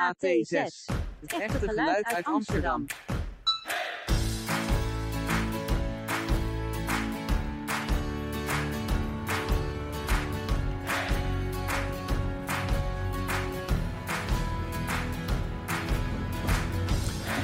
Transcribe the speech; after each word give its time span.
AT6. 0.00 0.94
Het 1.20 1.32
echte 1.40 1.68
geluid 1.68 2.04
uit 2.04 2.24
Amsterdam. 2.24 2.86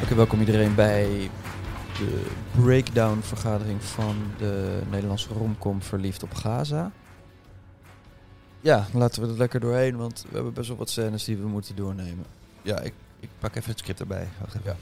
Oké, 0.03 0.15
welkom 0.15 0.41
iedereen 0.41 0.75
bij 0.75 1.31
de 1.99 2.27
breakdown 2.61 3.19
vergadering 3.21 3.83
van 3.83 4.17
de 4.39 4.81
Nederlandse 4.91 5.29
romcom 5.33 5.83
Verliefd 5.83 6.23
op 6.23 6.35
Gaza. 6.35 6.93
Ja, 8.61 8.87
laten 8.93 9.23
we 9.23 9.29
er 9.29 9.39
lekker 9.39 9.61
doorheen, 9.61 9.97
want 9.97 10.25
we 10.29 10.35
hebben 10.35 10.53
best 10.53 10.69
wel 10.69 10.77
wat 10.77 10.91
scènes 10.91 11.25
die 11.25 11.37
we 11.37 11.47
moeten 11.47 11.77
doornemen. 11.77 12.27
Ja, 12.67 12.81
ik, 12.81 12.93
ik 13.21 13.29
pak 13.39 13.55
even 13.57 13.71
het 13.71 13.79
script 13.79 14.01
erbij. 14.01 14.29
Wacht 14.41 14.55
even. 14.55 14.71
Ja. 14.71 14.77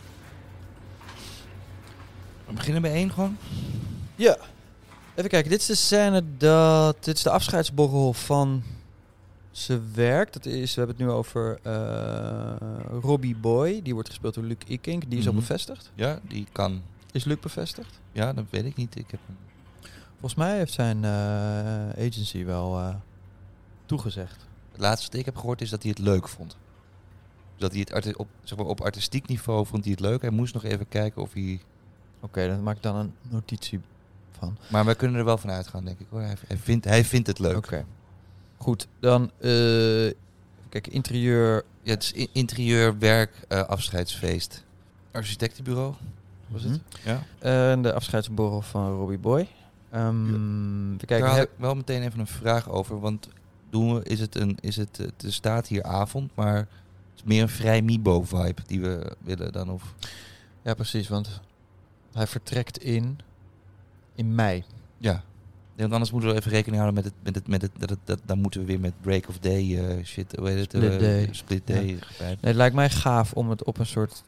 We 2.47 2.53
beginnen 2.53 2.83
bij 2.83 2.93
één 2.93 3.11
gewoon. 3.11 3.37
Ja. 4.17 4.37
Even 5.15 5.31
kijken, 5.31 5.51
dit 5.51 5.61
is 5.61 5.67
de 5.67 5.75
scène 5.75 6.23
dat... 6.37 7.05
Dit 7.05 7.17
is 7.17 7.23
de 7.23 7.31
afscheidsborrel 7.31 8.13
van 8.13 8.63
zijn 9.51 9.91
werk. 9.95 10.33
Dat 10.33 10.47
is, 10.47 10.75
we 10.75 10.81
hebben 10.81 10.97
het 10.99 11.07
nu 11.07 11.13
over 11.13 11.59
eh, 11.63 12.57
Robbie 13.01 13.37
Boy. 13.37 13.81
Die 13.83 13.95
wordt 13.95 14.09
gespeeld 14.09 14.35
door 14.35 14.45
Luc 14.45 14.57
Ikink. 14.67 15.11
Die 15.11 15.19
is 15.19 15.27
al 15.27 15.33
Mhm. 15.33 15.41
bevestigd. 15.41 15.91
Ja, 15.95 16.19
die 16.23 16.47
kan. 16.53 16.83
Is 17.13 17.25
Luc 17.25 17.39
bevestigd? 17.41 18.01
Ja, 18.13 18.33
dat 18.33 18.45
weet 18.51 18.65
ik 18.65 18.77
niet. 18.77 18.97
Ik 18.97 19.11
heb. 19.11 19.21
Volgens 20.11 20.35
mij 20.35 20.57
heeft 20.57 20.73
zijn 20.73 21.05
eh, 21.05 21.11
agency 22.07 22.45
wel 22.45 22.79
eh, 22.79 22.95
toegezegd. 23.87 24.47
Het 24.73 24.81
laatste 24.81 25.07
wat 25.11 25.19
ik 25.21 25.25
heb 25.25 25.37
gehoord 25.37 25.61
is 25.61 25.71
dat 25.71 25.83
hij 25.83 25.91
het 25.91 26.01
leuk 26.01 26.29
vond. 26.29 26.57
Dat 27.57 27.73
hij 27.73 27.87
het 27.91 28.17
op, 28.17 28.29
zeg 28.43 28.59
maar, 28.59 28.67
op 28.67 28.81
artistiek 28.81 29.27
niveau 29.29 29.67
vond 29.67 29.83
hij 29.85 29.93
het 29.93 30.01
leuk. 30.01 30.21
Hij 30.21 30.31
moest 30.31 30.55
nog 30.55 30.65
even 30.65 30.89
kijken 30.89 31.23
of 31.23 31.33
hij... 31.33 31.61
Oké, 32.21 32.47
dan 32.49 32.63
maak 32.63 32.77
ik 32.77 32.83
dan 32.83 32.97
een 32.97 33.13
notitie 33.29 33.81
van. 34.39 34.57
Maar 34.71 34.85
wij 34.85 34.95
kunnen 34.95 35.19
er 35.19 35.25
wel 35.25 35.39
van 35.39 35.51
uitgaan, 35.51 35.85
denk 35.85 35.99
ik. 36.01 36.07
Hoor. 36.11 36.21
Hij, 36.21 36.37
hij, 36.47 36.57
vindt, 36.57 36.85
hij 36.85 37.05
vindt 37.05 37.27
het 37.27 37.39
leuk. 37.39 37.57
Oké. 37.57 37.85
Goed, 38.57 38.89
dan... 39.01 39.31
eh 39.39 39.51
kijk, 40.69 40.87
interieur... 40.89 41.65
Ja, 41.83 41.91
het 41.91 42.03
is 42.03 42.15
i- 42.15 42.29
interieur, 42.33 42.99
werk, 42.99 43.31
eh, 43.49 43.61
afscheidsfeest. 43.63 44.65
Architectenbureau, 45.13 45.95
was 46.49 46.63
het? 46.63 46.71
Mhm. 47.05 47.09
Ja. 47.09 47.23
En 47.71 47.83
de 47.83 47.93
afscheidsborrel 47.93 48.63
van 48.63 48.97
Robbie 48.97 49.19
Boy. 49.19 49.49
Ehm 49.91 50.97
we 50.97 51.07
kijken, 51.07 51.35
heb- 51.35 51.43
ik 51.51 51.59
wel 51.59 51.75
meteen 51.75 52.03
even 52.03 52.21
een 52.21 52.27
vraag 52.27 52.69
over. 52.71 53.01
Want 53.01 53.29
doen 53.71 53.95
we, 53.95 54.03
is 54.05 54.21
het 54.21 54.35
een, 54.35 54.57
is 54.61 54.77
het, 54.77 54.97
het 54.97 55.23
er 55.23 55.33
staat 55.33 55.67
hier 55.69 55.83
avond, 55.83 56.31
maar 56.35 56.69
is 57.15 57.23
meer 57.25 57.43
een 57.43 57.49
vrij 57.49 57.83
Mibo-vibe 57.83 58.63
die 58.67 58.81
we 58.81 59.17
willen 59.21 59.53
dan 59.53 59.71
of... 59.71 59.95
Ja, 60.63 60.75
precies, 60.75 61.09
want 61.09 61.41
hij 62.13 62.27
vertrekt 62.27 62.79
in... 62.79 63.19
In 64.15 64.35
mei. 64.35 64.65
Ja. 64.99 65.13
Nee, 65.13 65.23
want 65.77 65.93
anders 65.93 66.11
moeten 66.11 66.31
we 66.31 66.37
even 66.37 66.51
rekening 66.51 66.83
houden 66.83 67.03
met 67.05 67.13
het, 67.13 67.23
met 67.25 67.35
het, 67.35 67.49
met 67.49 67.63
het, 67.63 67.71
dat, 67.79 67.91
het, 67.91 67.99
dat 68.05 68.21
dan 68.25 68.39
moeten 68.39 68.61
we 68.61 68.67
weer 68.67 68.81
met 68.81 69.01
break 69.01 69.29
of 69.29 69.39
day 69.39 69.79
eh, 69.79 70.05
shit, 70.05 70.37
hoe 70.37 70.49
heet 70.49 70.59
het? 70.59 70.71
Split 70.71 70.93
eh, 70.93 70.99
day. 70.99 71.29
Split 71.31 71.63
Ja. 71.67 71.75
day. 71.75 71.85
Nee, 71.85 72.37
het 72.41 72.55
lijkt 72.55 72.75
mij 72.75 72.91
gaaf 72.91 73.33
om 73.33 73.51
het 73.51 73.65
op 73.65 73.79
een 73.79 73.87
soort... 73.87 74.23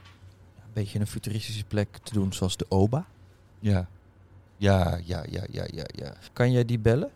Een 0.57 0.83
beetje 0.83 0.99
een 0.99 1.07
futuristische 1.07 1.65
plek 1.65 1.97
te 2.03 2.13
doen, 2.13 2.33
zoals 2.33 2.57
de 2.57 2.67
OBA. 2.69 3.07
Ja. 3.59 3.89
Ja, 4.57 5.01
ja, 5.05 5.25
ja, 5.31 5.45
ja, 5.51 5.67
ja, 5.73 5.85
ja. 5.95 6.15
Kan 6.33 6.53
jij 6.53 6.65
die 6.65 6.79
bellen? 6.79 7.11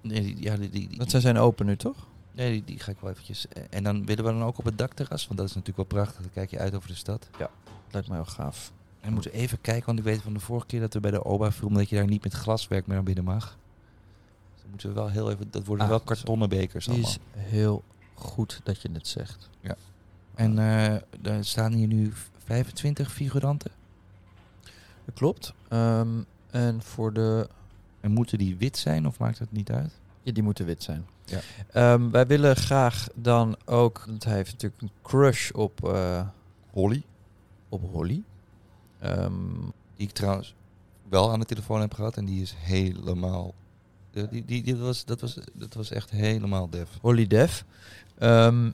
Nee, 0.00 0.20
die, 0.22 0.42
ja, 0.42 0.56
die, 0.56 0.70
die, 0.70 0.88
die, 0.88 0.98
Want 0.98 1.10
zij 1.10 1.20
zijn 1.20 1.38
open 1.38 1.66
nu, 1.66 1.76
toch? 1.76 2.06
Nee, 2.36 2.50
die, 2.52 2.64
die 2.64 2.78
ga 2.78 2.90
ik 2.90 2.98
wel 3.00 3.10
eventjes... 3.10 3.46
En 3.70 3.82
dan 3.82 4.06
willen 4.06 4.24
we 4.24 4.30
dan 4.30 4.42
ook 4.42 4.58
op 4.58 4.64
het 4.64 4.78
dakterras, 4.78 5.26
want 5.26 5.38
dat 5.38 5.48
is 5.48 5.54
natuurlijk 5.54 5.90
wel 5.90 6.00
prachtig. 6.02 6.20
Dan 6.20 6.30
kijk 6.32 6.50
je 6.50 6.58
uit 6.58 6.74
over 6.74 6.88
de 6.88 6.94
stad. 6.94 7.28
Lijkt 7.90 8.08
mij 8.08 8.16
wel 8.16 8.26
gaaf. 8.26 8.72
En 9.00 9.08
we 9.08 9.14
moeten 9.14 9.32
even 9.32 9.60
kijken, 9.60 9.86
want 9.86 9.98
ik 9.98 10.04
weet 10.04 10.22
van 10.22 10.32
de 10.34 10.40
vorige 10.40 10.66
keer 10.66 10.80
dat 10.80 10.94
we 10.94 11.00
bij 11.00 11.10
de 11.10 11.24
OBA 11.24 11.52
filmen 11.52 11.78
dat 11.78 11.88
je 11.88 11.96
daar 11.96 12.06
niet 12.06 12.22
met 12.24 12.32
glaswerk 12.32 12.86
meer 12.86 12.94
naar 12.96 13.04
binnen 13.04 13.24
mag. 13.24 13.44
Dus 14.52 14.60
dan 14.62 14.70
moeten 14.70 14.88
we 14.88 14.94
wel 14.94 15.08
heel 15.10 15.30
even... 15.30 15.50
Dat 15.50 15.64
worden 15.64 15.84
Ah, 15.84 15.90
wel 15.90 16.00
kartonnen 16.00 16.48
bekers 16.48 16.88
allemaal. 16.88 17.08
is 17.08 17.18
heel 17.36 17.82
goed 18.14 18.60
dat 18.64 18.82
je 18.82 18.88
het 18.92 19.06
zegt. 19.08 19.48
En 20.34 20.58
eh 20.58 20.94
er 21.22 21.44
staan 21.44 21.72
hier 21.72 21.86
nu 21.86 22.12
25 22.44 23.12
figuranten. 23.12 23.70
Dat 25.04 25.14
klopt. 25.14 25.52
Ehm, 25.68 26.08
en 26.50 26.82
voor 26.82 27.12
de... 27.12 27.48
En 28.00 28.10
moeten 28.10 28.38
die 28.38 28.56
wit 28.56 28.76
zijn 28.76 29.06
of 29.06 29.18
maakt 29.18 29.38
het 29.38 29.52
niet 29.52 29.70
uit? 29.70 29.92
Ja, 30.26 30.32
die 30.32 30.42
moeten 30.42 30.66
wit 30.66 30.82
zijn. 30.82 31.06
Ja. 31.24 31.40
Ehm, 31.72 32.10
wij 32.10 32.26
willen 32.26 32.56
graag 32.56 33.06
dan 33.14 33.56
ook... 33.64 34.04
Want 34.06 34.24
hij 34.24 34.34
heeft 34.34 34.52
natuurlijk 34.52 34.82
een 34.82 34.90
crush 35.02 35.50
op, 35.50 35.88
eh, 35.88 36.26
Holly. 36.70 37.02
op 37.68 37.82
Holly. 37.92 38.22
Ehm, 38.98 39.32
Die 39.96 40.06
ik 40.06 40.12
trouwens 40.12 40.54
wel 41.08 41.30
aan 41.32 41.40
de 41.40 41.46
telefoon 41.46 41.80
heb 41.80 41.94
gehad. 41.94 42.16
En 42.16 42.24
die 42.24 42.42
is 42.42 42.54
helemaal... 42.58 43.54
Die, 44.10 44.28
die, 44.28 44.44
die, 44.44 44.62
die 44.62 44.76
was, 44.76 45.04
dat, 45.04 45.20
was, 45.20 45.38
dat 45.52 45.74
was 45.74 45.90
echt 45.90 46.10
helemaal 46.10 46.68
def. 46.70 46.88
Holly 47.00 47.26
Def. 47.26 47.64
Ehm, 48.18 48.70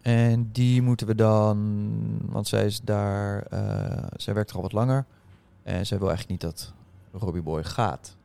en 0.00 0.48
die 0.52 0.82
moeten 0.82 1.06
we 1.06 1.14
dan... 1.14 2.18
Want 2.22 2.48
zij 2.48 2.64
is 2.66 2.80
daar... 2.80 3.42
eh, 3.42 4.04
zij 4.16 4.34
werkt 4.34 4.50
er 4.50 4.56
al 4.56 4.62
wat 4.62 4.72
langer. 4.72 5.04
En 5.62 5.86
zij 5.86 5.98
wil 5.98 6.08
eigenlijk 6.08 6.42
niet 6.42 6.50
dat 6.52 6.72
Robbie 7.12 7.42
Boy 7.42 7.64
gaat. 7.64 8.16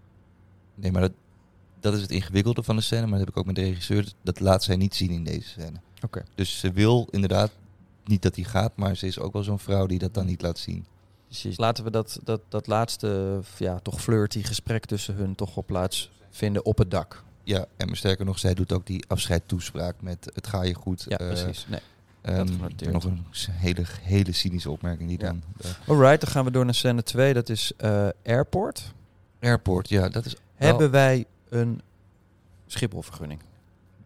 Nee, 0.75 0.91
maar 0.91 1.01
dat, 1.01 1.11
dat 1.79 1.93
is 1.93 2.01
het 2.01 2.11
ingewikkelde 2.11 2.63
van 2.63 2.75
de 2.75 2.81
scène. 2.81 3.01
Maar 3.01 3.09
dat 3.17 3.19
heb 3.19 3.29
ik 3.29 3.37
ook 3.37 3.45
met 3.45 3.55
de 3.55 3.61
regisseur. 3.61 4.11
Dat 4.21 4.39
laat 4.39 4.63
zij 4.63 4.75
niet 4.75 4.95
zien 4.95 5.11
in 5.11 5.23
deze 5.23 5.47
scène. 5.49 5.79
Oké. 6.03 6.23
Dus 6.35 6.59
ze 6.59 6.71
wil 6.71 7.07
inderdaad 7.11 7.51
niet 8.05 8.21
dat 8.21 8.35
hij 8.35 8.43
gaat. 8.45 8.75
Maar 8.75 8.95
ze 8.95 9.07
is 9.07 9.19
ook 9.19 9.33
wel 9.33 9.43
zo'n 9.43 9.59
vrouw 9.59 9.85
die 9.85 9.99
dat 9.99 10.13
dan 10.13 10.25
niet 10.25 10.41
laat 10.41 10.57
zien. 10.59 10.85
Precies. 11.25 11.57
Laten 11.57 11.83
we 11.83 11.89
dat, 11.91 12.19
dat, 12.23 12.41
dat 12.49 12.67
laatste, 12.67 13.39
ja, 13.57 13.79
toch 13.79 14.01
flirty 14.01 14.43
gesprek 14.43 14.85
tussen 14.85 15.15
hun 15.15 15.35
toch 15.35 15.55
wel 15.55 15.63
plaats 15.65 16.11
vinden 16.29 16.65
op 16.65 16.77
het 16.77 16.91
dak. 16.91 17.23
Ja, 17.43 17.65
en 17.77 17.95
sterker 17.95 18.25
nog, 18.25 18.39
zij 18.39 18.53
doet 18.53 18.71
ook 18.73 18.85
die 18.85 19.03
afscheidtoespraak 19.07 19.95
met 20.01 20.31
het 20.33 20.47
ga 20.47 20.63
je 20.63 20.73
goed. 20.73 21.05
Ja, 21.07 21.17
Eh, 21.17 21.27
precies. 21.27 21.65
Nee. 21.69 21.79
ehm, 22.21 22.47
genoteerd. 22.47 22.91
nog 22.93 23.03
een 23.03 23.25
hele, 23.51 23.83
hele 24.01 24.31
cynische 24.31 24.71
opmerking 24.71 25.09
die 25.09 25.19
Ja. 25.19 25.25
dan... 25.25 25.43
eh, 25.61 25.69
Alright, 25.89 26.21
dan 26.21 26.29
gaan 26.31 26.45
we 26.45 26.51
door 26.51 26.65
naar 26.65 26.73
scène 26.73 27.03
2. 27.03 27.33
Dat 27.33 27.49
is 27.49 27.71
eh, 27.77 28.07
Airport. 28.25 28.93
airport, 29.41 29.89
ja, 29.89 30.09
dat 30.09 30.25
is... 30.25 30.35
Hebben 30.55 30.91
wij 30.91 31.25
een 31.49 31.81
Schipholvergunning? 32.65 33.41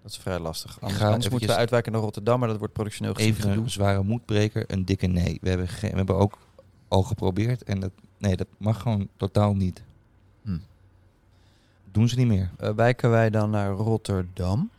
Dat 0.01 0.11
is 0.11 0.17
vrij 0.17 0.39
lastig. 0.39 0.81
Anders, 0.81 0.99
ga 0.99 1.07
anders 1.07 1.29
moeten 1.29 1.49
we 1.49 1.55
uitwijken 1.55 1.91
naar 1.91 2.01
Rotterdam, 2.01 2.39
maar 2.39 2.47
dat 2.47 2.57
wordt 2.57 2.73
productioneel 2.73 3.13
gezien 3.13 3.33
Even 3.33 3.49
een 3.49 3.69
zware 3.69 4.03
moedbreker, 4.03 4.63
een 4.67 4.85
dikke 4.85 5.07
nee. 5.07 5.37
We 5.41 5.49
hebben, 5.49 5.67
we 5.81 5.87
hebben 5.87 6.15
ook 6.15 6.37
al 6.87 7.03
geprobeerd 7.03 7.63
en 7.63 7.79
dat, 7.79 7.91
nee, 8.17 8.35
dat 8.35 8.47
mag 8.57 8.81
gewoon 8.81 9.09
totaal 9.17 9.53
niet. 9.53 9.83
Hm. 10.41 10.57
Doen 11.91 12.09
ze 12.09 12.17
niet 12.17 12.27
meer. 12.27 12.51
Eh, 12.57 12.73
wijken 12.73 13.09
wij 13.09 13.29
dan 13.29 13.49
naar 13.49 13.71
Rotterdam? 13.71 14.69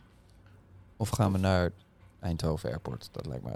Of 0.97 1.09
gaan 1.09 1.31
we 1.31 1.37
naar 1.37 1.71
Eindhoven 2.19 2.69
Airport? 2.69 3.09
Dat 3.11 3.25
lijkt 3.25 3.43
me 3.43 3.51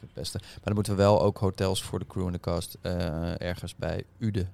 het 0.00 0.12
beste. 0.12 0.38
Maar 0.40 0.60
dan 0.62 0.74
moeten 0.74 0.96
we 0.96 1.02
wel 1.02 1.22
ook 1.22 1.38
hotels 1.38 1.82
voor 1.82 1.98
de 1.98 2.06
crew 2.06 2.26
en 2.26 2.32
de 2.32 2.40
cast 2.40 2.78
eh, 2.80 3.40
ergens 3.40 3.76
bij 3.76 4.04
Ude. 4.18 4.46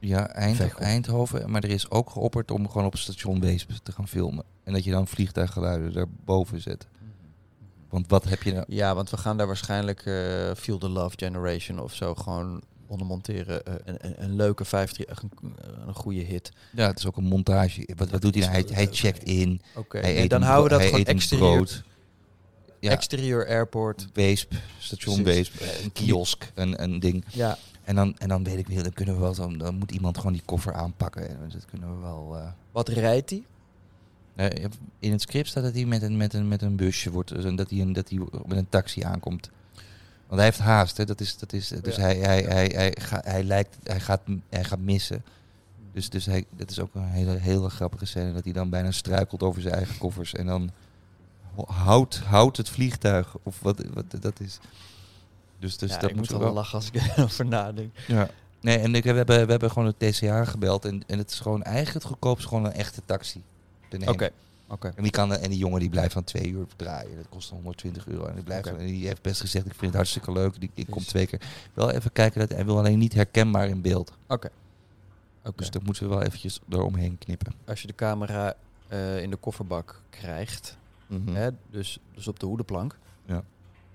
Ja, 0.00 0.28
Eind. 0.28 0.74
Eindhoven. 0.74 1.50
Maar 1.50 1.64
er 1.64 1.70
is 1.70 1.90
ook 1.90 2.10
geopperd 2.10 2.50
om 2.50 2.68
gewoon 2.68 2.86
op 2.86 2.96
station 2.96 3.40
Weesp 3.40 3.70
te 3.82 3.92
gaan 3.92 4.08
filmen. 4.08 4.44
En 4.64 4.72
dat 4.72 4.84
je 4.84 4.90
dan 4.90 5.06
vliegtuiggeluiden 5.06 5.92
daarboven 5.92 6.60
zet. 6.60 6.86
Want 7.88 8.08
wat 8.08 8.24
heb 8.24 8.42
je 8.42 8.52
nou... 8.52 8.64
Ja, 8.68 8.94
want 8.94 9.10
we 9.10 9.16
gaan 9.16 9.36
daar 9.36 9.46
waarschijnlijk 9.46 10.00
eh 10.06 10.14
Feel 10.56 10.78
the 10.78 10.88
Love 10.88 11.16
Generation 11.18 11.78
of 11.78 11.94
zo 11.94 12.14
gewoon 12.14 12.62
onder 12.86 13.06
monteren. 13.06 13.64
Eh, 13.64 13.74
een, 13.84 13.96
een, 14.00 14.22
een 14.22 14.36
leuke 14.36 14.64
50, 14.64 15.06
een, 15.22 15.30
een 15.86 15.94
goede 15.94 16.20
hit. 16.20 16.52
Ja, 16.72 16.86
het 16.86 16.98
is 16.98 17.06
ook 17.06 17.16
een 17.16 17.24
montage. 17.24 17.88
Wat, 17.96 18.10
wat 18.10 18.20
doet 18.20 18.34
hij 18.34 18.42
nou? 18.42 18.54
Hij, 18.54 18.66
hij 18.72 18.88
checkt 18.90 19.22
in. 19.22 19.60
Oké, 19.74 20.00
nee, 20.00 20.16
eet 20.16 20.30
dan 20.30 20.42
houden 20.42 20.78
we 20.78 20.78
dat 20.78 20.88
gewoon 20.88 21.04
exterieur. 21.04 21.84
Ja, 22.80 22.90
exterieur 22.90 23.46
airport. 23.48 24.06
Weesp, 24.12 24.52
station. 24.78 25.24
Weesp, 25.24 25.60
eh, 25.60 25.82
een 25.84 25.92
kiosk, 25.92 26.52
een, 26.54 26.82
een 26.82 27.00
ding. 27.00 27.24
Ja, 27.32 27.58
En 27.84 27.94
dan, 27.94 28.18
en 28.18 28.28
dan 28.28 28.44
weet 28.44 28.58
ik 28.58 28.66
weer, 28.66 28.82
dan 28.82 28.92
kunnen 28.92 29.14
we 29.14 29.20
wel 29.20 29.34
zo, 29.34 29.56
dan 29.56 29.74
moet 29.78 29.90
iemand 29.92 30.16
gewoon 30.16 30.32
die 30.32 30.42
koffer 30.44 30.74
aanpakken. 30.74 31.28
En 31.28 31.38
dat 31.52 31.64
kunnen 31.70 31.94
we 31.96 32.00
wel. 32.02 32.36
eh, 32.36 32.48
wat 32.72 32.88
rijdt 32.88 33.30
hij? 33.30 33.42
Nee, 34.34 34.50
in 34.98 35.12
het 35.12 35.20
script 35.20 35.48
staat 35.48 35.62
dat 35.62 35.74
hij 35.74 35.84
met 35.84 36.02
een, 36.02 36.16
met 36.16 36.34
een, 36.34 36.48
met 36.48 36.62
een 36.62 36.76
busje 36.76 37.10
wordt, 37.10 37.28
dus 37.28 37.54
dat 37.56 37.70
hij, 37.70 37.80
een, 37.80 37.92
dat 37.92 38.08
hij 38.08 38.18
met 38.46 38.56
een 38.58 38.68
taxi 38.68 39.02
aankomt. 39.02 39.50
Want 40.26 40.40
hij 40.42 40.44
heeft 40.44 40.58
haast, 40.58 40.96
hè? 40.96 41.04
Dat 41.04 41.20
is, 41.20 41.38
dat 41.38 41.52
is, 41.52 41.68
dus 41.68 41.96
Ja. 41.96 42.02
hij, 42.02 42.16
hij, 42.16 42.42
hij, 42.42 42.66
hij, 42.74 42.96
ga- 43.00 43.22
hij, 43.24 43.44
lijkt, 43.44 43.76
hij, 43.82 44.00
gaat, 44.00 44.20
hij 44.48 44.64
gaat 44.64 44.78
missen. 44.78 45.22
Dus, 45.92 46.10
dus 46.10 46.26
hij, 46.26 46.44
dat 46.56 46.70
is 46.70 46.80
ook 46.80 46.94
een 46.94 47.08
hele, 47.08 47.36
hele 47.36 47.68
grappige 47.68 48.04
scène, 48.04 48.32
dat 48.32 48.44
hij 48.44 48.52
dan 48.52 48.70
bijna 48.70 48.90
struikelt 48.90 49.42
over 49.42 49.62
zijn 49.62 49.74
eigen 49.74 49.98
koffers. 49.98 50.34
En 50.34 50.46
dan 50.46 50.70
ho- 51.54 51.72
houdt, 51.72 52.18
houdt 52.18 52.56
het 52.56 52.68
vliegtuig, 52.68 53.36
of 53.42 53.60
wat, 53.60 53.84
wat 53.94 54.04
dat 54.22 54.40
is. 54.40 54.58
Dus, 55.60 55.76
dus 55.78 55.90
ja, 55.90 55.98
dat 55.98 56.10
ik 56.10 56.16
moet 56.16 56.28
wel. 56.28 56.52
lachen 56.52 56.74
als 56.74 56.90
ik 56.92 56.94
erover 57.16 57.46
nadenk. 57.46 57.96
Ja. 58.06 58.28
Nee, 58.60 58.78
en 58.78 58.94
ik, 58.94 59.02
we, 59.04 59.10
hebben, 59.10 59.44
we 59.44 59.50
hebben 59.50 59.70
gewoon 59.70 59.94
het 59.98 59.98
TCA 60.14 60.44
gebeld. 60.44 60.84
En, 60.84 61.02
en 61.06 61.18
het 61.18 61.30
is 61.30 61.40
gewoon 61.40 61.62
eigenlijk 61.62 61.94
het 61.94 62.04
goedkoopste 62.04 62.48
gewoon 62.48 62.64
een 62.64 62.72
echte 62.72 63.00
taxi. 63.04 63.42
Oké, 64.06 64.30
oké. 64.68 64.92
En 64.96 65.02
die, 65.02 65.12
kan, 65.12 65.32
en 65.36 65.50
die 65.50 65.58
jongen 65.58 65.80
die 65.80 65.88
blijft 65.90 66.12
van 66.12 66.24
twee 66.24 66.48
uur 66.48 66.66
draaien. 66.76 67.16
Dat 67.16 67.28
kost 67.28 67.48
dan 67.48 67.56
120 67.58 68.06
euro. 68.06 68.26
En 68.26 68.34
die, 68.34 68.44
blijft, 68.44 68.66
Oké. 68.68 68.76
en 68.76 68.86
die 68.86 69.06
heeft 69.06 69.22
best 69.22 69.40
gezegd, 69.40 69.66
ik 69.66 69.72
vind 69.72 69.86
het 69.86 69.94
hartstikke 69.94 70.32
leuk. 70.32 70.60
Die, 70.60 70.70
ik 70.74 70.86
kom 70.90 71.04
twee 71.04 71.26
keer. 71.26 71.40
Wel 71.74 71.90
even 71.90 72.12
kijken, 72.12 72.40
dat 72.40 72.48
hij 72.50 72.64
wil 72.64 72.78
alleen 72.78 72.98
niet 72.98 73.14
herkenbaar 73.14 73.68
in 73.68 73.80
beeld. 73.80 74.12
Oké. 74.28 74.48
Dus 75.56 75.70
dat 75.70 75.82
moeten 75.82 76.02
we 76.02 76.08
wel 76.08 76.22
eventjes 76.22 76.60
eromheen 76.68 77.18
knippen. 77.18 77.52
Als 77.66 77.80
je 77.80 77.86
de 77.86 77.94
camera 77.94 78.54
eh, 78.88 79.22
in 79.22 79.30
de 79.30 79.36
kofferbak 79.36 80.00
krijgt, 80.10 80.76
hè, 81.32 81.48
dus, 81.70 81.98
dus 82.14 82.28
op 82.28 82.38
de 82.40 82.46
hoedenplank, 82.46 82.98
Ja. 83.26 83.42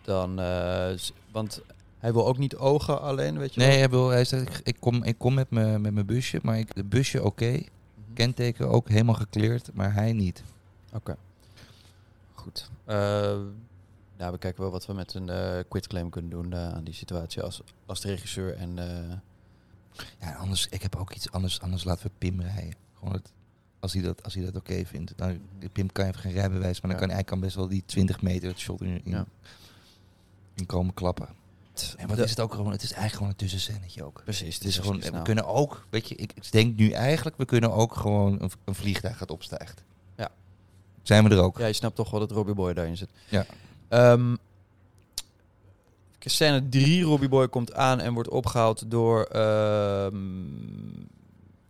dan, 0.02 0.40
eh, 0.40 0.90
want 1.36 1.62
hij 2.00 2.14
wil 2.14 2.28
ook 2.28 2.38
niet 2.38 2.56
ogen 2.56 3.02
alleen, 3.02 3.38
weet 3.38 3.54
je 3.54 3.60
Nee, 3.60 3.70
wel? 3.70 3.78
hij, 3.78 3.90
wil, 3.90 4.10
hij 4.10 4.26
zegt, 4.26 4.62
ik, 4.68 4.76
kom, 4.80 5.04
ik 5.04 5.18
kom 5.18 5.34
met 5.34 5.50
mijn 5.50 5.82
met 5.82 5.94
mijn 5.94 6.06
busje. 6.06 6.40
Maar 6.44 6.58
ik, 6.60 6.76
de 6.76 6.84
busje 6.84 7.24
oké. 7.24 7.52
Mhm. 7.52 7.64
Kenteken 8.14 8.70
ook 8.70 8.90
helemaal 8.90 9.16
gekleurd. 9.16 9.70
Maar 9.74 9.94
hij 9.94 10.14
niet. 10.14 10.44
Oké. 10.94 11.16
Goed. 12.34 12.70
Eh, 12.86 12.96
nou, 14.18 14.32
we 14.32 14.38
kijken 14.38 14.62
wel 14.62 14.72
wat 14.72 14.86
we 14.86 14.94
met 14.94 15.14
een 15.14 15.30
eh 15.30 15.64
quitclaim 15.70 16.10
kunnen 16.10 16.32
doen 16.32 16.54
eh, 16.54 16.74
aan 16.74 16.84
die 16.84 16.94
situatie 16.94 17.42
als, 17.42 17.62
als 17.86 18.02
de 18.02 18.08
regisseur 18.08 18.56
en... 18.58 18.76
Ja, 20.20 20.34
anders, 20.36 20.68
ik 20.70 20.82
heb 20.82 20.96
ook 20.96 21.14
iets 21.14 21.32
anders. 21.32 21.62
Anders 21.62 21.84
laten 21.84 22.06
we 22.08 22.12
Pim 22.18 22.42
rijden. 22.42 22.76
Gewoon 22.94 23.14
het, 23.14 23.32
als 23.80 23.94
hij 23.94 24.02
dat, 24.02 24.24
als 24.24 24.34
hij 24.34 24.44
dat 24.46 24.56
oké 24.56 24.86
vindt. 24.86 25.14
Dan, 25.16 25.40
Pim 25.72 25.92
kan 25.92 26.06
heeft 26.06 26.18
geen 26.18 26.32
rijbewijs, 26.32 26.82
maar 26.82 26.92
dan 26.92 27.00
Ja. 27.00 27.06
kan, 27.08 27.16
hij 27.16 27.24
kan 27.24 27.40
best 27.40 27.56
wel 27.56 27.68
die 27.68 27.84
20 27.86 28.22
meter 28.22 28.50
het 28.50 28.60
shot 28.60 28.82
in, 28.82 29.02
in, 29.04 29.12
Ja. 29.12 29.26
In 30.56 30.66
komen 30.66 30.94
klappen. 30.94 31.28
En 31.98 32.08
wat 32.08 32.18
is 32.18 32.30
het 32.30 32.40
ook 32.40 32.54
gewoon? 32.54 32.72
Het 32.72 32.84
is 32.84 32.92
eigenlijk 32.92 33.16
gewoon 33.16 33.30
een 33.30 33.38
tussenscènetje 33.38 34.04
ook. 34.04 34.22
Precies. 34.24 34.56
Het 34.56 34.64
is 34.64 34.78
gewoon, 34.78 35.00
we 35.00 35.22
kunnen 35.22 35.46
ook, 35.46 35.86
weet 35.90 36.10
je, 36.10 36.16
ik, 36.16 36.32
ik 36.34 36.52
denk 36.52 36.78
nu 36.78 36.92
eigenlijk, 36.92 37.38
we 37.38 37.46
kunnen 37.46 37.72
ook 37.72 37.96
gewoon 37.96 38.42
een, 38.42 38.52
een 38.66 38.76
vliegtuig 38.76 39.18
gaat 39.18 39.32
opstijgen. 39.32 39.76
Ja. 40.18 40.32
Zijn 41.04 41.24
we 41.24 41.36
er 41.36 41.42
ook? 41.42 41.58
Ja, 41.58 41.66
je 41.66 41.74
snapt 41.74 41.96
toch 41.96 42.12
wel 42.12 42.20
dat 42.20 42.32
Robbie 42.32 42.56
Boy 42.56 42.74
daarin 42.74 42.98
zit. 42.98 43.10
Ja. 43.30 43.46
Ehm, 43.88 44.36
scène 46.30 46.70
3, 46.70 47.04
Robbie 47.04 47.30
Boy 47.30 47.48
komt 47.48 47.74
aan 47.74 48.00
en 48.00 48.14
wordt 48.14 48.30
opgehaald 48.30 48.92
door 48.92 49.24
ehm, 49.24 50.16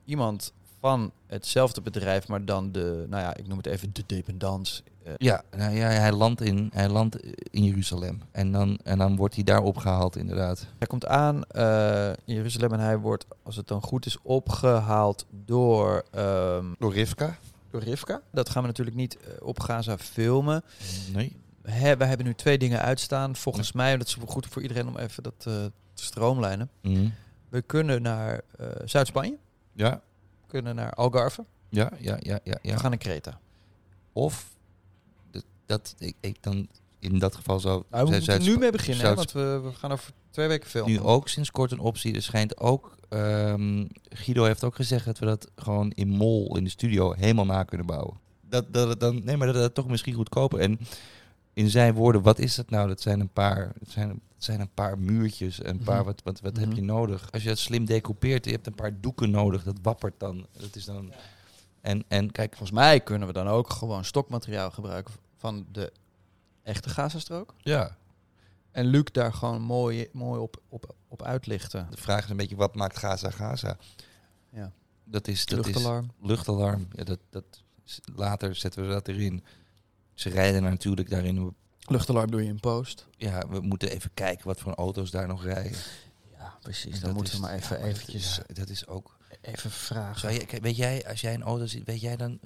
iemand 0.05 0.53
van 0.85 1.11
hetzelfde 1.27 1.81
bedrijf, 1.81 2.27
maar 2.27 2.45
dan 2.45 2.71
de, 2.71 3.05
nou 3.09 3.23
ja, 3.23 3.35
ik 3.35 3.47
noem 3.47 3.57
het 3.57 3.65
even 3.65 3.89
de 3.93 4.03
dependance. 4.05 4.81
Eh, 5.03 5.13
Ja, 5.17 5.43
nou 5.57 5.75
ja, 5.75 5.87
hij 5.87 6.11
landt 6.11 6.41
in, 6.41 6.69
hij 6.73 6.89
landt 6.89 7.17
in 7.51 7.63
Jeruzalem. 7.63 8.21
En 8.31 8.51
dan, 8.51 8.79
en 8.83 8.97
dan 8.97 9.15
wordt 9.15 9.35
hij 9.35 9.43
daar 9.43 9.61
opgehaald, 9.61 10.15
inderdaad. 10.15 10.67
Hij 10.77 10.87
komt 10.87 11.05
aan 11.05 11.43
eh, 11.43 12.09
in 12.25 12.33
Jeruzalem 12.35 12.71
en 12.73 12.79
hij 12.79 12.97
wordt, 12.97 13.25
als 13.43 13.55
het 13.55 13.67
dan 13.67 13.81
goed 13.81 14.05
is, 14.05 14.17
opgehaald 14.21 15.25
door, 15.45 16.03
ehm, 16.11 16.65
Door 16.79 16.93
Rivka? 16.93 17.37
door 17.71 17.81
Rivka. 17.81 18.21
Dat 18.31 18.49
gaan 18.49 18.61
we 18.61 18.67
natuurlijk 18.67 18.97
niet 18.97 19.17
eh, 19.17 19.47
op 19.47 19.59
Gaza 19.59 19.97
filmen. 19.97 20.63
Nee. 21.13 21.35
Hè, 21.61 21.97
we 21.97 22.05
hebben 22.05 22.25
nu 22.25 22.33
twee 22.33 22.57
dingen 22.57 22.81
uitstaan. 22.81 23.35
Volgens 23.35 23.71
mij, 23.71 23.97
dat 23.97 24.07
is 24.07 24.17
goed 24.25 24.47
voor 24.47 24.61
iedereen 24.61 24.87
om 24.87 24.97
even 24.97 25.23
dat 25.23 25.33
te 25.37 25.71
stroomlijnen. 25.93 26.69
Mhm. 26.81 27.07
We 27.49 27.61
kunnen 27.61 28.01
naar 28.01 28.41
Zuid-Spanje. 28.85 29.37
Ja, 29.73 30.01
kunnen 30.47 30.75
naar 30.75 30.91
Algarve. 30.93 31.45
ja, 31.69 31.91
ja, 31.99 32.17
ja, 32.19 32.39
ja. 32.43 32.57
ja. 32.61 32.73
We 32.73 32.79
gaan 32.79 32.89
naar 32.89 32.99
Kreta. 32.99 33.39
Of 34.13 34.55
dat, 35.31 35.45
dat 35.65 35.95
ik, 35.97 36.15
ik 36.19 36.37
dan 36.43 36.67
in 36.99 37.19
dat 37.19 37.35
geval 37.35 37.59
zou. 37.59 37.83
Nou, 37.89 38.03
we 38.05 38.09
moeten 38.11 38.23
Zuid- 38.23 38.41
nu 38.41 38.57
mee 38.57 38.71
beginnen, 38.71 39.05
hè, 39.05 39.15
want 39.15 39.31
we, 39.31 39.59
we 39.63 39.73
gaan 39.73 39.91
over 39.91 40.11
twee 40.29 40.47
weken 40.47 40.69
filmen. 40.69 40.91
nu 40.91 40.99
ook 40.99 41.27
sinds 41.29 41.51
kort 41.51 41.71
een 41.71 41.79
optie. 41.79 42.15
Er 42.15 42.21
schijnt 42.21 42.57
ook. 42.59 42.95
ehm, 43.09 43.85
Guido 44.09 44.43
heeft 44.43 44.63
ook 44.63 44.75
gezegd 44.75 45.05
dat 45.05 45.19
we 45.19 45.25
dat 45.25 45.47
gewoon 45.55 45.91
in 45.91 46.07
Mol 46.07 46.57
in 46.57 46.63
de 46.63 46.69
studio 46.69 47.11
helemaal 47.13 47.45
na 47.45 47.63
kunnen 47.63 47.85
bouwen. 47.87 48.17
Dat, 48.49 48.73
dat 48.73 48.99
dan. 48.99 49.21
Nee, 49.23 49.37
maar 49.37 49.47
dat 49.47 49.55
het 49.63 49.73
toch 49.73 49.87
misschien 49.87 50.13
goedkoper. 50.13 50.59
En 50.59 50.79
in 51.55 51.69
zijn 51.69 51.93
woorden, 51.93 52.21
wat 52.21 52.39
is 52.39 52.55
dat 52.55 52.69
nou? 52.69 52.87
Dat 52.87 53.01
zijn 53.01 53.19
een 53.19 53.29
paar. 53.33 53.71
Het 53.79 53.91
zijn, 53.91 54.09
het 54.09 54.43
zijn 54.43 54.59
een 54.59 54.73
paar 54.73 54.99
muurtjes. 54.99 55.61
en 55.61 55.69
Een 55.69 55.83
paar. 55.83 55.95
Mhm. 55.97 56.05
Wat, 56.05 56.21
wat, 56.23 56.41
wat 56.41 56.53
Mhm. 56.53 56.61
heb 56.67 56.75
je 56.75 56.81
nodig? 56.83 57.31
Als 57.31 57.41
je 57.43 57.47
dat 57.49 57.57
slim 57.57 57.85
decoupeert, 57.85 58.45
je 58.45 58.51
hebt 58.51 58.67
een 58.67 58.75
paar 58.75 58.99
doeken 59.01 59.29
nodig. 59.29 59.63
Dat 59.63 59.77
wappert 59.81 60.19
dan. 60.19 60.47
Dat 60.57 60.75
is 60.75 60.85
dan. 60.85 61.11
En, 61.81 62.03
en 62.07 62.31
kijk, 62.31 62.49
Volgens 62.49 62.71
mij 62.79 62.99
kunnen 62.99 63.27
we 63.27 63.33
dan 63.33 63.47
ook 63.47 63.69
gewoon 63.69 64.05
stokmateriaal 64.05 64.71
gebruiken 64.71 65.13
van 65.37 65.65
de 65.71 65.91
echte 66.63 66.89
Gazastrook. 66.89 67.53
ja. 67.61 67.97
En 68.71 68.85
Luc 68.85 69.03
daar 69.11 69.33
gewoon 69.33 69.61
mooi, 69.61 70.07
mooi 70.11 70.39
op, 70.41 70.61
op, 70.69 70.95
op 71.07 71.23
uitlichten. 71.23 71.87
De 71.89 71.97
vraag 71.97 72.23
is 72.23 72.29
een 72.29 72.37
beetje, 72.37 72.55
wat 72.55 72.75
maakt 72.75 72.97
Gaza 72.97 73.29
Gaza? 73.29 73.77
Ja. 74.49 74.71
Dat 75.03 75.27
is, 75.27 75.45
dat 75.45 75.65
Luchtalarm. 75.65 76.05
is 76.21 76.27
luchtalarm. 76.27 76.87
Ja, 76.91 77.03
dat, 77.03 77.19
dat, 77.29 77.43
later 78.15 78.55
zetten 78.55 78.83
we 78.87 78.89
dat 78.93 79.07
erin. 79.07 79.43
Ze 80.15 80.29
rijden 80.29 80.63
natuurlijk 80.63 81.09
daarin. 81.09 81.55
Luchtalarm 81.79 82.31
doe 82.31 82.41
je 82.43 82.47
in 82.49 82.59
post. 82.59 83.07
Ja, 83.17 83.47
we 83.49 83.59
moeten 83.59 83.89
even 83.91 84.11
kijken 84.13 84.47
wat 84.47 84.59
voor 84.59 84.73
auto's 84.73 85.11
daar 85.11 85.27
nog 85.27 85.43
rijden. 85.43 85.77
Ja, 86.37 86.57
precies. 86.61 86.93
En 86.95 86.99
Dan 87.01 87.13
moeten 87.13 87.33
we 87.33 87.39
maar 87.39 87.53
even 87.53 87.75
ja, 87.75 87.81
maar 87.81 87.91
dat- 87.91 87.99
eventjes 88.01 88.39
dat 88.53 88.69
is 88.69 88.87
ook. 88.87 89.17
even 89.41 89.71
vragen. 89.71 90.61
Weet 90.61 90.75
jij, 90.77 91.07
als 91.07 91.21
jij 91.21 91.33
een 91.33 91.43
auto 91.43 91.65
ziet, 91.65 91.85
weet 91.85 92.01
jij 92.01 92.15
dan. 92.15 92.39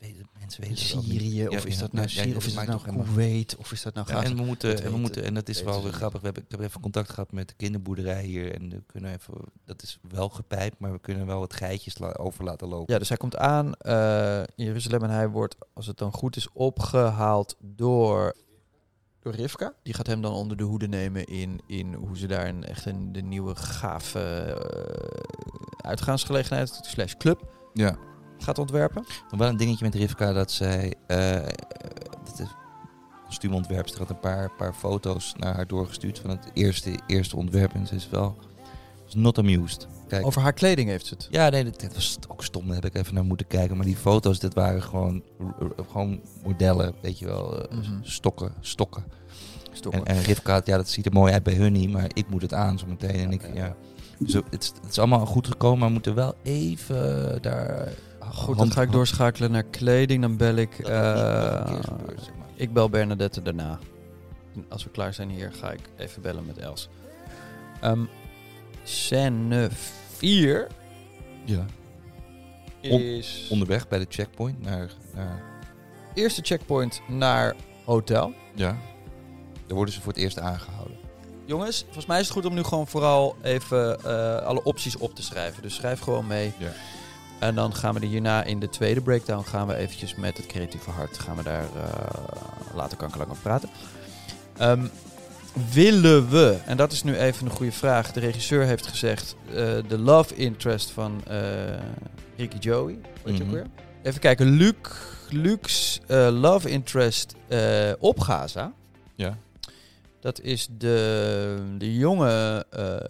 Weten- 0.00 0.28
mensen 0.38 0.62
weten. 0.62 0.76
Syrië, 0.76 1.48
of 1.48 1.66
is 1.66 1.78
dat 1.78 1.92
nou 1.92 2.08
Syrië, 2.08 2.36
of 2.36 2.46
is 2.46 2.54
dat 2.54 2.66
nou 2.66 2.80
Kuwait, 3.04 3.56
of 3.56 3.72
is 3.72 3.82
dat 3.82 3.94
nou 3.94 4.06
Gaza? 4.06 4.22
en 4.28 4.36
we 4.36 4.42
moeten, 4.42 4.82
en 4.84 4.92
we 4.92 4.98
moeten, 4.98 5.24
en 5.24 5.34
dat 5.34 5.48
is 5.48 5.62
wel 5.62 5.76
we 5.76 5.82
weer 5.82 5.92
grappig. 5.92 6.18
We 6.20 6.24
hebben, 6.26 6.42
ik 6.44 6.50
heb 6.50 6.60
even 6.60 6.80
contact 6.80 7.10
gehad 7.10 7.32
met 7.32 7.48
de 7.48 7.54
kinderboerderij 7.56 8.24
hier. 8.24 8.54
En 8.54 8.68
we 8.70 8.82
kunnen 8.86 9.12
even, 9.12 9.34
dat 9.64 9.82
is 9.82 9.98
wel 10.10 10.28
gepijpt, 10.28 10.78
maar 10.78 10.92
we 10.92 10.98
kunnen 11.00 11.26
wel 11.26 11.38
wat 11.38 11.54
geitjes 11.54 11.98
la- 11.98 12.12
over 12.12 12.44
laten 12.44 12.68
lopen. 12.68 12.92
Ja, 12.92 12.98
dus 12.98 13.08
hij 13.08 13.16
komt 13.16 13.36
aan 13.36 13.74
eh, 13.74 14.38
in 14.56 14.64
Jeruzalem 14.64 15.02
en 15.02 15.10
hij 15.10 15.28
wordt, 15.28 15.56
als 15.74 15.86
het 15.86 15.98
dan 15.98 16.12
goed 16.12 16.36
is, 16.36 16.48
opgehaald 16.52 17.56
door, 17.60 18.34
door 19.20 19.34
Rivka. 19.34 19.74
Die 19.82 19.94
gaat 19.94 20.06
hem 20.06 20.22
dan 20.22 20.32
onder 20.32 20.56
de 20.56 20.62
hoede 20.64 20.88
nemen 20.88 21.24
in, 21.26 21.60
in 21.66 21.94
hoe 21.94 22.18
ze 22.18 22.26
daar 22.26 22.48
een, 22.48 22.64
echt 22.64 22.84
een, 22.86 23.12
de 23.12 23.22
nieuwe 23.22 23.54
gave 23.54 24.20
eh, 24.20 25.88
uitgaansgelegenheid 25.90 26.78
slash 26.82 27.14
club 27.18 27.52
ja. 27.72 27.96
Gaat 28.42 28.58
ontwerpen. 28.58 29.04
Nog 29.30 29.40
wel 29.40 29.48
een 29.48 29.56
dingetje 29.56 29.84
met 29.84 29.94
Rivka 29.94 30.32
dat 30.32 30.50
zij. 30.50 30.94
eh 31.06 31.34
dat 32.36 32.48
kostuumontwerpster 33.26 34.00
had 34.00 34.10
een 34.10 34.20
paar, 34.20 34.50
paar 34.56 34.74
foto's 34.74 35.34
naar 35.36 35.54
haar 35.54 35.66
doorgestuurd 35.66 36.18
van 36.18 36.30
het 36.30 36.50
eerste, 36.54 36.98
eerste 37.06 37.36
ontwerp. 37.36 37.74
En 37.74 37.86
ze 37.86 37.94
is 37.94 38.08
wel. 38.08 38.36
is 39.08 39.14
not 39.14 39.38
amused. 39.38 39.86
Kijk. 40.08 40.26
Over 40.26 40.42
haar 40.42 40.52
kleding 40.52 40.88
heeft 40.88 41.06
ze 41.06 41.14
het. 41.14 41.28
Ja, 41.30 41.48
nee, 41.48 41.64
dat, 41.64 41.80
dat 41.80 41.94
was 41.94 42.18
ook 42.28 42.44
stom. 42.44 42.66
Daar 42.66 42.74
heb 42.74 42.84
ik 42.84 42.94
even 42.94 43.14
naar 43.14 43.24
moeten 43.24 43.46
kijken. 43.46 43.76
Maar 43.76 43.86
die 43.86 43.96
foto's, 43.96 44.38
dat 44.38 44.54
waren 44.54 44.82
gewoon, 44.82 45.22
gewoon 45.90 46.20
modellen. 46.44 46.94
Weet 47.02 47.18
je 47.18 47.26
wel, 47.26 47.62
eh, 47.68 47.76
Mhm. 47.78 47.92
stokken, 48.02 48.52
stokken. 48.60 49.04
Stoppen. 49.72 50.04
En, 50.04 50.16
en 50.16 50.22
Rivka, 50.22 50.60
ja, 50.64 50.76
dat 50.76 50.88
ziet 50.88 51.06
er 51.06 51.12
mooi 51.12 51.32
uit 51.32 51.42
bij 51.42 51.54
hun 51.54 51.72
niet. 51.72 51.90
Maar 51.90 52.10
ik 52.12 52.28
moet 52.30 52.42
het 52.42 52.54
aan 52.54 52.78
zo 52.78 52.86
meteen. 52.86 53.14
En 53.14 53.30
ik, 53.32 53.54
ja. 53.54 53.76
Dus 54.18 54.32
het, 54.32 54.44
is, 54.62 54.72
het 54.82 54.90
is 54.90 54.98
allemaal 54.98 55.26
goed 55.26 55.46
gekomen. 55.46 55.78
Maar 55.78 55.86
we 55.88 55.92
moeten 55.94 56.14
wel 56.14 56.34
even 56.42 57.42
daar. 57.42 57.88
Goed, 58.32 58.58
dan 58.58 58.72
ga 58.72 58.82
ik 58.82 58.92
doorschakelen 58.92 59.50
naar 59.50 59.62
kleding. 59.62 60.20
Dan 60.22 60.36
bel 60.36 60.54
ik. 60.54 60.78
Eh, 60.78 61.78
ik 62.54 62.72
bel 62.72 62.88
Bernadette 62.90 63.42
daarna. 63.42 63.78
Als 64.68 64.84
we 64.84 64.90
klaar 64.90 65.14
zijn 65.14 65.30
hier, 65.30 65.52
ga 65.52 65.70
ik 65.70 65.80
even 65.96 66.22
bellen 66.22 66.46
met 66.46 66.58
Els. 66.58 66.88
Ehm 67.80 68.04
scène 68.82 69.68
4 70.16 70.66
Ja. 71.44 71.64
On- 72.82 73.00
is 73.00 73.46
Onderweg 73.50 73.88
bij 73.88 73.98
de 73.98 74.06
checkpoint 74.08 74.62
naar. 74.62 74.90
naar 75.14 75.42
eerste 76.14 76.40
checkpoint 76.42 77.00
naar 77.08 77.54
hotel. 77.84 78.32
ja. 78.54 78.76
Daar 79.66 79.76
worden 79.78 79.94
ze 79.94 80.00
voor 80.00 80.12
het 80.12 80.22
eerst 80.22 80.38
aangehouden. 80.38 80.96
Jongens, 81.44 81.82
volgens 81.84 82.06
mij 82.06 82.18
is 82.20 82.24
het 82.24 82.34
goed 82.34 82.44
om 82.46 82.54
nu 82.54 82.62
gewoon 82.62 82.86
vooral 82.86 83.36
even 83.42 84.04
eh, 84.04 84.36
alle 84.36 84.62
opties 84.62 84.96
op 84.96 85.14
te 85.14 85.22
schrijven. 85.22 85.62
Dus 85.62 85.74
schrijf 85.74 86.00
gewoon 86.00 86.26
mee. 86.26 86.52
Ja. 86.58 86.70
En 87.40 87.54
dan 87.54 87.74
gaan 87.74 87.94
we 87.94 88.00
er 88.00 88.06
hierna 88.06 88.42
in 88.44 88.60
de 88.60 88.68
tweede 88.68 89.00
breakdown 89.00 89.44
gaan 89.48 89.66
we 89.66 89.74
eventjes 89.76 90.14
met 90.14 90.36
het 90.36 90.46
creatieve 90.46 90.90
hart 90.90 91.18
gaan 91.18 91.36
we 91.36 91.42
daar 91.42 91.64
eh, 91.64 92.74
later 92.74 92.96
kan 92.96 93.06
ik 93.06 93.12
er 93.12 93.18
lang 93.18 93.30
over 93.30 93.42
praten. 93.42 93.68
Ehm, 94.56 94.86
willen 95.72 96.28
we, 96.28 96.58
en 96.66 96.76
dat 96.76 96.92
is 96.92 97.02
nu 97.02 97.16
even 97.16 97.46
een 97.46 97.52
goede 97.52 97.72
vraag. 97.72 98.12
De 98.12 98.20
regisseur 98.20 98.64
heeft 98.64 98.86
gezegd 98.86 99.36
eh, 99.48 99.54
de 99.88 99.98
love 99.98 100.34
interest 100.34 100.90
van 100.90 101.22
eh, 101.26 101.38
Ricky 102.36 102.56
Joey. 102.58 102.98
Weet 103.22 103.36
je 103.36 103.42
ook 103.42 103.48
Mhm. 103.48 103.50
weer? 103.56 103.66
Even 104.02 104.20
kijken, 104.20 104.46
Luc, 104.50 104.74
Luc's 105.30 106.00
eh, 106.06 106.28
love 106.32 106.70
interest 106.70 107.34
op 107.98 108.20
Gaza. 108.20 108.72
Ja. 109.14 109.36
Dat 110.20 110.40
is 110.40 110.68
de, 110.78 111.74
de 111.78 111.94
jonge 111.96 112.66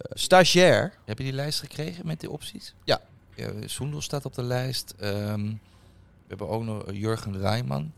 stagiair. 0.09 0.93
Heb 1.05 1.17
je 1.17 1.23
die 1.23 1.33
lijst 1.33 1.59
gekregen 1.59 2.05
met 2.07 2.19
die 2.19 2.29
opties? 2.31 2.73
Ja. 2.83 2.99
Ja 3.41 3.67
Soendel 3.67 4.01
staat 4.01 4.25
op 4.25 4.33
de 4.33 4.43
lijst. 4.43 4.93
Ehm, 4.99 5.45
we 5.45 6.27
hebben 6.27 6.49
ook 6.49 6.63
nog 6.63 6.91
Jurgen 6.91 7.37
Rijman. 7.37 7.91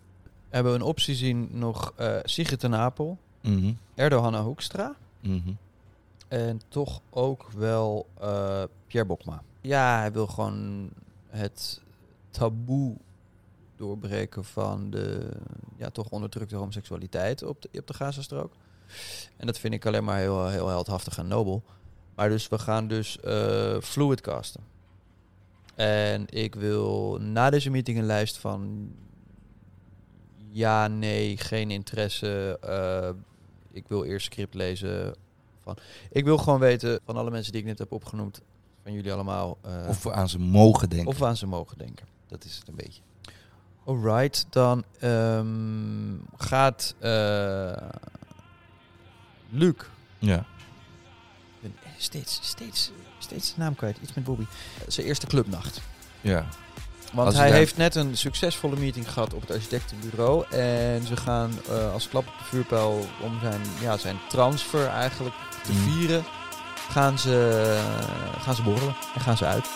Hebben 0.50 0.72
we 0.72 0.78
een 0.80 0.86
optie 0.86 1.16
zien 1.16 1.50
nog 1.52 1.94
eh 1.96 2.18
Sigrid 2.24 2.60
ten 2.60 2.76
Apel, 2.76 3.18
Mhm. 3.42 3.74
Erdohanna 3.96 4.42
Hoekstra. 4.44 4.96
Mhm. 5.20 5.52
En 6.28 6.62
toch 6.68 7.02
ook 7.10 7.52
wel 7.52 8.08
eh, 8.20 8.64
Pierre 8.88 9.08
Bokma. 9.10 9.44
Ja, 9.62 9.98
hij 10.00 10.12
wil 10.12 10.28
gewoon 10.28 10.90
het 11.30 11.82
taboe 12.30 12.96
doorbreken 13.76 14.44
van 14.46 14.90
de 14.90 15.30
ja, 15.78 15.90
toch 15.90 16.10
onderdrukte 16.10 16.56
homoseksualiteit 16.56 17.44
op 17.44 17.62
de, 17.62 17.70
op 17.80 17.88
de 17.88 17.94
Gazastrook. 17.94 18.54
En 19.38 19.46
dat 19.48 19.60
vind 19.60 19.74
ik 19.74 19.86
alleen 19.86 20.04
maar 20.04 20.18
heel, 20.18 20.48
heel 20.48 20.68
heldhaftig 20.68 21.18
en 21.18 21.28
nobel. 21.28 21.64
Maar 22.16 22.30
dus 22.30 22.48
we 22.48 22.60
gaan 22.60 22.88
dus 22.88 23.20
eh, 23.20 23.78
fluid 23.82 24.22
casten. 24.22 24.62
En 25.75 26.25
ik 26.30 26.56
wil 26.56 27.18
na 27.22 27.50
deze 27.50 27.70
meeting 27.70 27.98
een 27.98 28.06
lijst 28.06 28.38
van 28.38 28.92
ja, 30.50 30.88
nee, 30.88 31.38
geen 31.38 31.72
interesse. 31.72 32.58
eh, 32.62 33.10
ik 33.72 33.88
wil 33.88 34.03
eerst 34.03 34.25
script 34.25 34.53
lezen. 34.53 35.15
Van. 35.62 35.77
Ik 36.12 36.24
wil 36.24 36.38
gewoon 36.38 36.60
weten 36.60 37.00
van 37.06 37.18
alle 37.18 37.32
mensen 37.32 37.51
die 37.51 37.62
ik 37.62 37.68
net 37.68 37.77
heb 37.77 37.92
opgenoemd, 37.92 38.42
van 38.84 38.94
jullie 38.94 39.13
allemaal, 39.13 39.58
eh, 39.62 39.86
Of 39.88 40.03
we 40.03 40.12
aan 40.13 40.30
ze 40.30 40.39
mogen 40.39 40.89
denken. 40.89 41.08
of 41.08 41.18
we 41.20 41.25
aan 41.25 41.38
ze 41.38 41.48
mogen 41.48 41.77
denken. 41.77 42.06
Dat 42.27 42.44
is 42.46 42.58
het 42.58 42.68
een 42.68 42.75
beetje. 42.75 43.01
Alright, 43.86 44.46
dan 44.50 44.84
ehm, 45.00 46.15
gaat 46.38 46.96
eh 47.00 47.89
Luc. 49.50 49.75
Ja. 50.20 50.46
Ben 51.63 51.75
steeds, 51.98 52.39
steeds, 52.41 52.91
steeds 53.20 53.53
de 53.53 53.60
naam 53.62 53.75
kwijt. 53.75 53.98
Iets 54.01 54.13
met 54.13 54.24
Bobby. 54.24 54.46
Zijn 54.88 55.08
eerste 55.08 55.27
clubnacht. 55.27 55.82
Ja. 56.22 56.46
Want 57.13 57.27
Als 57.27 57.38
hij 57.38 57.51
heeft 57.51 57.77
net 57.77 57.96
een 57.96 58.17
succesvolle 58.17 58.75
meeting 58.75 59.12
gehad 59.12 59.34
op 59.34 59.41
het 59.41 59.51
architectenbureau. 59.51 60.46
En 60.50 61.05
ze 61.08 61.17
gaan 61.17 61.51
eh, 61.70 61.93
als 61.93 62.10
klap 62.10 62.27
op 62.27 62.34
de 62.38 62.43
vuurpijl 62.43 63.08
om 63.22 63.39
zijn, 63.41 63.62
ja, 63.82 63.98
zijn 63.98 64.17
transfer 64.29 64.88
eigenlijk 64.88 65.36
te 65.63 65.72
Mm. 65.72 65.77
vieren. 65.91 66.24
Gaan 66.89 67.20
ze, 67.20 67.77
gaan 68.39 68.55
ze 68.55 68.62
borrelen 68.63 68.96
en 69.15 69.22
gaan 69.22 69.38
ze 69.38 69.46
uit. 69.46 69.67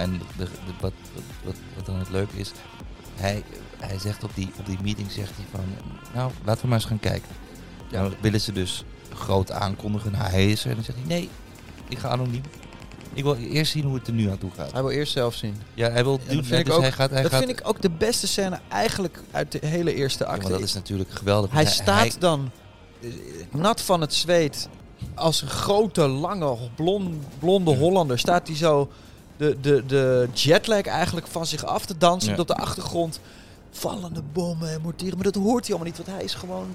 En 0.00 0.18
de, 0.36 0.44
de- 0.44 0.48
wat, 0.80 0.92
wat, 1.44 1.86
dan 1.86 1.96
het 1.98 2.10
leuke 2.10 2.36
is, 2.38 2.52
hij, 3.14 3.42
hij 3.78 3.98
zegt 3.98 4.24
op 4.24 4.30
die, 4.34 4.50
op 4.58 4.66
die 4.66 4.78
meeting, 4.82 5.10
zegt 5.10 5.32
hij 5.36 5.44
van, 5.50 5.64
nou, 6.14 6.30
laten 6.44 6.62
we 6.62 6.68
maar 6.68 6.78
eens 6.78 6.86
gaan 6.88 7.00
kijken. 7.00 7.28
Ja. 7.90 8.02
Dan 8.02 8.14
willen 8.20 8.40
ze 8.40 8.52
dus 8.52 8.84
groot 9.14 9.50
aankondigen, 9.50 10.12
nou, 10.12 10.30
hij 10.30 10.50
is 10.50 10.64
er. 10.64 10.68
En 10.70 10.74
dan 10.74 10.84
zegt 10.84 10.98
hij, 10.98 11.06
nee, 11.06 11.28
ik 11.88 11.98
ga 11.98 12.08
anoniem. 12.08 12.42
Ik 13.12 13.22
wil 13.22 13.36
eerst 13.36 13.72
zien 13.72 13.84
hoe 13.84 13.94
het 13.94 14.06
er 14.06 14.12
nu 14.12 14.30
aan 14.30 14.38
toe 14.38 14.50
gaat. 14.56 14.72
Hij 14.72 14.82
wil 14.82 14.90
eerst 14.90 15.12
zelf 15.12 15.34
zien. 15.34 15.54
Ja, 15.74 15.90
hij 15.90 16.04
wil 16.04 16.18
dat 16.18 16.28
doen, 16.28 16.44
vind 16.44 16.66
ik 16.68 16.72
ook- 16.72 16.80
hij 16.80 16.92
gaat, 16.92 17.10
hij 17.10 17.22
dat 17.22 17.30
gaat, 17.30 17.44
vind 17.44 17.58
ik 17.60 17.68
ook 17.68 17.82
de 17.82 17.90
beste 17.90 18.26
scène 18.26 18.58
eigenlijk 18.68 19.22
uit 19.30 19.52
de 19.52 19.66
hele 19.66 19.94
eerste 19.94 20.24
Ja, 20.24 20.30
acte. 20.30 20.42
maar 20.42 20.50
dat 20.52 20.60
is 20.60 20.74
natuurlijk 20.74 21.10
geweldig. 21.10 21.50
hij 21.52 21.66
staat 21.66 22.20
dan 22.20 22.50
nat 23.50 23.80
van 23.80 24.00
het 24.00 24.14
zweet. 24.14 24.68
Als 25.14 25.42
een 25.42 25.48
grote, 25.48 26.06
lange, 26.08 26.56
blond, 26.74 27.14
blonde 27.38 27.70
Ja. 27.70 27.76
Hollander 27.76 28.18
staat 28.18 28.46
hij 28.46 28.56
zo 28.56 28.90
de, 29.36 29.56
de, 29.60 29.82
de 29.86 30.28
jetlag 30.32 30.82
eigenlijk 30.82 31.26
van 31.26 31.46
zich 31.46 31.64
af 31.64 31.86
te 31.86 31.96
dansen. 31.98 32.32
Ja. 32.32 32.40
Op 32.40 32.46
de 32.46 32.56
achtergrond 32.56 33.20
vallende 33.70 34.22
bommen 34.32 34.70
en 34.70 34.80
mortieren. 34.80 35.14
Maar 35.14 35.32
dat 35.32 35.42
hoort 35.42 35.66
hij 35.66 35.74
allemaal 35.74 35.92
niet, 35.94 36.06
want 36.06 36.18
hij 36.18 36.24
is 36.24 36.34
gewoon... 36.34 36.66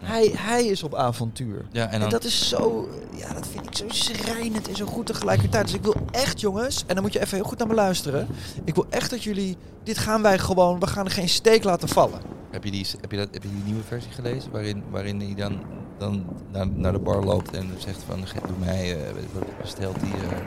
Hij, 0.00 0.32
hij 0.36 0.66
is 0.66 0.82
op 0.82 0.94
avontuur. 0.94 1.64
ja, 1.72 1.90
en 1.90 2.08
dat 2.08 2.24
is 2.24 2.48
zo, 2.48 2.88
ja, 3.16 3.32
dat 3.32 3.46
vind 3.46 3.66
ik 3.66 3.76
zo 3.76 3.84
schrijnend 3.88 4.68
en 4.68 4.76
zo 4.76 4.86
goed 4.86 5.06
tegelijkertijd. 5.06 5.66
Dus 5.66 5.74
ik 5.74 5.82
wil 5.82 5.94
echt, 6.10 6.40
jongens, 6.40 6.84
en 6.86 6.94
dan 6.94 7.02
moet 7.02 7.12
je 7.12 7.20
even 7.20 7.36
heel 7.36 7.46
goed 7.46 7.58
naar 7.58 7.66
me 7.66 7.74
luisteren. 7.74 8.28
Ik 8.64 8.74
wil 8.74 8.86
echt 8.90 9.10
dat 9.10 9.22
jullie, 9.22 9.56
dit 9.82 9.98
gaan 9.98 10.22
wij 10.22 10.38
gewoon, 10.38 10.80
we 10.80 10.86
gaan 10.86 11.04
er 11.04 11.10
geen 11.10 11.28
steek 11.28 11.64
laten 11.64 11.88
vallen. 11.88 12.20
heb, 12.50 12.64
je 12.64 12.70
die, 12.70 12.86
heb, 13.00 13.10
je 13.10 13.16
dat, 13.16 13.28
heb 13.32 13.42
je 13.42 13.48
die 13.48 13.64
nieuwe 13.64 13.82
versie 13.82 14.12
gelezen? 14.12 14.50
Waarin, 14.50 14.82
waarin 14.90 15.20
hij 15.20 15.34
dan, 15.34 15.60
dan 16.00 16.24
naar, 16.50 16.68
naar 16.68 16.92
de 16.92 16.98
bar 16.98 17.24
loopt 17.24 17.50
en 17.56 17.70
zegt 17.78 18.02
van, 18.02 18.26
"Ge- 18.26 18.40
doe 18.46 18.56
mij, 18.58 18.88
ik 18.90 19.28
wat 19.32 19.58
bestelt 19.60 19.96
hij, 20.00 20.28
eh, 20.28 20.46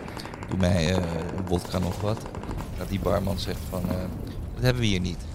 doe 0.50 0.57
mij 0.60 0.89
eh, 0.95 1.03
een 1.38 1.45
wodka 1.48 1.79
nog 1.79 2.01
wat. 2.01 2.22
Dat 2.77 2.89
die 2.89 3.00
barman 3.00 3.39
zegt 3.39 3.60
van, 3.69 3.81
dat 4.53 4.63
hebben 4.63 4.81
we 4.81 4.88
hier 4.88 5.00
niet. 5.00 5.25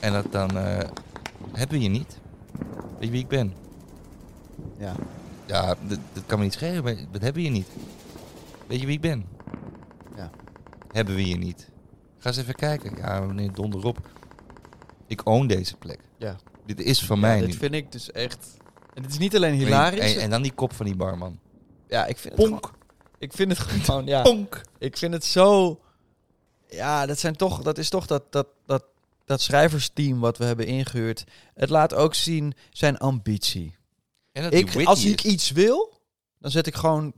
En 0.00 0.12
dat 0.12 0.32
dan, 0.32 0.56
hebben 0.56 1.68
we 1.68 1.76
hier 1.76 1.90
niet. 1.90 2.18
Weet 2.98 3.08
je 3.08 3.10
wie 3.10 3.20
ik 3.20 3.28
ben? 3.28 3.52
Ja. 4.76 4.94
Ja, 5.46 5.66
dat, 5.86 5.98
dat 6.12 6.22
kan 6.26 6.38
me 6.38 6.44
niet 6.44 6.52
schelen, 6.52 6.84
maar 6.84 6.94
dat 6.94 7.22
hebben 7.22 7.32
we 7.34 7.40
hier 7.48 7.50
niet. 7.50 7.68
Weet 8.66 8.80
je 8.80 8.86
wie 8.86 8.94
ik 8.94 9.00
ben? 9.00 9.24
Ja. 10.16 10.30
Hebben 10.92 11.14
we 11.14 11.20
hier 11.20 11.38
niet. 11.38 11.68
Ga 12.18 12.28
eens 12.28 12.38
even 12.38 12.54
kijken. 12.54 12.96
Ja, 12.96 13.20
meneer 13.20 13.52
Donderop. 13.52 13.98
Ik 15.06 15.26
own 15.26 15.46
deze 15.46 15.76
plek. 15.76 15.98
Ja. 16.16 16.36
Dit 16.76 16.86
is 16.86 17.04
van 17.04 17.20
mij 17.20 17.40
dit 17.40 17.56
vind 17.56 17.74
ik 17.74 17.92
dus 17.92 18.10
echt, 18.12 18.56
en 18.94 19.02
het 19.02 19.12
is 19.12 19.18
niet 19.18 19.36
alleen 19.36 19.52
En- 19.52 19.58
hilarisch. 19.58 20.14
En, 20.14 20.20
en 20.20 20.30
dan 20.30 20.42
die 20.42 20.52
kop 20.52 20.72
van 20.74 20.86
die 20.86 20.96
barman. 20.96 21.38
ja, 21.88 22.06
ik 22.06 22.18
vind 22.18 22.36
het 22.36 22.48
Ponk. 22.48 22.64
gewoon, 22.66 22.80
ik 23.18 23.32
vind 23.32 23.50
het 23.50 23.58
gewoon, 23.58 24.06
ja. 24.14 24.22
Ponk. 24.22 24.60
Ik 24.78 24.96
vind 24.96 25.12
het 25.12 25.24
zo, 25.24 25.80
ja, 26.68 27.06
dat 27.06 27.18
zijn 27.18 27.36
toch, 27.36 27.62
dat 27.62 27.78
is 27.78 27.88
toch 27.88 28.06
dat, 28.06 28.32
dat, 28.32 28.46
dat, 28.66 28.84
dat 29.24 29.40
schrijversteam 29.40 30.20
wat 30.20 30.38
we 30.38 30.44
hebben 30.44 30.66
ingehuurd. 30.66 31.24
Het 31.54 31.70
laat 31.70 31.94
ook 31.94 32.14
zien 32.14 32.54
zijn 32.70 32.98
ambitie. 32.98 33.76
En 34.32 34.42
dat 34.42 34.52
Ik, 34.54 34.84
als 34.84 35.04
ik 35.04 35.22
iets 35.24 35.50
wil, 35.50 36.00
dan 36.38 36.50
zet 36.50 36.66
ik 36.66 36.74
gewoon 36.74 37.12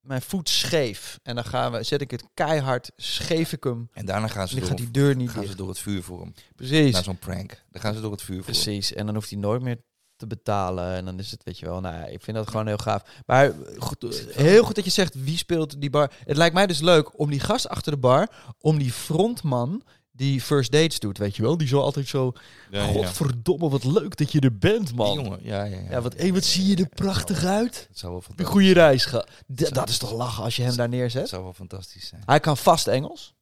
mijn 0.00 0.22
voet 0.22 0.48
scheef. 0.48 1.18
En 1.22 1.34
dan 1.34 1.44
gaan 1.44 1.72
we, 1.72 1.82
zet 1.82 2.00
ik 2.00 2.10
het 2.10 2.24
keihard, 2.34 2.90
scheef 2.96 3.52
ik 3.52 3.64
hem. 3.64 3.88
En 3.92 4.06
daarna 4.06 4.26
gaan 4.26 4.48
ze, 4.48 4.56
door, 4.56 4.66
gaat 4.66 4.76
die 4.76 4.90
deur 4.90 5.16
niet 5.16 5.30
gaan 5.30 5.46
ze 5.46 5.56
door 5.56 5.68
het 5.68 5.78
vuur 5.78 6.02
voor 6.02 6.20
hem. 6.20 6.34
Precies. 6.56 6.92
Na 6.92 7.02
zo'n 7.02 7.18
prank. 7.18 7.62
Dan 7.70 7.80
gaan 7.80 7.94
ze 7.94 8.00
door 8.00 8.12
het 8.12 8.22
vuur 8.22 8.42
voor 8.42 8.54
hem. 8.54 8.62
Precies. 8.62 8.92
En 8.92 9.06
dan 9.06 9.14
hoeft 9.14 9.30
hij 9.30 9.38
nooit 9.38 9.62
meer 9.62 9.78
te 10.16 10.26
betalen. 10.26 10.94
En 10.94 11.04
dan 11.04 11.18
is 11.18 11.30
het, 11.30 11.44
weet 11.44 11.58
je 11.58 11.66
wel, 11.66 11.80
nou, 11.80 11.94
ja, 11.94 12.04
ik 12.04 12.22
vind 12.22 12.36
dat 12.36 12.48
gewoon 12.48 12.66
heel 12.66 12.76
gaaf. 12.76 13.02
Maar 13.26 13.52
goed, 13.78 14.26
heel 14.30 14.64
goed 14.64 14.74
dat 14.74 14.84
je 14.84 14.90
zegt, 14.90 15.14
wie 15.14 15.36
speelt 15.36 15.80
die 15.80 15.90
bar? 15.90 16.12
Het 16.24 16.36
lijkt 16.36 16.54
mij 16.54 16.66
dus 16.66 16.80
leuk 16.80 17.18
om 17.18 17.30
die 17.30 17.40
gast 17.40 17.68
achter 17.68 17.92
de 17.92 17.98
bar, 17.98 18.28
om 18.58 18.78
die 18.78 18.92
frontman 18.92 19.82
die 20.20 20.40
first 20.40 20.72
dates 20.72 20.98
doet, 20.98 21.18
weet 21.18 21.36
je 21.36 21.42
wel? 21.42 21.56
Die 21.56 21.68
zo 21.68 21.80
altijd 21.80 22.06
zo, 22.08 22.32
Ja, 22.70 22.82
ja, 22.82 22.86
ja. 22.86 22.92
godverdomme, 22.92 23.68
wat 23.68 23.84
leuk 23.84 24.16
dat 24.16 24.32
je 24.32 24.40
er 24.40 24.58
bent, 24.58 24.86
Die 24.86 24.96
man. 24.96 25.14
jongen. 25.14 25.38
Ja, 25.44 25.64
ja, 25.64 25.78
ja. 25.78 25.90
Ja, 25.90 26.00
wat, 26.00 26.16
hey, 26.16 26.32
wat 26.32 26.44
zie 26.44 26.66
je 26.66 26.76
er 26.76 26.88
prachtig 26.88 27.44
uit. 27.44 27.86
Het 27.88 27.98
zou 27.98 28.12
wel 28.12 28.20
Een 28.20 28.26
fantastisch, 28.26 28.54
goede 28.54 28.72
reis, 28.72 29.04
ga. 29.04 29.26
D- 29.54 29.74
dat 29.74 29.88
is 29.88 29.98
toch 29.98 30.12
lachen 30.12 30.44
als 30.44 30.56
je 30.56 30.62
hem 30.62 30.76
daar 30.76 30.86
het 30.88 30.94
neerzet? 30.94 31.28
zou 31.28 31.42
wel 31.42 31.52
fantastisch 31.52 32.06
zijn. 32.08 32.22
Hij 32.26 32.40
kan 32.40 32.56
vast 32.56 32.86
Engels. 32.86 33.34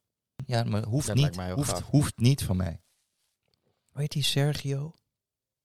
Ja, 0.45 0.63
maar 0.63 0.83
hoeft 0.83 1.07
Dat 1.07 1.15
niet. 1.15 1.35
Hoeft, 1.53 1.69
gaaf. 1.69 1.81
hoeft 1.89 2.17
niet 2.17 2.43
van 2.43 2.57
mij. 2.57 2.81
Weet 3.91 4.13
hij 4.13 4.21
Sergio? 4.23 4.93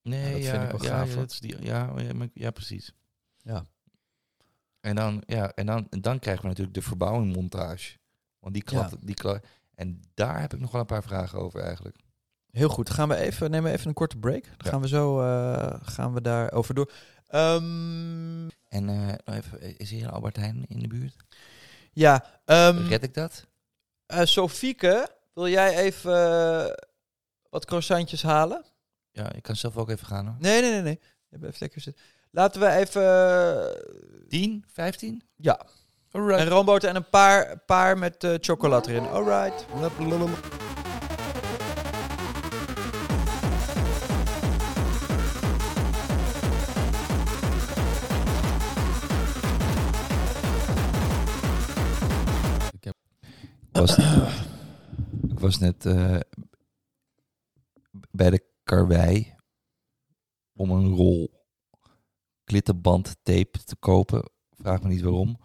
Nee, 0.02 0.24
Ja, 0.26 0.32
dat 0.32 0.42
ja, 0.42 0.50
vind 0.50 0.62
ik 0.62 0.70
wel 0.70 0.82
ja, 0.90 0.96
gaaf, 0.98 1.08
ja, 1.08 1.14
dat 1.16 1.30
is 1.30 1.40
die, 1.40 1.62
ja, 1.64 1.92
ja, 2.34 2.50
precies. 2.50 2.92
Ja. 3.42 3.66
En 4.80 4.94
dan, 4.94 5.22
ja, 5.26 5.52
en 5.54 5.66
dan, 5.66 5.86
en 5.90 6.00
dan 6.00 6.18
krijgen 6.18 6.42
we 6.42 6.48
natuurlijk 6.48 6.76
de 6.76 6.82
verbouwingmontage. 6.82 7.96
Want 8.40 8.54
die 8.54 8.62
klap, 8.62 8.90
Ja. 8.90 8.96
die 9.00 9.14
klap, 9.14 9.46
en 9.74 10.00
daar 10.14 10.40
heb 10.40 10.54
ik 10.54 10.60
nog 10.60 10.70
wel 10.70 10.80
een 10.80 10.86
paar 10.86 11.02
vragen 11.02 11.38
over 11.38 11.60
eigenlijk. 11.60 11.96
Heel 12.50 12.68
goed. 12.68 12.90
Gaan 12.90 13.08
we 13.08 13.16
even, 13.16 13.50
nemen 13.50 13.70
we 13.70 13.76
even 13.76 13.88
een 13.88 13.94
korte 13.94 14.16
break. 14.16 14.44
Dan 14.44 14.54
Ja. 14.58 14.70
gaan 14.70 14.80
we 14.80 14.88
zo 14.88 15.20
uh, 15.22 15.74
gaan 15.82 16.14
we 16.14 16.20
daarover 16.20 16.74
door. 16.74 16.92
Um, 17.30 18.48
en 18.68 18.88
uh, 18.88 19.06
nou 19.24 19.38
even, 19.38 19.78
is 19.78 19.90
hier 19.90 20.04
een 20.04 20.10
Albert 20.10 20.36
Heijn 20.36 20.64
in 20.68 20.78
de 20.78 20.88
buurt? 20.88 21.16
Ja. 21.92 22.24
Um, 22.44 22.86
Red 22.86 23.02
ik 23.02 23.14
dat? 23.14 23.46
Uh, 24.12 24.20
Sofieke, 24.24 25.08
wil 25.32 25.48
jij 25.48 25.76
even 25.76 26.12
wat 27.50 27.64
croissantjes 27.64 28.22
halen? 28.22 28.64
Ja, 29.10 29.32
ik 29.32 29.42
kan 29.42 29.56
zelf 29.56 29.76
ook 29.76 29.90
even 29.90 30.06
gaan 30.06 30.26
hoor. 30.26 30.36
Nee, 30.38 30.60
nee, 30.60 30.70
nee. 30.70 30.82
nee. 30.82 31.00
Even 31.30 31.54
lekker 31.58 31.80
zitten. 31.80 32.04
Laten 32.30 32.60
we 32.60 32.68
even... 32.70 34.28
10, 34.28 34.64
15? 34.72 35.22
Ja. 35.36 35.66
Een 36.14 36.48
roomboter 36.48 36.88
en 36.88 36.96
een 36.96 37.08
paar, 37.08 37.58
paar 37.66 37.98
met 37.98 38.24
eh 38.24 38.34
chocolade 38.40 38.90
erin. 38.90 39.06
Alright. 39.06 39.66
Ik 53.62 53.80
was, 53.80 53.98
ik 55.28 55.38
was 55.38 55.58
net 55.58 55.86
eh, 55.86 56.20
bij 58.10 58.30
de 58.30 58.44
karwei 58.62 59.34
om 60.52 60.70
een 60.70 60.88
rol 60.88 61.30
klittenband 62.44 63.16
tape 63.22 63.64
te 63.64 63.76
kopen. 63.76 64.30
Vraag 64.50 64.82
me 64.82 64.88
niet 64.88 65.02
waarom. 65.02 65.38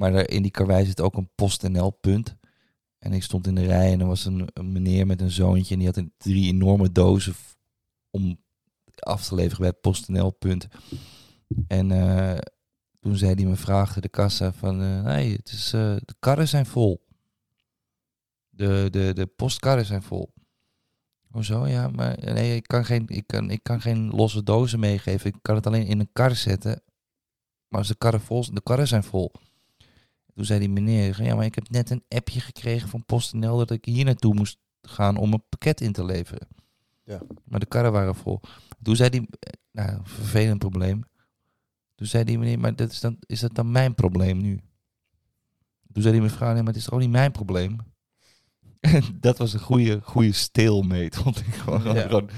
Maar 0.00 0.28
in 0.30 0.42
die 0.42 0.50
karwei 0.50 0.84
zit 0.84 1.00
ook 1.00 1.16
een 1.16 1.30
PostNL 1.34 1.90
punt. 1.90 2.36
En 2.98 3.12
ik 3.12 3.22
stond 3.22 3.46
in 3.46 3.54
de 3.54 3.64
rij 3.64 3.92
en 3.92 4.00
er 4.00 4.06
was 4.06 4.24
een, 4.24 4.48
meneer 4.60 5.06
met 5.06 5.20
een 5.20 5.30
zoontje. 5.30 5.74
En 5.74 5.80
die 5.80 5.90
had 5.94 6.04
drie 6.18 6.52
enorme 6.52 6.92
dozen 6.92 7.34
om 8.10 8.38
af 8.98 9.26
te 9.26 9.34
leveren 9.34 9.58
bij 9.58 9.68
het 9.68 9.80
PostNL 9.80 10.30
punt. 10.30 10.68
En 11.66 11.90
eh, 11.90 12.38
toen 13.00 13.16
zei 13.16 13.34
hij 13.34 13.44
me 13.44 13.56
vraagde 13.56 14.00
de 14.00 14.08
kassa 14.08 14.52
van... 14.52 15.02
nee, 15.02 15.36
het 15.36 15.52
is, 15.52 15.72
eh, 15.72 15.96
de 16.04 16.14
karren 16.18 16.48
zijn 16.48 16.66
vol. 16.66 17.06
De, 18.48 18.88
de, 18.90 19.12
de 19.14 19.26
postkarren 19.26 19.86
zijn 19.86 20.02
vol. 20.02 20.32
Hoezo? 21.30 21.66
Ja, 21.66 21.88
maar 21.88 22.18
nee, 22.20 22.56
ik 22.56 22.66
kan, 22.66 22.84
geen, 22.84 23.04
ik, 23.08 23.26
kan, 23.26 23.50
ik 23.50 23.62
kan 23.62 23.80
geen 23.80 24.10
losse 24.10 24.42
dozen 24.42 24.80
meegeven. 24.80 25.30
Ik 25.30 25.38
kan 25.42 25.54
het 25.54 25.66
alleen 25.66 25.86
in 25.86 26.00
een 26.00 26.12
kar 26.12 26.34
zetten. 26.34 26.82
Maar 27.68 27.78
als 27.78 27.88
de 27.88 27.98
karren 27.98 28.20
vol 28.20 28.54
de 28.54 28.62
karren 28.62 28.88
zijn 28.88 29.04
vol. 29.04 29.32
Toen 30.34 30.44
zei 30.44 30.58
die 30.58 30.68
meneer, 30.70 31.22
ja, 31.22 31.34
maar 31.34 31.44
ik 31.44 31.54
heb 31.54 31.68
net 31.70 31.90
een 31.90 32.04
appje 32.08 32.40
gekregen 32.40 32.88
van 32.88 33.04
PostNL 33.04 33.56
dat 33.56 33.70
ik 33.70 33.84
hier 33.84 34.04
naartoe 34.04 34.34
moest 34.34 34.58
gaan 34.82 35.16
om 35.16 35.32
een 35.32 35.44
pakket 35.48 35.80
in 35.80 35.92
te 35.92 36.04
leveren. 36.04 36.48
Ja. 37.04 37.20
Maar 37.44 37.60
de 37.60 37.66
karren 37.66 37.92
waren 37.92 38.14
vol. 38.14 38.40
Toen 38.82 38.96
zei 38.96 39.10
die, 39.10 39.20
eh, 39.38 39.52
nou, 39.72 39.90
een 39.90 40.06
vervelend 40.06 40.58
probleem. 40.58 41.04
Toen 41.94 42.06
zei 42.06 42.24
die 42.24 42.38
meneer, 42.38 42.58
maar 42.58 42.76
dat 42.76 42.90
is, 42.90 43.00
dan, 43.00 43.16
is 43.26 43.40
dat 43.40 43.54
dan 43.54 43.70
mijn 43.70 43.94
probleem 43.94 44.38
nu? 44.40 44.60
Toen 45.92 46.02
zei 46.02 46.14
die 46.14 46.22
mevrouw, 46.22 46.52
nee, 46.52 46.62
maar 46.62 46.72
het 46.72 46.76
is 46.76 46.84
toch 46.84 46.94
ook 46.94 47.00
niet 47.00 47.10
mijn 47.10 47.32
probleem? 47.32 47.76
dat 49.20 49.38
was 49.38 49.52
een 49.52 49.60
goede, 49.60 50.00
goede 50.02 50.32
stalemate, 50.32 51.18
vond 51.22 51.38
ik 51.40 51.54
gewoon. 51.54 51.82
Ja. 51.94 52.00
gewoon 52.02 52.30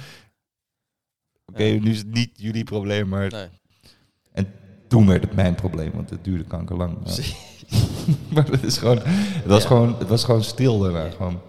Oké, 1.47 1.63
Ja. 1.63 1.81
nu 1.81 1.91
is 1.91 1.99
het 1.99 2.11
niet 2.15 2.31
jullie 2.35 2.65
probleem, 2.65 3.09
maar 3.09 3.31
Nee. 3.31 4.47
toen 4.89 5.07
werd 5.07 5.23
het 5.23 5.35
mijn 5.35 5.55
probleem, 5.55 5.93
want 5.93 6.11
het 6.11 6.25
duurde 6.25 6.45
kankerlang. 6.45 6.99
Ja. 7.05 7.23
maar 8.33 8.51
het 8.51 8.63
is 8.63 8.79
gewoon, 8.79 8.99
het 9.05 9.47
was 9.47 9.63
Ja. 9.63 9.69
gewoon, 9.69 9.99
het 9.99 10.09
was 10.09 10.25
gewoon 10.25 10.45
stil 10.45 10.79
daarna. 10.79 11.11
Gewoon. 11.11 11.41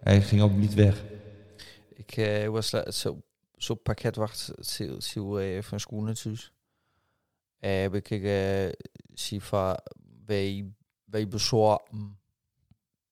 Hij 0.00 0.22
ging 0.22 0.42
ook 0.42 0.52
niet 0.52 0.74
weg. 0.74 1.04
Ik 1.94 2.16
eh, 2.16 2.48
was 2.48 2.68
zo, 2.88 3.22
zo 3.56 3.74
pakket 3.74 4.16
wacht, 4.16 4.50
zie 4.98 5.38
even 5.38 5.80
schoenen 5.80 6.14
thuis. 6.14 6.52
Eh, 7.58 7.80
heb 7.80 7.94
ik 7.94 8.10
eh, 8.10 8.68
zie 9.14 9.42
van 9.42 9.78
wij 10.26 10.72
wij 11.04 11.28
bezorgen 11.28 12.18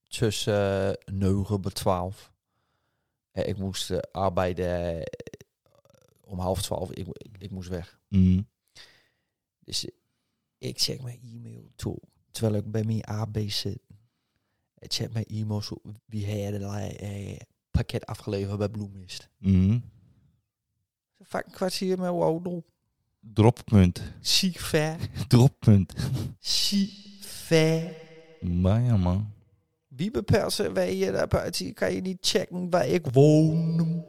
tussen 0.08 0.88
uh, 0.88 1.14
9 1.14 1.60
en 1.64 1.72
12. 1.72 2.32
Eh, 3.30 3.48
ik 3.48 3.56
moest 3.58 3.90
eh, 3.90 3.98
arbeiden 4.12 4.98
eh, 5.00 5.02
om 6.24 6.38
half 6.38 6.62
12. 6.62 6.90
Ik, 6.90 7.06
ik, 7.38 7.50
moest 7.50 7.68
weg. 7.68 7.98
Mm. 8.08 8.48
Dus 9.64 9.84
eh, 9.84 9.90
ik 10.58 10.80
check 10.80 11.02
mijn 11.02 11.20
e-mail 11.22 11.70
toe. 11.76 11.98
Terwijl 12.38 12.62
ik 12.62 12.70
bij 12.70 12.84
mijn 12.84 13.04
AB 13.04 13.38
zit. 13.46 13.78
Ik 14.78 14.92
check 14.92 15.12
mijn 15.12 15.24
e-mail 15.24 15.62
zo. 15.62 15.80
Wie 16.04 16.26
eh, 16.26 17.36
pakket 17.70 18.06
afgeleverd 18.06 18.58
bij 18.58 18.68
Bloemist. 18.68 19.28
Mm. 19.38 19.82
Vaak 21.20 21.46
een 21.46 21.52
kwartier 21.52 21.98
met 21.98 22.10
wauw. 22.10 22.64
Droppunt. 23.20 24.02
Ziek 24.20 24.58
ver. 24.58 24.96
Droppunt. 25.28 25.94
Ziek 26.38 26.92
ver. 27.20 27.96
Maar 28.40 28.80
ja, 28.80 28.96
man. 28.96 29.32
Wie 29.88 30.10
bepaalt 30.10 30.52
ze 30.52 30.72
waar 30.72 30.90
je 30.90 31.12
daar 31.12 31.28
buiten? 31.28 31.74
Kan 31.74 31.92
je 31.92 32.00
niet 32.00 32.18
checken 32.20 32.70
waar 32.70 32.86
ik 32.86 33.06
woon? 33.06 33.78
En 33.78 34.04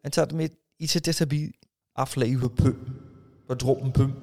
het 0.00 0.12
staat 0.12 0.32
met 0.32 0.56
iets 0.76 1.00
tussen 1.00 1.28
bij 1.28 1.54
afleveren. 1.92 2.78
Wat 3.46 3.58
droppen. 3.58 4.14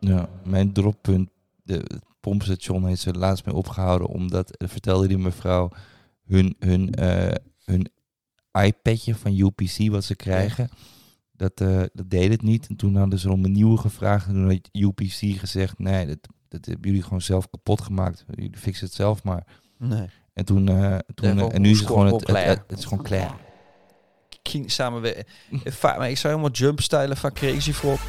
Ja, 0.00 0.28
mijn 0.44 0.72
droppunt, 0.72 1.30
de 1.62 1.74
het 1.74 2.13
pompstation 2.30 2.86
heeft 2.86 3.00
ze 3.00 3.12
laatst 3.12 3.46
mee 3.46 3.54
opgehouden, 3.54 4.08
omdat, 4.08 4.56
eh, 4.56 4.68
vertelde 4.68 5.08
die 5.08 5.18
mevrouw, 5.18 5.70
hun, 6.26 6.56
hun, 6.58 6.94
eh, 6.94 7.34
hun 7.64 7.88
iPadje 8.52 9.14
van 9.14 9.38
UPC 9.38 9.90
wat 9.90 10.04
ze 10.04 10.16
krijgen, 10.16 10.68
dat, 11.32 11.60
eh, 11.60 11.82
dat 11.92 12.10
deed 12.10 12.30
het 12.30 12.42
niet. 12.42 12.66
En 12.68 12.76
toen 12.76 12.96
hadden 12.96 13.18
ze 13.18 13.32
om 13.32 13.44
een 13.44 13.52
nieuwe 13.52 13.78
gevraagd 13.78 14.26
en 14.26 14.32
toen 14.32 14.50
had 14.50 14.68
UPC 14.72 15.38
gezegd, 15.38 15.78
nee, 15.78 16.06
dat, 16.06 16.18
dat 16.48 16.64
hebben 16.66 16.86
jullie 16.88 17.02
gewoon 17.02 17.20
zelf 17.20 17.50
kapot 17.50 17.80
gemaakt. 17.80 18.24
Jullie 18.34 18.56
fixen 18.56 18.86
het 18.86 18.94
zelf 18.94 19.22
maar. 19.22 19.46
Nee. 19.78 20.08
En 20.32 20.44
toen, 20.44 20.68
eh, 20.68 20.98
toen 21.14 21.52
en 21.52 21.60
nu 21.62 21.70
is 21.70 21.78
het 21.78 21.86
gewoon, 21.86 22.06
het, 22.06 22.14
het, 22.14 22.24
klaar. 22.24 22.46
het, 22.46 22.62
het 22.66 22.78
is 22.78 22.84
gewoon 22.84 23.04
klaar. 23.04 23.36
Maar 25.80 26.10
ik 26.10 26.18
zou 26.18 26.34
helemaal 26.34 26.54
jump 26.56 26.80
stylen 26.80 27.16
van 27.16 27.32
Crazy 27.32 27.72
Frog. 27.72 28.00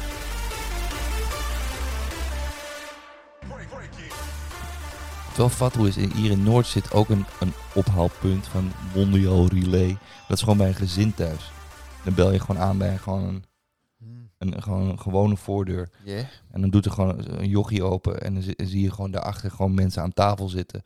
Wel 5.36 5.48
vat 5.48 5.74
hoe 5.74 5.88
is 5.88 5.96
hier 5.96 6.30
in 6.30 6.42
Noord 6.42 6.66
zit 6.66 6.92
ook 6.92 7.08
een, 7.08 7.24
een 7.40 7.52
ophaalpunt 7.74 8.46
van 8.46 8.72
Mondial 8.94 9.46
Relay. 9.48 9.98
Dat 10.28 10.36
is 10.36 10.42
gewoon 10.42 10.58
bij 10.58 10.68
een 10.68 10.74
gezin 10.74 11.14
thuis. 11.14 11.50
Dan 12.04 12.14
bel 12.14 12.32
je 12.32 12.40
gewoon 12.40 12.62
aan 12.62 12.78
bij 12.78 12.98
gewoon 12.98 13.24
een, 13.28 13.44
een, 14.38 14.62
gewoon 14.62 14.88
een 14.88 14.98
gewone 15.00 15.36
voordeur. 15.36 15.88
En 16.50 16.60
dan 16.60 16.70
doet 16.70 16.84
er 16.84 16.90
gewoon 16.90 17.24
een 17.38 17.48
jochie 17.48 17.82
open 17.82 18.20
en 18.20 18.34
dan 18.34 18.42
zi- 18.42 18.54
zie 18.56 18.82
je 18.82 18.90
gewoon 18.92 19.10
daarachter 19.10 19.50
gewoon 19.50 19.74
mensen 19.74 20.02
aan 20.02 20.12
tafel 20.12 20.48
zitten. 20.48 20.82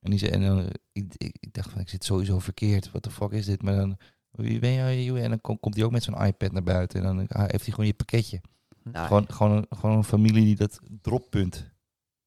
En, 0.00 0.10
die, 0.10 0.18
ze- 0.18 0.30
en 0.30 0.40
dan, 0.40 0.66
ik, 0.92 1.14
ik, 1.16 1.36
ik 1.40 1.52
dacht 1.54 1.70
van, 1.70 1.80
ik 1.80 1.88
zit 1.88 2.04
sowieso 2.04 2.38
verkeerd. 2.38 2.90
Wat 2.90 3.04
de 3.04 3.10
fuck 3.10 3.30
is 3.30 3.46
dit? 3.46 3.62
Maar 3.62 3.76
dan, 3.76 3.96
wie 4.30 4.58
ben 4.58 4.72
jij? 4.72 5.04
joh? 5.04 5.18
En 5.22 5.28
dan 5.30 5.40
kom- 5.40 5.60
komt 5.60 5.74
hij 5.74 5.84
ook 5.84 5.90
met 5.92 6.02
zo'n 6.02 6.24
iPad 6.26 6.52
naar 6.52 6.62
buiten. 6.62 7.04
En 7.04 7.16
dan 7.16 7.28
ah, 7.28 7.40
heeft 7.40 7.64
hij 7.64 7.70
gewoon 7.72 7.86
je 7.86 7.94
pakketje. 7.94 8.40
Nou, 8.84 9.06
Gewoon, 9.06 9.24
gewoon, 9.28 9.52
een, 9.56 9.66
gewoon 9.78 9.96
een 9.96 10.04
familie 10.04 10.44
die 10.44 10.56
dat 10.56 10.80
droppunt 11.02 11.70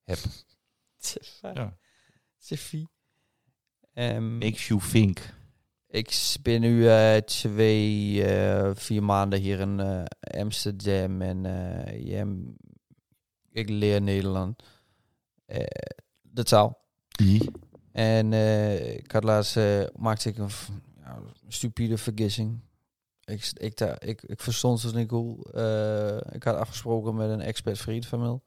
hebt. 0.04 0.46
Ja. 1.54 1.78
Sophie. 2.38 2.88
Ehm, 3.94 4.38
Makes 4.38 4.68
you 4.68 4.80
think. 4.92 5.20
ik 5.88 6.36
ben 6.42 6.62
nu 6.62 6.88
eh, 6.90 7.18
twee, 7.18 8.26
eh, 8.26 8.72
vier 8.74 9.04
maanden 9.04 9.40
hier 9.40 9.60
in 9.60 9.80
eh, 9.80 10.04
Amsterdam 10.42 11.22
en 11.22 11.44
ja, 12.06 12.26
ik 13.52 13.70
leer 13.70 14.02
Nederland. 14.02 14.64
De 16.22 16.44
taal. 16.44 16.82
En 17.92 18.34
eh, 18.34 18.96
ik 18.96 19.12
had 19.12 19.24
laatst 19.24 19.60
maakte 19.96 20.30
ik 20.30 20.38
een 20.38 20.50
stupide 21.48 21.98
vergissing. 21.98 22.60
Ik, 23.24 23.52
ik, 23.54 23.80
ik, 23.80 24.22
ik 24.22 24.42
verstond 24.42 24.82
het 24.82 24.96
niet 24.96 25.10
goed. 25.10 25.48
Ik 26.34 26.44
had 26.44 26.56
afgesproken 26.56 27.16
met 27.16 27.30
een 27.30 27.42
expert 27.42 27.78
vriend 27.78 28.06
van 28.06 28.20
me. 28.20 28.40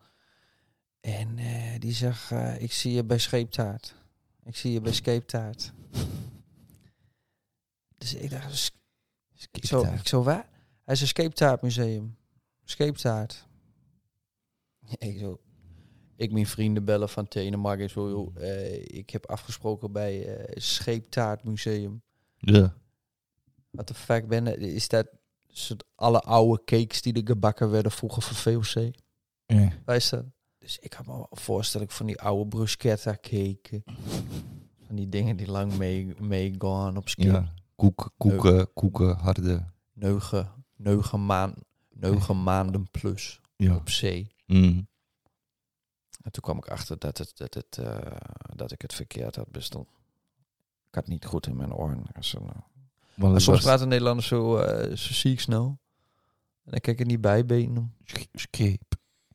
En 1.06 1.38
eh, 1.38 1.80
die 1.80 1.92
zegt, 1.92 2.30
eh, 2.30 2.60
ik 2.62 2.72
zie 2.72 2.92
je 2.92 3.04
bij 3.04 3.18
Scheeptaart. 3.18 3.94
Ik 4.44 4.56
zie 4.56 4.72
je 4.72 4.80
bij 4.80 4.92
Scheeptaart. 4.92 5.72
dus 7.98 8.14
ik 8.14 8.30
dacht, 8.30 8.56
"Sk- 8.56 8.74
ik 9.50 9.64
zo, 9.64 9.80
ik 10.00 10.08
zo 10.08 10.22
waar? 10.22 10.48
Hij 10.84 10.94
is 10.94 11.00
een 11.00 11.06
Scheeptaartmuseum. 11.06 12.16
Scheeptaart. 12.64 13.46
Ik 14.98 15.18
zo, 15.18 15.40
ik 16.16 16.32
mijn 16.32 16.46
vrienden 16.46 16.84
bellen 16.84 17.08
van 17.08 17.26
Denemarken. 17.28 17.84
Ik 17.84 17.90
Zo, 17.90 18.08
joh, 18.08 18.36
eh, 18.42 18.82
ik 18.84 19.10
heb 19.10 19.26
afgesproken 19.26 19.92
bij 19.92 20.36
eh 20.36 20.60
Scheeptaartmuseum. 20.60 22.02
Ja. 22.36 22.74
Wat 23.70 23.88
de 23.88 23.94
fuck 23.94 24.28
ben 24.28 24.44
je- 24.44 24.56
Is 24.74 24.88
dat 24.88 25.08
soort 25.48 25.84
alle 25.94 26.20
oude 26.20 26.64
cakes 26.64 27.02
die 27.02 27.12
er 27.14 27.22
gebakken 27.26 27.70
werden 27.70 27.92
vroeger 27.92 28.22
voor 28.22 28.36
VOC? 28.36 28.94
Ja. 29.46 29.72
Wijst 29.84 30.10
dat? 30.10 30.24
Dus 30.66 30.78
ik 30.78 30.92
had 30.92 31.06
me 31.06 31.12
wel 31.12 31.26
voorstellen 31.30 31.88
van 31.90 32.06
die 32.06 32.20
oude 32.20 32.46
bruschetta 32.48 33.16
cake. 33.20 33.82
Van 34.86 34.96
die 34.96 35.08
dingen 35.08 35.36
die 35.36 35.50
lang 35.50 35.76
mee, 35.76 36.14
meegaan 36.20 36.96
op 36.96 37.08
skip. 37.08 37.24
ja. 37.32 37.52
Koeken, 37.76 38.10
koeken, 38.16 38.72
koeken, 38.72 39.16
harde. 39.16 39.64
Neugen, 39.92 40.52
neugen, 40.76 41.26
maan, 41.26 41.54
neugen 41.92 42.42
maanden 42.42 42.90
plus 42.90 43.40
Ja. 43.56 43.74
op 43.76 43.88
zee. 43.88 44.26
Mm. 44.46 44.88
En 46.22 46.30
toen 46.32 46.42
kwam 46.42 46.56
ik 46.56 46.68
achter 46.68 46.98
dat, 46.98 47.18
het, 47.18 47.32
dat, 47.36 47.54
het, 47.54 47.78
eh, 47.78 48.16
dat 48.54 48.72
ik 48.72 48.82
het 48.82 48.94
verkeerd 48.94 49.36
had 49.36 49.50
bestond. 49.50 49.88
Ik 50.88 50.94
had 50.94 51.06
niet 51.06 51.24
goed 51.24 51.46
in 51.46 51.56
mijn 51.56 51.74
oren. 51.74 52.02
Nou. 52.32 52.46
Maar 53.14 53.30
het 53.30 53.42
soms 53.42 53.46
was 53.56 53.62
praten 53.62 53.88
Nederlanders 53.88 54.26
zo, 54.26 54.56
eh, 54.56 54.96
zo 54.96 55.12
ziek 55.12 55.40
snel. 55.40 55.66
En 56.64 56.70
dan 56.70 56.80
kijk 56.80 56.86
ik 56.86 57.00
er 57.00 57.06
niet 57.06 57.20
bij 57.20 57.46
benen. 57.46 57.94
Sk- 58.04 58.26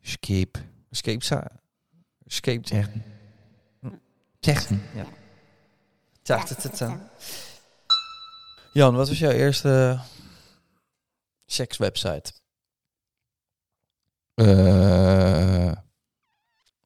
Escape. 0.01 0.59
Escape. 0.91 1.17
Escape 1.17 1.25
sa. 1.25 1.51
Escape. 2.25 2.67
Zeg. 2.67 2.89
Zeg. 4.39 4.67
Ta, 6.21 6.43
ta, 6.43 6.55
ta, 6.55 6.69
ta. 6.69 7.09
Jan, 8.73 8.95
wat 8.95 9.07
was 9.07 9.19
jouw 9.19 9.31
eerste 9.31 9.99
sekswebsite? 11.45 12.33
Eh, 14.33 15.71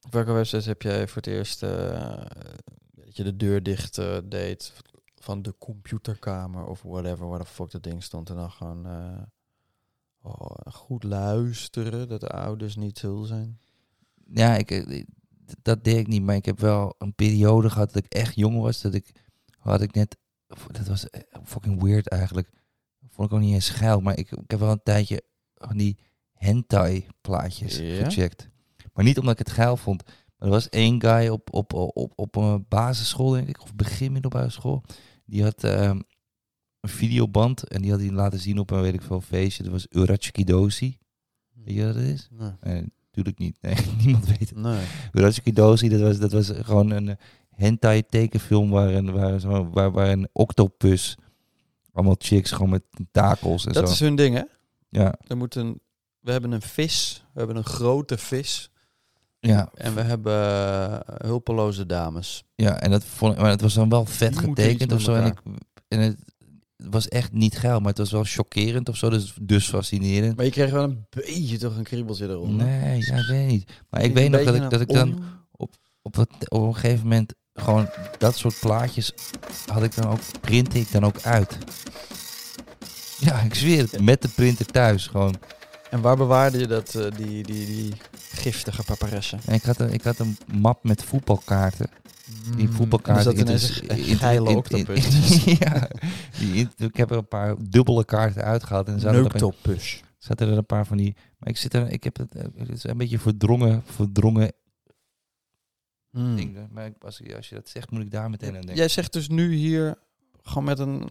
Op 0.00 0.12
welke 0.12 0.32
website 0.32 0.68
heb 0.68 0.82
jij 0.82 1.06
voor 1.08 1.16
het 1.16 1.26
eerst 1.26 1.62
eh, 1.62 2.26
dat 2.90 3.16
je 3.16 3.22
de 3.24 3.36
deur 3.36 3.62
dicht 3.62 3.98
eh, 3.98 4.18
deed 4.24 4.72
van 5.14 5.42
de 5.42 5.54
computerkamer 5.58 6.64
of 6.64 6.82
whatever, 6.82 7.28
waar 7.28 7.38
de 7.38 7.44
fuck 7.44 7.70
dat 7.70 7.82
ding 7.82 8.02
stond 8.02 8.30
en 8.30 8.36
dan 8.36 8.50
gewoon 8.50 8.86
eh, 8.86 9.22
oh, 10.22 10.56
goed 10.72 11.02
luisteren 11.02 12.08
dat 12.08 12.20
de 12.20 12.28
ouders 12.28 12.76
niet 12.76 12.98
zul 12.98 13.24
zijn? 13.24 13.60
Ja, 14.30 14.56
ik, 14.56 14.70
eh, 14.70 15.04
dat 15.62 15.84
deed 15.84 15.96
ik 15.96 16.06
niet, 16.06 16.22
maar 16.22 16.34
ik 16.34 16.44
heb 16.44 16.60
wel 16.60 16.94
een 16.98 17.14
periode 17.14 17.70
gehad 17.70 17.92
dat 17.92 18.04
ik 18.04 18.12
echt 18.12 18.34
jong 18.34 18.60
was. 18.60 18.80
Dat 18.80 18.94
ik 18.94 19.10
had 19.58 19.82
ik 19.82 19.94
net, 19.94 20.16
dat 20.70 20.86
was 20.86 21.10
eh, 21.10 21.20
fucking 21.44 21.82
weird 21.82 22.08
eigenlijk. 22.08 22.50
Vond 23.08 23.28
ik 23.28 23.34
ook 23.34 23.42
niet 23.42 23.54
eens 23.54 23.68
geil, 23.68 24.00
maar 24.00 24.18
ik, 24.18 24.30
ik 24.30 24.50
heb 24.50 24.60
wel 24.60 24.70
een 24.70 24.82
tijdje 24.82 25.22
van 25.54 25.76
die 25.76 25.98
hentai 26.32 27.06
plaatjes 27.20 27.76
gecheckt. 27.76 28.48
Maar 28.92 29.04
niet 29.04 29.18
omdat 29.18 29.32
ik 29.32 29.46
het 29.46 29.56
geil 29.56 29.76
vond. 29.76 30.02
Maar 30.04 30.48
er 30.48 30.54
was 30.54 30.68
één 30.68 31.00
guy 31.00 31.28
op, 31.28 31.52
op, 31.52 31.72
op, 31.72 32.12
op 32.14 32.36
een 32.36 32.64
basisschool, 32.68 33.30
denk 33.30 33.48
ik, 33.48 33.62
of 33.62 33.74
begin 33.74 34.12
middelbare 34.12 34.50
school. 34.50 34.84
Die 35.24 35.42
had 35.42 35.64
ehm, 35.64 36.00
een 36.80 36.88
videoband 36.88 37.68
en 37.68 37.82
die 37.82 37.90
had 37.90 38.00
hij 38.00 38.10
laten 38.10 38.38
zien 38.38 38.58
op 38.58 38.70
een, 38.70 38.80
weet 38.80 38.94
ik 38.94 39.02
veel, 39.02 39.20
feestje. 39.20 39.62
Dat 39.62 39.72
was 39.72 39.86
Urachikidosi. 39.90 40.98
Weet 41.52 41.74
je 41.74 41.84
wat 41.84 41.94
dat 41.94 42.02
is? 42.02 42.28
Nee. 42.30 42.52
Nee, 42.60 42.92
natuurlijk 43.16 43.38
niet. 43.38 43.56
Nee, 43.60 43.74
niemand 44.04 44.26
weet 44.26 44.38
het. 44.48 44.56
nee. 44.56 44.84
Urachikidosi, 45.12 45.88
dat 45.88 46.00
was, 46.00 46.18
dat 46.18 46.32
was 46.32 46.50
gewoon 46.62 46.90
een 46.90 47.08
eh, 47.08 47.14
hentai 47.50 48.06
tekenfilm 48.06 48.70
waar 48.70 48.88
een, 48.94 49.12
waar, 49.12 49.70
waar, 49.70 49.90
waar 49.90 50.08
een 50.10 50.28
octopus, 50.32 51.16
allemaal 51.92 52.14
chicks 52.18 52.50
gewoon 52.50 52.70
met 52.70 52.82
tentakels 52.90 53.66
en 53.66 53.72
Dat 53.72 53.86
zo. 53.86 53.92
is 53.92 54.00
hun 54.00 54.16
ding, 54.16 54.34
hè? 54.36 54.42
Ja, 54.88 55.14
Er 55.26 55.36
moet 55.36 55.54
een, 55.54 55.80
we 56.20 56.32
hebben 56.32 56.52
een 56.52 56.62
vis, 56.62 57.24
we 57.32 57.38
hebben 57.38 57.56
een 57.56 57.64
grote 57.64 58.18
vis 58.18 58.70
ja, 59.40 59.70
en 59.74 59.94
we 59.94 60.00
hebben 60.00 60.32
eh, 60.32 60.98
hulpeloze 61.26 61.86
dames. 61.86 62.44
ja, 62.54 62.80
en 62.80 62.90
dat 62.90 63.04
vond 63.04 63.32
ik, 63.34 63.40
maar 63.40 63.50
het 63.50 63.60
was 63.60 63.74
dan 63.74 63.88
wel 63.88 64.04
vet 64.04 64.32
Die 64.32 64.46
moeten 64.46 64.64
getekend 64.64 64.92
of 64.92 65.00
zo. 65.00 65.14
En, 65.14 65.26
ik, 65.26 65.38
en 65.88 66.00
het, 66.00 66.18
het 66.76 66.86
was 66.90 67.08
echt 67.08 67.32
niet 67.32 67.58
geil, 67.58 67.78
maar 67.78 67.88
het 67.88 67.98
was 67.98 68.10
wel 68.10 68.24
chockerend 68.24 68.88
of 68.88 68.96
zo, 68.96 69.10
dus, 69.10 69.34
dus 69.40 69.68
fascinerend. 69.68 70.36
Maar 70.36 70.44
je 70.44 70.50
kreeg 70.50 70.70
wel 70.70 70.82
een 70.84 71.06
beetje 71.10 71.58
toch 71.58 71.76
een 71.76 71.84
kriebeltje 71.84 72.28
eronder. 72.28 72.66
Nee, 72.66 73.04
ja, 73.06 73.16
ik 73.16 73.26
weet 73.26 73.46
niet. 73.46 73.70
Maar 73.90 74.02
ik 74.02 74.14
weet 74.14 74.30
nog 74.30 74.44
dat 74.44 74.54
ik, 74.54 74.70
dat 74.70 74.80
ik 74.80 74.88
dan 74.88 75.22
op, 76.06 76.16
wat, 76.16 76.28
op 76.48 76.62
een 76.62 76.74
gegeven 76.74 77.02
moment 77.02 77.34
gewoon 77.54 77.88
dat 78.18 78.36
soort 78.36 78.60
plaatjes 78.60 79.12
had 79.66 79.82
ik 79.82 79.94
dan 79.94 80.06
ook, 80.06 80.20
printte 80.40 80.78
ik 80.78 80.92
dan 80.92 81.04
ook 81.04 81.22
uit. 81.22 81.58
Ja, 83.18 83.40
ik 83.40 83.54
zweer 83.54 83.78
het, 83.78 84.00
met 84.00 84.22
de 84.22 84.28
printer 84.28 84.66
thuis 84.66 85.06
gewoon. 85.06 85.34
En 85.90 86.00
waar 86.00 86.16
bewaarde 86.16 86.58
je 86.58 86.66
dat, 86.66 86.94
eh, 86.94 87.06
die, 87.16 87.42
die, 87.42 87.66
die 87.66 87.92
giftige 88.30 88.82
paparessen? 88.82 89.40
En 89.44 89.54
ik, 89.54 89.62
had 89.62 89.80
een, 89.80 89.92
ik 89.92 90.02
had 90.02 90.18
een 90.18 90.38
map 90.52 90.84
met 90.84 91.04
voetbalkaarten. 91.04 91.90
Die 92.56 92.66
Mm. 92.66 92.72
voetbalkaarten. 92.72 93.32
Er 93.32 93.38
een 93.38 93.46
inter- 93.48 94.16
geile 94.16 94.50
in- 94.50 94.56
octopus. 94.56 95.44
in- 95.46 95.56
ja, 95.60 95.88
die, 96.38 96.54
in- 96.54 96.70
ik 96.76 96.96
heb 96.96 97.10
er 97.10 97.16
een 97.16 97.28
paar 97.28 97.54
dubbele 97.68 98.04
kaarten 98.04 98.42
uitgehaald. 98.44 98.86
En 98.88 98.94
er 98.94 99.00
zaten, 99.00 99.18
er, 99.18 99.24
een- 99.24 99.30
Neuktopus. 99.30 100.02
zaten 100.18 100.48
er 100.48 100.56
een 100.56 100.66
paar 100.66 100.86
van 100.86 100.96
die... 100.96 101.16
Maar 101.38 101.48
ik, 101.48 101.56
zit 101.56 101.74
er, 101.74 101.90
ik 101.90 102.04
heb 102.04 102.16
het, 102.16 102.34
eh, 102.34 102.44
het 102.56 102.68
is 102.68 102.84
een 102.84 102.96
beetje 102.96 103.18
verdrongen, 103.18 103.82
verdrongen 103.86 104.52
Mm. 106.10 106.36
ding. 106.36 106.58
Maar 106.70 106.92
als, 106.98 107.18
je- 107.24 107.36
als 107.36 107.48
je 107.48 107.54
dat 107.54 107.68
zegt, 107.68 107.90
moet 107.90 108.00
ik 108.02 108.10
daar 108.10 108.30
meteen 108.30 108.48
aan 108.48 108.54
denken. 108.54 108.76
Jij 108.76 108.88
zegt 108.88 109.12
dus 109.12 109.28
nu 109.28 109.54
hier 109.54 109.98
gewoon 110.42 110.64
met 110.64 110.78
een, 110.78 111.08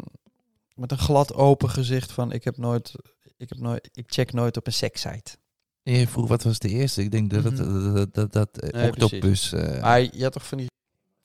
met 0.75 0.91
een 0.91 0.97
glad 0.97 1.33
open 1.33 1.69
gezicht 1.69 2.11
van 2.11 2.31
ik 2.31 2.43
heb 2.43 2.57
nooit, 2.57 2.93
ik 3.37 3.49
heb 3.49 3.57
nooit, 3.59 3.89
ik 3.93 4.03
check 4.07 4.33
nooit 4.33 4.57
op 4.57 4.67
een 4.67 4.73
sekssite. 4.73 5.37
En 5.83 5.93
je 5.93 6.07
vroeg 6.07 6.27
wat 6.27 6.43
was 6.43 6.59
de 6.59 6.69
eerste? 6.69 7.01
Ik 7.03 7.11
denk 7.11 7.29
dat 7.29 7.43
Mhm. 7.43 7.93
dat, 7.93 8.13
dat, 8.13 8.33
dat, 8.33 8.57
eh, 8.59 8.73
Nee, 8.81 8.89
octopus... 8.91 9.51
eh, 9.53 9.81
Maar 9.81 10.01
je 10.01 10.23
had 10.23 10.31
toch 10.31 10.47
van 10.47 10.57
die 10.57 10.67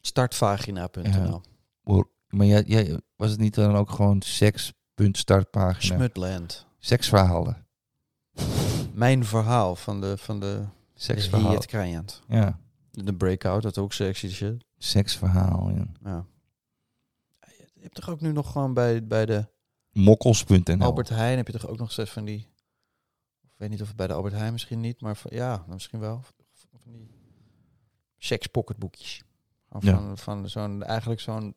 startvagina.nl. 0.01 1.41
Ja. 1.85 2.05
maar 2.29 2.47
jij, 2.47 2.63
jij, 2.67 3.01
was 3.17 3.31
het 3.31 3.41
niet 3.41 3.55
dan 3.55 3.77
ook 3.77 3.91
gewoon 3.91 4.23
seks.startpagina? 4.23 5.97
Smutland. 5.97 6.67
Seksverhalen. 6.79 7.67
Mijn 8.93 9.25
verhaal 9.25 9.77
van 9.77 10.01
de, 10.01 10.19
van 10.19 10.41
de 10.41 10.65
Seksverhaal. 10.95 11.53
het. 11.53 12.23
Ja, 12.29 12.59
De 12.91 13.15
breakout, 13.15 13.63
dat 13.63 13.79
ook 13.79 13.93
sexy 13.93 14.29
shit. 14.29 14.65
seksverhaal. 14.79 15.71
Ja. 15.71 15.87
Ja. 16.05 16.27
Je 17.75 17.87
hebt 17.87 17.95
toch 17.95 18.11
ook 18.11 18.21
nu 18.21 18.33
nog 18.33 18.53
gewoon 18.53 18.75
bij, 18.75 19.07
bij 19.07 19.27
de 19.27 19.47
Mokkels.nl. 19.93 20.81
Albert 20.81 21.09
Heijn 21.09 21.37
heb 21.37 21.47
je 21.47 21.53
toch 21.53 21.67
ook 21.67 21.79
nog 21.79 21.93
steeds 21.93 22.11
van 22.11 22.25
die. 22.25 22.49
Ik 23.43 23.51
weet 23.57 23.71
niet 23.71 23.81
of 23.81 23.87
het 23.89 23.97
bij 23.97 24.07
de 24.07 24.13
Albert 24.13 24.35
Heijn 24.35 24.53
misschien 24.53 24.81
niet, 24.81 25.01
maar 25.01 25.17
van, 25.17 25.31
ja, 25.35 25.65
misschien 25.69 26.01
wel. 26.01 26.23
Van 26.83 26.93
die 26.93 27.11
sekspocketboekjes. 28.19 29.23
Van, 29.71 29.81
Ja. 29.83 29.97
van, 29.97 30.19
van 30.19 30.49
zo'n 30.49 30.83
eigenlijk 30.83 31.21
zo'n 31.21 31.55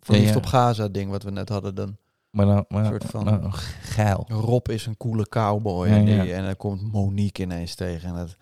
verliefd 0.00 0.28
Ja, 0.30 0.36
op 0.36 0.46
Gaza 0.46 0.88
ding 0.88 1.10
wat 1.10 1.22
we 1.22 1.30
net 1.30 1.48
hadden. 1.48 1.74
Dan 1.74 1.96
Maar 2.30 2.46
dan, 2.46 2.64
maar, 2.68 2.84
soort 2.86 3.04
van- 3.04 3.24
nou, 3.24 3.50
geil. 3.82 4.24
Rob 4.28 4.68
is 4.68 4.86
een 4.86 4.96
coole 4.96 5.28
cowboy 5.28 5.86
en, 5.88 6.04
die, 6.04 6.14
ja. 6.14 6.24
en 6.24 6.44
dan 6.44 6.56
komt 6.56 6.92
Monique 6.92 7.42
ineens 7.42 7.74
tegen. 7.74 8.08
En 8.08 8.14
dat, 8.14 8.36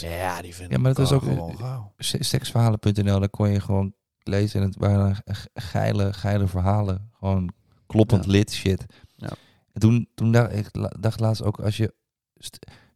ja, 0.00 0.42
die 0.42 0.54
vind 0.54 0.70
Ja, 0.70 0.78
maar 0.78 0.94
dat 0.94 1.08
wel 1.08 1.18
ook- 1.18 1.24
gewoon 1.24 1.56
gauw. 1.56 1.92
s- 1.98 2.16
Seksverhalen.nl, 2.18 3.20
daar 3.20 3.28
kon 3.30 3.48
je 3.50 3.60
gewoon 3.60 3.94
lezen. 4.22 4.60
En 4.60 4.66
het 4.66 4.76
waren 4.76 5.16
ge- 5.16 5.50
geile, 5.54 6.12
geile 6.12 6.46
verhalen. 6.46 7.10
Gewoon 7.18 7.50
kloppend 7.86 8.26
lid 8.26 8.52
shit. 8.52 8.86
Ja. 9.16 9.30
En 9.72 9.80
toen, 9.80 10.08
toen 10.14 10.32
dacht 10.32 10.52
ik 10.52 10.68
dacht 11.00 11.20
laatst 11.20 11.42
ook, 11.42 11.60
als 11.60 11.76
je... 11.76 11.94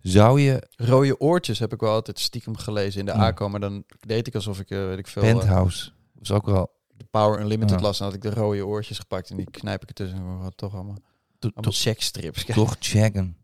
Zou 0.05 0.41
je 0.41 0.69
Rode 0.77 1.21
oortjes 1.21 1.59
heb 1.59 1.73
ik 1.73 1.81
wel 1.81 1.93
altijd 1.93 2.19
stiekem 2.19 2.57
gelezen 2.57 3.01
in 3.01 3.07
de 3.07 3.13
Ja. 3.13 3.49
Maar 3.49 3.61
dan 3.61 3.85
deed 4.01 4.27
ik 4.27 4.35
alsof 4.35 4.61
ik, 4.61 4.71
eh, 4.71 4.79
weet 4.87 4.99
ik 4.99 5.07
veel, 5.07 5.23
eh, 5.23 5.33
Penthouse... 5.33 5.91
was 6.15 6.31
ook 6.31 6.47
wel... 6.47 6.73
de 6.97 7.05
Power 7.05 7.41
Unlimited 7.41 7.77
Ja. 7.79 7.81
las. 7.81 7.99
En 7.99 8.05
had 8.05 8.15
ik 8.15 8.23
de 8.23 8.31
rode 8.31 8.67
oortjes 8.67 8.99
gepakt 8.99 9.31
en 9.31 9.37
die 9.37 9.51
knijp 9.51 9.83
ik 9.83 9.89
er 9.89 9.95
tussen. 9.95 10.19
En 10.19 10.39
wat 10.39 10.57
toch 10.57 10.75
allemaal, 10.75 10.97
to- 11.39 11.51
allemaal 11.55 11.73
seksstrips. 11.73 12.45
toch 12.55 12.77
checken. 12.79 13.37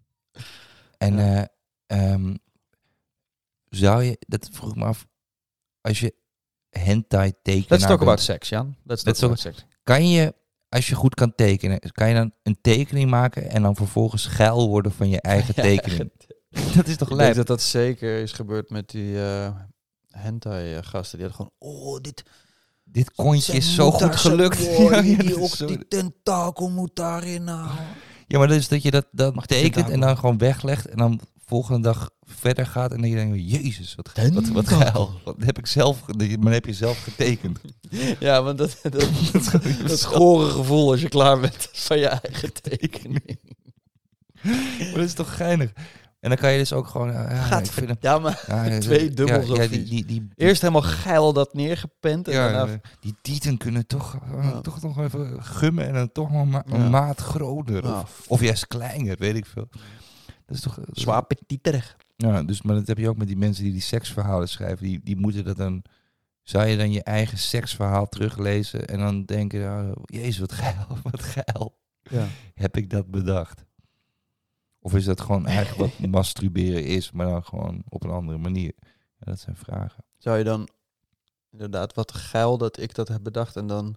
En 0.98 1.16
Ja. 1.16 1.48
eh, 1.86 2.12
ehm, 2.12 2.34
zou 3.68 4.02
je, 4.02 4.16
dat 4.20 4.48
vroeg 4.52 4.74
me 4.76 4.84
af, 4.84 5.06
als 5.80 6.00
je 6.00 6.14
hentai 6.70 7.32
tekenen. 7.42 7.66
Let's 7.68 7.86
talk 7.86 8.00
about 8.00 8.20
sex, 8.20 8.48
Jan. 8.48 8.76
Let's 8.84 9.02
talk 9.02 9.06
Let's 9.06 9.22
about 9.22 9.38
sex. 9.38 9.64
Kan 9.82 10.08
je, 10.08 10.34
als 10.70 10.88
je 10.88 10.94
goed 10.94 11.14
kan 11.14 11.34
tekenen, 11.34 11.80
kan 11.92 12.08
je 12.08 12.14
dan 12.14 12.32
een 12.42 12.58
tekening 12.60 13.10
maken 13.10 13.50
en 13.50 13.62
dan 13.62 13.76
vervolgens 13.76 14.26
geil 14.26 14.68
worden 14.68 14.92
van 14.92 15.08
je 15.08 15.20
eigen 15.20 15.54
tekening? 15.70 16.10
dat 16.74 16.86
is 16.86 16.96
toch 16.96 17.10
Ik 17.10 17.16
denk 17.16 17.20
lijp? 17.20 17.34
dat 17.34 17.46
dat 17.46 17.62
zeker 17.62 18.18
is 18.22 18.32
gebeurd 18.32 18.70
met 18.70 18.90
die 18.90 19.22
eh 19.22 19.50
hentai-gasten. 20.10 21.18
Die 21.18 21.28
hadden 21.28 21.50
gewoon, 21.60 21.74
oh, 21.92 22.00
dit... 22.00 22.22
Dit 22.84 23.12
kontje 23.14 23.52
is 23.52 23.74
zo 23.74 23.90
goed 23.90 24.16
gelukt. 24.16 24.64
Ja, 24.64 24.94
ja, 25.02 25.02
die, 25.22 25.40
ook, 25.40 25.48
zo- 25.48 25.66
die 25.66 25.88
tentakel 25.88 26.70
moet 26.70 26.96
daarin 26.96 27.44
nou. 27.44 27.68
ja, 28.26 28.38
maar 28.38 28.48
dus 28.48 28.68
dat 28.68 28.82
je 28.82 28.90
dat, 28.90 29.06
dat 29.12 29.48
tekent 29.48 29.90
en 29.90 30.00
dan 30.00 30.18
gewoon 30.18 30.38
weglegt 30.38 30.86
en 30.88 30.96
dan 30.96 31.20
volgende 31.50 31.80
dag 31.80 32.10
verder 32.24 32.66
gaat 32.66 32.92
en 32.92 33.00
dan 33.00 33.10
denk 33.10 33.34
je, 33.34 33.46
jezus, 33.46 33.94
wat, 33.94 34.10
wat, 34.32 34.48
wat 34.48 34.68
geil. 34.68 35.20
Dat 35.24 35.36
heb 35.38 35.58
ik 35.58 35.66
zelf, 35.66 36.06
maar 36.06 36.38
dat 36.40 36.52
heb 36.52 36.66
je 36.66 36.74
zelf 36.74 37.02
getekend. 37.02 37.60
Ja, 38.18 38.42
want 38.42 38.58
dat, 38.58 38.78
dat, 38.82 38.92
dat, 39.32 39.62
dat 39.86 40.04
gore 40.04 40.50
gevoel 40.50 40.90
als 40.90 41.00
je 41.00 41.08
klaar 41.08 41.40
bent 41.40 41.68
van 41.88 41.98
je 41.98 42.06
eigen 42.06 42.52
tekening. 42.52 43.38
Maar 44.42 44.92
dat 44.94 45.04
is 45.04 45.12
toch 45.12 45.36
geinig? 45.36 45.72
En 46.20 46.28
dan 46.28 46.38
kan 46.38 46.52
je 46.52 46.58
dus 46.58 46.72
ook 46.72 46.86
gewoon... 46.86 47.12
Ja, 47.12 47.30
ja, 47.30 47.58
ik 47.58 47.66
vind 47.66 47.88
hem, 47.88 47.96
Ja, 48.00 48.18
maar 48.18 48.44
ja, 48.46 48.78
twee 48.78 49.10
dubbel 49.10 49.56
ja, 49.56 49.66
die, 49.66 49.84
die, 49.84 50.04
die, 50.04 50.28
eerst 50.36 50.60
helemaal 50.60 50.82
geil 50.82 51.32
dat 51.32 51.54
neergepend. 51.54 52.28
En 52.28 52.34
ja, 52.34 52.52
daarna... 52.52 52.80
die 53.00 53.14
tieten 53.22 53.56
kunnen 53.56 53.86
toch, 53.86 54.18
eh, 54.32 54.58
toch 54.58 54.82
nog 54.82 55.00
even 55.00 55.44
gummen 55.44 55.86
en 55.86 55.94
dan 55.94 56.12
toch 56.12 56.30
nog 56.30 56.46
ma- 56.46 56.64
een 56.66 56.90
maat 56.90 57.20
groter. 57.20 58.00
Of, 58.00 58.24
of 58.26 58.40
juist 58.40 58.66
kleiner, 58.66 59.16
weet 59.18 59.36
ik 59.36 59.46
veel. 59.46 59.68
Dat 60.50 60.58
is 60.58 60.64
toch... 60.64 60.74
dat 60.74 60.96
is- 60.96 61.02
Zwaar 61.02 61.24
petiterig. 61.26 61.96
Ja, 62.16 62.42
dus, 62.42 62.62
maar 62.62 62.74
dat 62.74 62.86
heb 62.86 62.98
je 62.98 63.08
ook 63.08 63.16
met 63.16 63.26
die 63.26 63.36
mensen 63.36 63.64
die 63.64 63.72
die 63.72 63.80
seksverhalen 63.82 64.48
schrijven. 64.48 64.86
Die, 64.86 65.00
die 65.02 65.16
moeten 65.16 65.44
dat 65.44 65.56
dan... 65.56 65.82
Zou 66.42 66.66
je 66.66 66.76
dan 66.76 66.92
je 66.92 67.02
eigen 67.02 67.38
seksverhaal 67.38 68.08
teruglezen 68.08 68.86
en 68.86 68.98
dan 68.98 69.24
denken... 69.24 69.60
ja, 69.60 69.94
Jezus, 70.04 70.38
wat 70.38 70.52
geil, 70.52 70.86
wat 71.10 71.22
geil. 71.22 71.78
Ja. 72.02 72.26
Heb 72.54 72.76
ik 72.76 72.90
dat 72.90 73.10
bedacht? 73.10 73.64
Of 74.78 74.94
is 74.94 75.04
dat 75.04 75.20
gewoon 75.20 75.46
eigenlijk 75.46 75.92
wat 75.98 76.08
masturberen 76.10 76.84
is, 76.84 77.10
maar 77.10 77.26
dan 77.26 77.44
gewoon 77.44 77.82
op 77.88 78.04
een 78.04 78.10
andere 78.10 78.38
manier? 78.38 78.72
Ja, 79.18 79.24
dat 79.30 79.38
zijn 79.40 79.56
vragen. 79.56 80.04
Zou 80.18 80.38
je 80.38 80.44
dan 80.44 80.68
inderdaad 81.50 81.94
wat 81.94 82.12
geil 82.12 82.58
dat 82.58 82.78
ik 82.78 82.94
dat 82.94 83.08
heb 83.08 83.22
bedacht 83.22 83.56
en 83.56 83.66
dan 83.66 83.96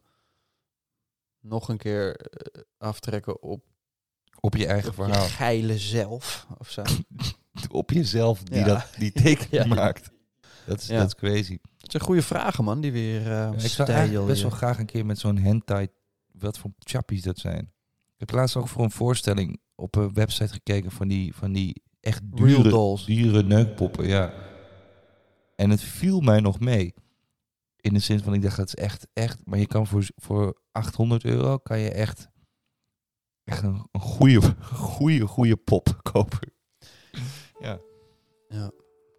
nog 1.40 1.70
een 1.70 1.78
keer 1.78 2.16
eh, 2.16 2.62
aftrekken 2.78 3.42
op, 3.42 3.66
Op 4.46 4.56
je 4.56 4.66
eigen 4.68 4.90
op 4.90 4.96
je 4.98 5.04
verhaal. 5.04 5.26
geile 5.28 5.78
zelf 5.78 6.48
of 6.58 6.70
zo? 6.70 6.82
Op 7.72 7.92
jezelf 7.92 8.44
die 8.44 8.60
Ja. 8.60 8.66
dat 8.66 8.88
die 8.98 9.12
tekening 9.12 9.50
Ja. 9.64 9.66
maakt. 9.66 10.12
Dat 10.66 10.82
is, 10.82 10.88
Ja. 10.88 10.98
dat 10.98 11.08
is 11.08 11.16
crazy. 11.16 11.58
Het 11.78 11.92
zijn 11.92 12.04
goede 12.04 12.22
vragen, 12.22 12.64
man, 12.64 12.82
die 12.82 12.92
weer 12.92 13.32
eh 13.32 13.52
ik 13.58 13.70
zou 13.70 13.90
eigenlijk 13.92 14.28
best 14.28 14.42
wel 14.42 14.52
graag 14.52 14.80
een 14.80 14.86
keer 14.86 15.06
met 15.06 15.20
zo'n 15.20 15.38
hentai... 15.38 15.88
Wat 16.32 16.58
voor 16.58 16.72
chappies 16.80 17.22
dat 17.22 17.38
zijn. 17.38 17.60
Ik 18.14 18.20
heb 18.20 18.32
laatst 18.32 18.56
ook 18.56 18.68
voor 18.68 18.84
een 18.84 18.92
voorstelling 18.92 19.60
op 19.76 19.96
een 19.96 20.14
website 20.14 20.54
gekeken 20.54 20.92
van 20.92 21.08
die, 21.08 21.36
van 21.36 21.52
die 21.52 21.84
echt 22.00 22.22
dure, 22.24 22.70
dolls. 22.70 23.06
dure 23.06 23.44
neukpoppen. 23.44 24.08
Ja. 24.08 24.34
En 25.56 25.70
het 25.70 25.82
viel 25.82 26.20
mij 26.20 26.40
nog 26.40 26.60
mee. 26.60 26.94
In 27.80 27.94
de 27.94 28.00
zin 28.00 28.20
van, 28.20 28.34
ik 28.34 28.42
dacht, 28.42 28.58
dat 28.58 28.68
is 28.68 28.76
echt, 28.76 29.08
echt... 29.14 29.40
Maar 29.46 29.60
je 29.60 29.68
kan 29.68 29.88
voor, 29.88 30.06
voor 30.16 30.62
800 30.72 31.24
euro 31.26 31.58
kan 31.58 31.80
je 31.80 31.90
echt, 31.92 32.28
echt 33.44 33.64
een, 33.64 33.88
een 33.92 34.02
goede, 34.02 34.56
goede, 34.74 35.28
goede 35.28 35.56
pop 35.56 36.00
kopen. 36.12 36.52
Ja. 37.60 37.80
Ja. 38.48 38.72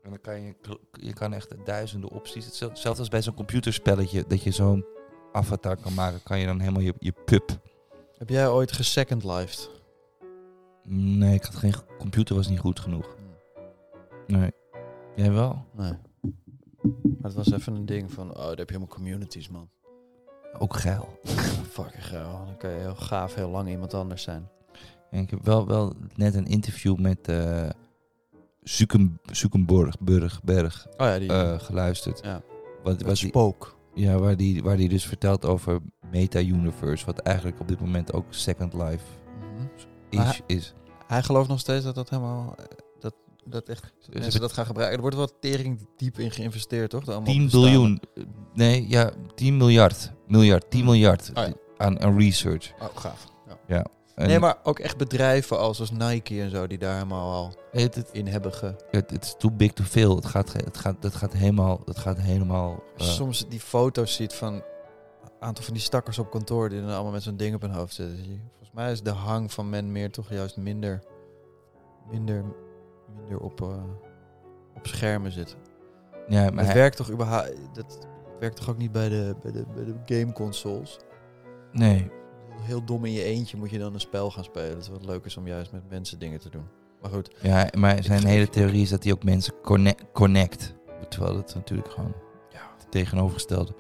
En 0.02 0.10
dan 0.10 0.20
kan 0.20 0.40
je, 0.40 0.54
je 0.92 1.12
kan 1.12 1.32
echt 1.32 1.54
duizenden 1.64 2.10
opties. 2.10 2.44
Hetzelfde 2.44 2.80
zelfs 2.80 2.98
als 2.98 3.08
bij 3.08 3.22
zo'n 3.22 3.34
computerspelletje, 3.34 4.24
dat 4.28 4.42
je 4.42 4.50
zo'n 4.50 4.84
avatar 5.32 5.76
kan 5.76 5.94
maken, 5.94 6.22
kan 6.22 6.38
je 6.38 6.46
dan 6.46 6.60
helemaal 6.60 6.82
je, 6.82 6.94
je 6.98 7.12
pup. 7.24 7.60
Heb 8.18 8.28
jij 8.28 8.48
ooit 8.48 8.72
gesecond 8.72 9.24
lifed? 9.24 9.70
Nee, 10.88 11.34
ik 11.34 11.44
had 11.44 11.54
geen 11.54 11.74
computer, 11.98 12.34
was 12.34 12.48
niet 12.48 12.58
goed 12.58 12.80
genoeg. 12.80 13.16
Nee. 14.26 14.50
Jij 15.16 15.32
wel? 15.32 15.64
Nee. 15.72 15.92
Maar 16.82 17.32
het 17.32 17.34
was 17.34 17.52
even 17.52 17.74
een 17.74 17.86
ding 17.86 18.12
van, 18.12 18.30
oh, 18.30 18.36
daar 18.36 18.48
heb 18.48 18.70
je 18.70 18.74
helemaal 18.76 18.96
communities, 18.96 19.48
man. 19.48 19.70
Ook 20.58 20.76
geil. 20.76 21.20
Fucking 21.72 22.04
gaaf. 22.06 22.44
Dan 22.46 22.56
kan 22.58 22.70
je 22.70 22.76
heel 22.78 22.94
gaaf 22.94 23.34
heel 23.34 23.48
lang 23.50 23.68
iemand 23.68 23.94
anders 23.94 24.22
zijn. 24.22 24.48
En 25.10 25.22
ik 25.22 25.30
heb 25.30 25.44
wel, 25.44 25.66
wel 25.66 25.92
net 26.14 26.34
een 26.34 26.46
interview 26.46 26.98
met 26.98 27.32
Zuckenborg, 29.32 29.98
Burg, 30.00 30.42
Berg, 30.42 30.86
Oh 30.96 31.06
ja, 31.06 31.18
die... 31.18 31.28
eh, 31.32 31.58
geluisterd. 31.58 32.20
ja. 32.22 32.42
Wat, 32.82 33.02
wat 33.02 33.16
die, 33.16 33.28
spook. 33.28 33.76
ja, 33.94 34.18
waar 34.18 34.36
die, 34.36 34.62
waar 34.62 34.76
die 34.76 34.88
dus 34.88 35.06
vertelt 35.06 35.44
over 35.44 35.80
Meta-Universe, 36.10 37.06
wat 37.06 37.18
eigenlijk 37.18 37.60
op 37.60 37.68
dit 37.68 37.80
moment 37.80 38.12
ook 38.12 38.24
Second 38.30 38.72
Life 38.74 39.04
Mhm. 40.10 40.26
is. 40.28 40.40
Is. 40.46 40.74
Hij 41.06 41.22
gelooft 41.22 41.48
nog 41.48 41.60
steeds 41.60 41.84
dat 41.84 41.94
dat 41.94 42.10
helemaal... 42.10 42.54
Dat, 43.46 43.68
echt 43.68 43.92
Dus 44.10 44.20
mensen 44.20 44.40
dat 44.40 44.52
gaan 44.52 44.66
gebruiken. 44.66 44.96
Er 44.96 45.02
wordt 45.02 45.16
wel 45.16 45.38
tering 45.40 45.88
diep 45.96 46.18
in 46.18 46.30
geïnvesteerd, 46.30 46.90
toch? 46.90 47.04
De 47.04 47.10
allemaal 47.12 47.32
10 47.32 47.42
bestaande- 47.42 47.66
biljoen. 47.70 48.00
Nee, 48.54 48.88
ja, 48.88 49.10
10 49.34 49.56
miljard. 49.56 50.12
Miljard, 50.26 50.70
10 50.70 50.84
miljard 50.84 51.30
Oh 51.34 51.46
ja. 51.46 51.52
aan, 51.76 52.00
aan 52.00 52.18
research. 52.18 52.72
Oh, 52.80 52.86
gaaf. 52.94 53.24
Ja. 53.48 53.58
Ja. 53.66 53.86
En 54.14 54.26
Nee, 54.28 54.38
maar 54.38 54.56
ook 54.62 54.78
echt 54.78 54.96
bedrijven 54.96 55.58
als, 55.58 55.80
als 55.80 55.90
Nike 55.90 56.40
en 56.40 56.50
zo, 56.50 56.66
die 56.66 56.78
daar 56.78 56.94
helemaal 56.94 57.32
al 57.32 57.54
het, 57.70 57.94
het, 57.94 58.08
in 58.12 58.26
hebben 58.26 58.52
ge... 58.52 58.76
het, 58.90 59.10
het 59.10 59.24
is 59.24 59.34
too 59.38 59.50
big 59.50 59.72
to 59.72 59.84
fail. 59.84 60.16
Het 60.16 60.26
gaat, 60.26 60.52
het 60.52 60.76
gaat, 60.78 60.96
het 61.02 61.14
gaat 61.14 61.32
helemaal... 61.32 61.80
Het 61.84 61.98
gaat 61.98 62.18
helemaal 62.18 62.82
eh, 62.96 63.06
soms 63.06 63.48
die 63.48 63.60
foto's 63.60 64.14
ziet 64.14 64.32
van 64.34 64.52
een 64.54 64.62
aantal 65.40 65.64
van 65.64 65.74
die 65.74 65.82
stakkers 65.82 66.18
op 66.18 66.30
kantoor 66.30 66.68
die 66.68 66.80
dan 66.80 66.90
allemaal 66.90 67.12
met 67.12 67.22
zo'n 67.22 67.36
ding 67.36 67.54
op 67.54 67.60
hun 67.60 67.70
hoofd 67.74 67.94
zitten. 67.94 68.16
Volgens 68.48 68.70
mij 68.72 68.92
is 68.92 69.02
de 69.02 69.10
hang 69.10 69.52
van 69.52 69.70
men 69.70 69.92
meer 69.92 70.10
toch 70.10 70.30
juist 70.30 70.56
minder, 70.56 71.02
minder, 72.10 72.44
minder 73.20 73.38
op, 73.38 73.60
eh, 73.60 73.82
op 74.76 74.86
schermen 74.86 75.32
zitten. 75.32 75.58
ja, 76.28 76.40
Maar 76.42 76.56
het 76.56 76.66
hij- 76.66 76.74
werkt 76.74 76.96
toch 76.96 77.10
überhaupt, 77.10 77.52
dat 77.72 78.06
werkt 78.40 78.56
toch 78.56 78.68
ook 78.70 78.78
niet 78.78 78.92
bij 78.92 79.08
de, 79.08 79.34
bij 79.42 79.52
de, 79.52 79.64
bij 79.74 79.84
de 79.84 80.14
game 80.20 80.32
consoles? 80.32 80.98
nee, 81.72 82.10
Heel 82.60 82.84
dom 82.84 83.04
in 83.04 83.12
je 83.12 83.22
eentje 83.22 83.56
moet 83.56 83.70
je 83.70 83.78
dan 83.78 83.94
een 83.94 84.00
spel 84.00 84.30
gaan 84.30 84.44
spelen. 84.44 84.76
Het 84.76 84.88
wat 84.88 85.04
leuk 85.04 85.24
is 85.24 85.36
om 85.36 85.46
juist 85.46 85.72
met 85.72 85.88
mensen 85.90 86.18
dingen 86.18 86.40
te 86.40 86.50
doen. 86.50 86.64
Maar 87.02 87.10
goed, 87.10 87.30
Ja, 87.42 87.68
maar 87.78 88.02
zijn 88.02 88.26
hele 88.26 88.48
theorie 88.48 88.82
is 88.82 88.88
dat 88.90 89.04
hij 89.04 89.12
ook 89.12 89.24
mensen 89.24 89.54
connect. 89.62 90.04
connect. 90.12 90.74
Terwijl 91.08 91.34
dat 91.34 91.54
natuurlijk 91.54 91.90
gewoon 91.90 92.12
ja, 92.50 92.58
het 92.78 92.90
tegenovergestelde. 92.90 93.74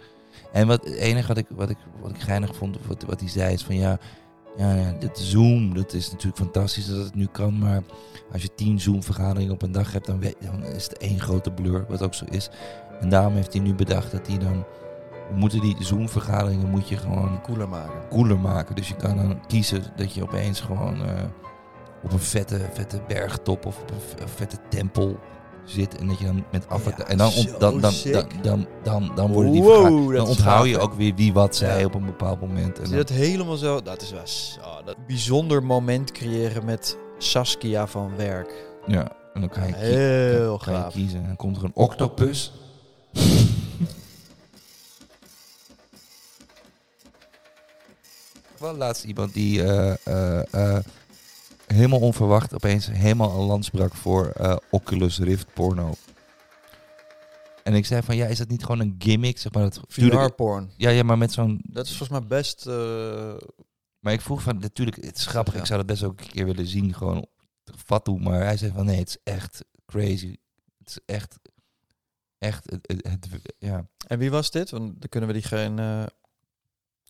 En 0.52 0.66
wat, 0.66 0.84
het 0.84 0.94
enige 0.94 1.28
wat 1.28 1.36
ik, 1.36 1.46
wat 1.50 1.70
ik, 1.70 1.76
wat 2.00 2.10
ik 2.10 2.20
geinig 2.20 2.54
vond, 2.56 2.86
wat, 2.86 3.02
wat 3.02 3.20
hij 3.20 3.28
zei, 3.28 3.52
is 3.52 3.64
van 3.64 3.74
ja, 3.76 3.98
ja, 4.56 4.74
ja, 4.74 4.92
dit 4.98 5.18
Zoom, 5.18 5.74
dat 5.74 5.92
is 5.92 6.10
natuurlijk 6.10 6.36
fantastisch 6.36 6.86
dat 6.86 7.04
het 7.04 7.14
nu 7.14 7.26
kan. 7.26 7.58
Maar 7.58 7.82
als 8.32 8.42
je 8.42 8.54
tien 8.54 8.80
Zoom-vergaderingen 8.80 9.52
op 9.52 9.62
een 9.62 9.72
dag 9.72 9.92
hebt, 9.92 10.06
dan, 10.06 10.20
weet, 10.20 10.36
dan 10.40 10.64
is 10.64 10.84
het 10.84 10.96
één 10.98 11.20
grote 11.20 11.50
blur, 11.50 11.84
wat 11.88 12.02
ook 12.02 12.14
zo 12.14 12.24
is. 12.30 12.50
En 13.00 13.08
daarom 13.08 13.34
heeft 13.34 13.52
hij 13.52 13.62
nu 13.62 13.74
bedacht 13.74 14.10
dat 14.10 14.26
hij 14.26 14.38
dan, 14.38 14.64
we 15.30 15.36
moeten 15.36 15.60
die 15.60 15.76
Zoom-vergaderingen 15.78 16.70
moet 16.70 16.88
je 16.88 16.96
gewoon 16.96 17.40
cooler 17.42 17.68
maken. 17.68 18.08
cooler 18.08 18.38
maken. 18.38 18.74
Dus 18.74 18.88
je 18.88 18.96
kan 18.96 19.16
dan 19.16 19.46
kiezen 19.46 19.82
dat 19.96 20.14
je 20.14 20.22
opeens 20.22 20.60
gewoon 20.60 21.04
eh, 21.04 21.22
op 22.02 22.12
een 22.12 22.18
vette, 22.18 22.60
vette 22.72 23.00
bergtop 23.08 23.66
of 23.66 23.80
op 23.80 23.90
een 24.20 24.28
vette 24.28 24.58
tempel 24.68 25.18
zit. 25.64 25.96
En 25.98 26.06
dat 26.06 26.18
je 26.18 26.24
dan 26.24 26.44
met. 26.52 26.66
Ja, 26.68 27.06
en 27.06 27.18
dan, 27.18 27.32
dan, 27.58 27.80
dan, 27.80 27.94
dan, 28.12 28.26
dan, 28.42 28.66
dan, 28.82 29.12
dan 29.14 29.32
worden 29.32 29.52
die 29.52 29.62
Wow, 29.62 30.14
Dan 30.14 30.26
onthoud 30.26 30.66
je 30.68 30.78
ook 30.78 30.94
weer 30.94 31.14
wie 31.14 31.32
wat 31.32 31.56
zei 31.56 31.78
Ja. 31.78 31.84
op 31.84 31.94
een 31.94 32.04
bepaald 32.04 32.40
moment. 32.40 32.78
En 32.78 32.90
dat 32.90 33.08
helemaal 33.08 33.56
zo? 33.56 33.82
Dat 33.82 34.02
is 34.02 34.10
wel 34.10 34.26
zo, 34.26 34.60
dat 34.84 34.96
bijzonder 35.06 35.62
moment 35.64 36.12
creëren 36.12 36.64
met 36.64 36.98
Saskia 37.18 37.86
van 37.86 38.16
werk. 38.16 38.66
ja, 38.86 39.12
en 39.34 39.40
dan 39.40 39.50
kan 39.50 39.66
je, 39.66 39.72
kie- 39.72 39.82
Heel 39.82 40.56
kan 40.64 40.74
je 40.74 40.86
kiezen. 40.92 41.20
En 41.20 41.26
dan 41.26 41.36
komt 41.36 41.56
er 41.56 41.64
een 41.64 41.70
octopus. 41.74 42.52
wel 48.58 48.76
laatst 48.76 49.04
iemand 49.04 49.32
die 49.34 49.62
eh, 49.62 49.94
eh, 50.04 50.42
eh, 50.76 50.84
helemaal 51.74 52.00
onverwacht 52.00 52.54
opeens 52.54 52.86
helemaal 52.86 53.40
een 53.40 53.46
lans 53.46 53.70
brak 53.70 53.94
voor 53.94 54.26
eh, 54.28 54.56
Oculus 54.70 55.18
Rift 55.18 55.46
porno. 55.52 55.94
En 57.62 57.74
ik 57.74 57.86
zei 57.86 58.02
van, 58.02 58.16
ja, 58.16 58.26
is 58.26 58.38
dat 58.38 58.48
niet 58.48 58.62
gewoon 58.64 58.80
een 58.80 58.94
gimmick? 58.98 59.38
Zeg 59.38 59.52
maar, 59.52 59.62
dat, 59.62 59.80
VR-porn. 59.88 60.70
ja, 60.76 60.90
ja, 60.90 61.02
maar 61.02 61.18
met 61.18 61.32
zo'n... 61.32 61.60
Dat 61.62 61.86
is 61.86 61.96
volgens 61.96 62.18
mij 62.18 62.28
best... 62.28 62.66
eh, 62.66 63.34
Maar 63.98 64.12
ik 64.12 64.20
vroeg 64.20 64.42
van, 64.42 64.58
natuurlijk, 64.58 65.04
het 65.04 65.16
is 65.16 65.26
grappig. 65.26 65.54
Ja. 65.54 65.60
Ik 65.60 65.66
zou 65.66 65.78
dat 65.78 65.86
best 65.88 66.02
ook 66.02 66.20
een 66.20 66.26
keer 66.30 66.44
willen 66.44 66.66
zien, 66.66 66.94
gewoon 66.94 67.26
fatu. 67.84 68.12
Maar 68.12 68.40
hij 68.42 68.56
zei 68.56 68.72
van, 68.74 68.84
nee, 68.84 68.98
het 68.98 69.08
is 69.08 69.16
echt 69.34 69.64
crazy. 69.86 70.36
Het 70.78 70.88
is 70.88 70.98
echt, 71.06 71.38
echt, 72.38 72.70
het, 72.70 72.86
het, 72.86 73.26
het- 73.30 73.54
ja. 73.58 73.86
En 74.06 74.18
wie 74.18 74.30
was 74.30 74.50
dit? 74.50 74.70
Want 74.70 74.86
dan 75.00 75.08
kunnen 75.08 75.28
we 75.28 75.34
diegene... 75.34 75.82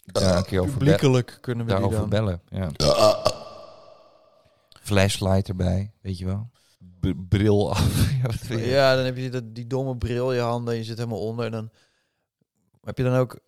eh 0.04 0.12
Daar 0.12 0.36
een 0.36 0.44
keer 0.44 0.60
over, 0.60 0.72
publiekelijk 0.72 1.38
kunnen 1.40 1.66
we 1.66 1.74
die 1.76 1.88
dan... 1.90 2.08
bellen. 2.08 2.40
Ja. 2.48 2.70
Flashlight 4.84 5.48
erbij, 5.48 5.92
weet 6.00 6.18
je 6.18 6.24
wel. 6.24 6.50
B- 7.00 7.14
bril 7.28 7.70
af. 7.74 8.10
ja, 8.48 8.96
dan 8.96 9.04
heb 9.04 9.16
je 9.16 9.52
die 9.52 9.66
domme 9.66 9.96
bril 9.96 10.30
in 10.30 10.36
je 10.36 10.42
handen 10.42 10.72
en 10.72 10.78
je 10.78 10.84
zit 10.84 10.96
helemaal 10.98 11.20
onder. 11.26 11.44
En 11.44 11.50
dan 11.52 11.70
heb 12.82 12.98
je 12.98 13.04
dan 13.04 13.14
ook... 13.14 13.38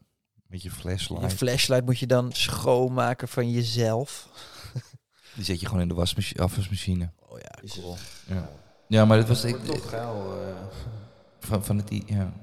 Met 0.47 0.63
je 0.63 0.69
Je 0.69 0.75
flashlight. 0.75 1.33
flashlight 1.33 1.85
moet 1.85 1.99
je 1.99 2.07
dan 2.07 2.33
schoonmaken 2.33 3.29
van 3.29 3.51
jezelf. 3.51 4.29
Die 5.35 5.45
zet 5.45 5.61
je 5.61 5.67
gewoon 5.67 5.83
in 5.83 5.89
de 5.89 5.95
wasmachine, 5.95 6.43
afwasmachine. 6.43 7.11
Oh 7.19 7.39
ja, 7.39 7.59
cool. 7.81 7.97
Ja. 8.27 8.51
ja, 8.89 9.05
maar 9.05 9.19
dat 9.19 9.29
was 9.29 9.45
ik, 9.45 9.57
toch 9.65 9.89
geil. 9.89 10.41
eh. 10.43 10.57
van, 11.41 11.65
van 11.65 11.77
het... 11.77 12.03
Ja. 12.07 12.33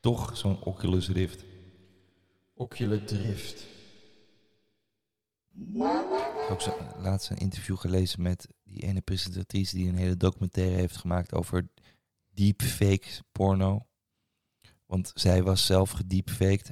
Toch 0.00 0.36
zo'n 0.36 0.62
Oculus 0.62 1.08
Rift. 1.08 1.44
Oculus 2.54 3.00
Drift. 3.06 3.64
Ik 5.54 5.76
heb 5.76 6.50
ook 6.50 6.60
zo, 6.60 6.76
laatst 6.98 7.30
een 7.30 7.36
interview 7.36 7.76
gelezen 7.76 8.22
met 8.22 8.48
die 8.62 8.82
ene 8.82 9.00
presentatrice 9.00 9.76
die 9.76 9.88
een 9.88 9.96
hele 9.96 10.16
documentaire 10.16 10.76
heeft 10.76 10.96
gemaakt 10.96 11.34
over 11.34 11.68
deepfake 12.30 13.22
porno. 13.32 13.86
Want 14.86 15.12
zij 15.14 15.42
was 15.42 15.66
zelf 15.66 15.90
gedeepfaked. 15.90 16.68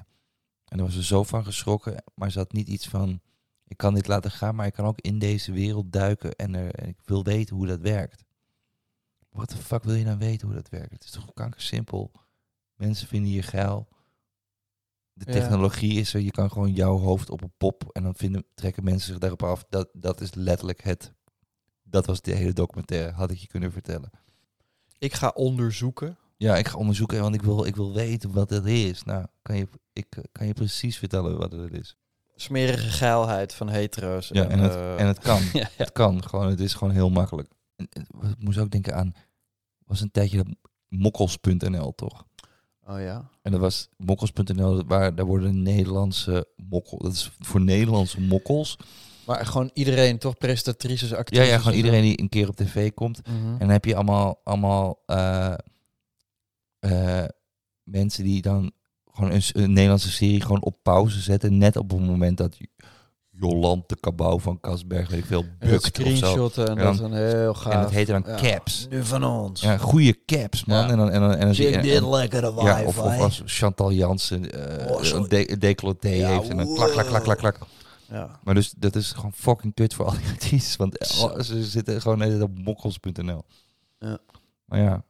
En 0.64 0.76
daar 0.76 0.86
was 0.86 0.94
ze 0.94 1.04
zo 1.04 1.22
van 1.22 1.44
geschrokken. 1.44 2.04
Maar 2.14 2.30
ze 2.30 2.38
had 2.38 2.52
niet 2.52 2.68
iets 2.68 2.88
van, 2.88 3.20
ik 3.64 3.76
kan 3.76 3.94
dit 3.94 4.06
laten 4.06 4.30
gaan, 4.30 4.54
maar 4.54 4.66
ik 4.66 4.72
kan 4.72 4.86
ook 4.86 5.00
in 5.00 5.18
deze 5.18 5.52
wereld 5.52 5.92
duiken 5.92 6.36
en, 6.36 6.54
er, 6.54 6.88
ik 6.88 7.00
wil 7.04 7.24
weten 7.24 7.56
hoe 7.56 7.66
dat 7.66 7.80
werkt. 7.80 8.24
Wat 9.28 9.50
de 9.50 9.56
fuck 9.56 9.84
wil 9.84 9.94
je 9.94 10.04
nou 10.04 10.18
weten 10.18 10.46
hoe 10.46 10.56
dat 10.56 10.68
werkt? 10.68 10.92
Het 10.92 11.04
is 11.04 11.10
toch 11.10 11.32
kankersimpel. 11.34 12.12
Mensen 12.74 13.08
vinden 13.08 13.30
je 13.30 13.42
geil. 13.42 13.88
De 15.18 15.32
Ja. 15.32 15.32
technologie 15.32 16.00
is 16.00 16.14
er. 16.14 16.20
Je 16.20 16.30
kan 16.30 16.50
gewoon 16.50 16.72
jouw 16.72 16.98
hoofd 16.98 17.30
op 17.30 17.42
een 17.42 17.52
pop 17.56 17.90
en 17.92 18.02
dan 18.02 18.14
vinden, 18.14 18.44
trekken 18.54 18.84
mensen 18.84 19.08
zich 19.08 19.18
daarop 19.18 19.42
af. 19.42 19.64
Dat, 19.68 19.88
dat 19.92 20.20
is 20.20 20.34
letterlijk 20.34 20.82
het. 20.82 21.12
Dat 21.82 22.06
was 22.06 22.20
de 22.20 22.34
hele 22.34 22.52
documentaire, 22.52 23.12
had 23.12 23.30
ik 23.30 23.38
je 23.38 23.46
kunnen 23.46 23.72
vertellen. 23.72 24.10
Ik 24.98 25.14
ga 25.14 25.28
onderzoeken. 25.28 26.16
Ja, 26.36 26.56
ik 26.56 26.68
ga 26.68 26.78
onderzoeken, 26.78 27.20
want 27.20 27.34
ik 27.34 27.42
wil, 27.42 27.64
ik 27.64 27.76
wil 27.76 27.94
weten 27.94 28.32
wat 28.32 28.50
het 28.50 28.66
is. 28.66 29.02
Nou, 29.02 29.26
kan 29.42 29.56
je, 29.56 29.68
ik 29.92 30.06
kan 30.32 30.46
je 30.46 30.52
precies 30.52 30.98
vertellen 30.98 31.38
wat 31.38 31.52
het 31.52 31.72
is. 31.72 31.96
Smerige 32.34 32.88
geilheid 32.88 33.54
van 33.54 33.68
hetero's. 33.68 34.28
Ja, 34.32 34.48
en 34.48 34.58
het, 34.58 34.74
eh, 34.74 35.00
en 35.00 35.06
het 35.06 35.18
kan. 35.18 35.40
ja, 35.42 35.50
ja. 35.52 35.68
Het 35.76 35.92
kan 35.92 36.28
gewoon, 36.28 36.48
het 36.48 36.60
is 36.60 36.74
gewoon 36.74 36.94
heel 36.94 37.10
makkelijk. 37.10 37.48
En, 37.76 37.88
en, 37.90 38.06
ik 38.30 38.42
moest 38.42 38.58
ook 38.58 38.70
denken 38.70 38.94
aan, 38.94 39.14
was 39.84 40.00
een 40.00 40.10
tijdje 40.10 40.36
dat 40.36 40.46
mokkels.nl 40.88 41.94
toch? 41.94 42.26
Oh 42.88 43.00
ja. 43.00 43.28
En 43.42 43.52
dat 43.52 43.60
was 43.60 43.88
mokkels.nl, 43.96 44.84
waar 44.86 45.14
daar 45.14 45.24
worden 45.26 45.62
Nederlandse 45.62 46.48
mokkel, 46.56 46.98
dat 46.98 47.12
is 47.12 47.30
voor 47.38 47.60
Nederlandse 47.60 48.20
mokkels. 48.20 48.76
Maar 49.26 49.46
gewoon 49.46 49.70
iedereen, 49.74 50.18
toch 50.18 50.36
presentatrices, 50.36 51.08
Ja, 51.10 51.16
actrices. 51.16 51.48
ja, 51.48 51.58
gewoon 51.58 51.76
iedereen 51.76 52.02
die 52.02 52.20
een 52.20 52.28
keer 52.28 52.48
op 52.48 52.56
tv 52.56 52.92
komt. 52.94 53.26
Mhm. 53.26 53.46
En 53.52 53.58
dan 53.58 53.68
heb 53.68 53.84
je 53.84 53.94
allemaal, 53.94 54.40
allemaal 54.44 55.02
eh, 55.06 55.54
eh, 56.78 57.24
mensen 57.82 58.24
die 58.24 58.42
dan 58.42 58.72
gewoon 59.12 59.30
een, 59.30 59.42
een 59.52 59.72
Nederlandse 59.72 60.10
serie 60.10 60.40
gewoon 60.40 60.62
op 60.62 60.76
pauze 60.82 61.20
zetten. 61.20 61.58
Net 61.58 61.76
op 61.76 61.90
het 61.90 62.00
moment 62.00 62.36
dat 62.36 62.56
Jolante 63.40 63.96
Cabau 64.00 64.40
van 64.40 64.60
Kasberg, 64.60 65.08
weet 65.08 65.18
ik 65.18 65.24
veel, 65.24 65.44
bukt 65.58 65.74
of 65.74 65.80
zo. 65.82 65.88
screenshotten 65.88 66.68
en 66.68 66.78
En 66.78 66.84
dat 66.84 66.94
is 66.94 67.00
dan 67.00 67.12
heel 67.12 67.54
gaaf. 67.54 67.72
En 67.72 67.80
dat 67.82 67.90
heette 67.90 68.12
dan 68.12 68.24
Ja. 68.26 68.34
caps. 68.36 68.86
Nu 68.90 69.04
van 69.04 69.24
ons. 69.24 69.60
Ja, 69.60 69.76
goede 69.78 70.24
caps, 70.24 70.64
man. 70.64 70.76
Ja. 70.78 70.88
En 70.90 70.96
dan, 70.96 71.10
en 71.10 71.20
dan, 71.20 71.34
en 71.34 71.40
dan 71.46 71.54
zie 71.54 71.66
je... 71.66 71.72
Check 71.72 71.82
dit 71.82 72.02
lekkere 72.02 72.54
wifi. 72.54 72.66
ja, 72.66 72.84
of, 72.84 72.98
of 72.98 73.18
als 73.20 73.42
Chantal 73.44 73.92
Jansen 73.92 74.50
eh, 74.86 74.90
Oh, 74.92 75.02
zo. 75.02 75.16
een, 75.16 75.28
de, 75.28 75.52
een 75.52 75.58
decolleté 75.58 76.08
Ja, 76.08 76.28
heeft 76.28 76.48
en 76.48 76.56
dan 76.56 76.74
klak, 76.74 76.90
klak, 76.90 77.06
klak, 77.06 77.22
klak, 77.22 77.38
klak. 77.38 77.56
Ja. 78.08 78.40
Maar 78.44 78.54
dus 78.54 78.74
dat 78.76 78.94
is 78.96 79.12
gewoon 79.12 79.32
fucking 79.32 79.74
kut 79.74 79.94
voor 79.94 80.04
al 80.04 80.12
die 80.16 80.28
artiesten. 80.32 80.78
Want 80.78 80.96
Zo. 81.00 81.26
al- 81.26 81.42
ze 81.44 81.64
zitten 81.64 82.00
gewoon 82.00 82.18
net 82.18 82.42
op 82.42 82.58
mokkels.nl. 82.58 83.44
Ja. 83.98 84.18
Maar 84.64 84.78
ja, 84.80 85.04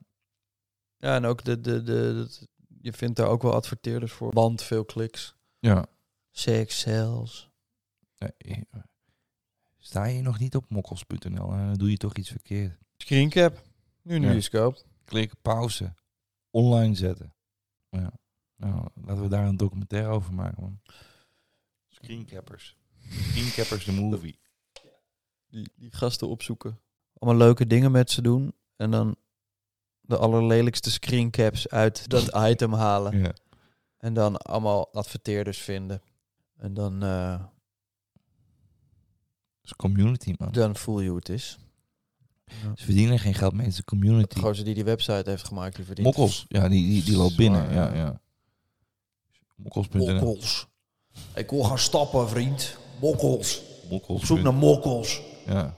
ja, 0.99 1.14
en 1.14 1.25
ook 1.25 1.45
de, 1.45 1.61
de, 1.61 1.83
de, 1.83 2.27
je 2.81 2.93
vindt 2.93 3.17
daar 3.17 3.27
ook 3.29 3.43
wel 3.43 3.53
adverteerders 3.55 4.12
voor. 4.12 4.33
Want 4.33 4.62
veel 4.62 4.85
kliks. 4.85 5.35
ja. 5.61 5.85
Sex 6.31 6.79
sales. 6.81 7.47
Nee, 8.18 8.66
eh, 8.70 8.81
Sta 9.78 10.04
je 10.04 10.22
nog 10.22 10.38
niet 10.38 10.57
op 10.57 10.70
mokkels.nl, 10.70 11.52
eh, 11.52 11.66
dan 11.66 11.74
doe 11.74 11.90
je 11.90 11.96
toch 11.96 12.14
iets 12.14 12.31
verkeerd. 12.31 12.78
Screencap. 12.96 13.62
Nu 14.02 14.20
de 14.20 14.48
Ja. 14.50 14.72
Klik 15.04 15.33
pauze. 15.42 15.94
Online 16.50 16.94
zetten. 16.94 17.35
Ja. 17.90 18.12
Nou, 18.57 18.88
laten 18.94 19.22
we 19.22 19.28
daar 19.28 19.46
een 19.46 19.57
documentaire 19.57 20.09
over 20.09 20.35
maken, 20.35 20.62
man. 20.62 20.81
Screencappers. 21.88 22.76
Screencappers 23.09 23.85
the 23.85 23.92
movie. 23.92 24.38
Die, 25.46 25.70
die 25.76 25.92
gasten 25.92 26.28
opzoeken. 26.28 26.81
Allemaal 27.18 27.46
leuke 27.46 27.66
dingen 27.66 27.90
met 27.90 28.11
ze 28.11 28.22
doen. 28.22 28.54
En 28.76 28.90
dan 28.90 29.16
de 30.00 30.16
allerlelijkste 30.16 30.90
screencaps 30.90 31.68
uit 31.68 32.09
dat 32.09 32.35
item 32.50 32.72
halen. 32.72 33.18
Ja. 33.18 33.33
En 33.98 34.14
dan 34.14 34.37
allemaal 34.37 34.92
adverteerders 34.92 35.59
vinden. 35.59 36.02
En 36.57 36.74
dan, 36.74 37.02
eh, 37.02 37.44
is 39.68 39.76
community, 39.76 40.35
man. 40.38 40.52
dan 40.52 40.76
voel 40.76 41.00
je 41.00 41.09
hoe 41.09 41.18
het 41.18 41.28
is. 41.28 41.59
Ze 42.74 42.85
verdienen 42.85 43.18
geen 43.18 43.35
geld 43.35 43.52
mee, 43.52 43.62
het 43.62 43.72
is 43.72 43.78
een 43.78 43.85
community. 43.85 44.35
De 44.35 44.40
gozer 44.40 44.64
die 44.64 44.74
die 44.74 44.85
website 44.85 45.31
heeft 45.31 45.46
gemaakt, 45.46 45.76
die 45.76 45.85
verdient... 45.85 46.07
Mokkels, 46.07 46.44
ja, 46.48 46.68
die, 46.68 46.88
die, 46.88 47.02
die 47.02 47.16
loopt 47.16 47.37
binnen. 47.37 47.62
Zwaar, 47.62 47.74
Ja, 47.74 47.94
ja. 47.94 48.04
ja. 48.04 48.20
Mokkels.nl. 49.57 50.14
Mokkels. 50.14 50.66
Ik 51.35 51.50
wil 51.50 51.64
gaan 51.64 51.78
stappen, 51.78 52.28
vriend. 52.28 52.76
Mokkels. 53.00 53.62
Mokkels. 53.90 54.20
Op 54.20 54.26
zoek 54.26 54.40
naar 54.40 54.54
mokkels. 54.54 55.22
Ja. 55.46 55.74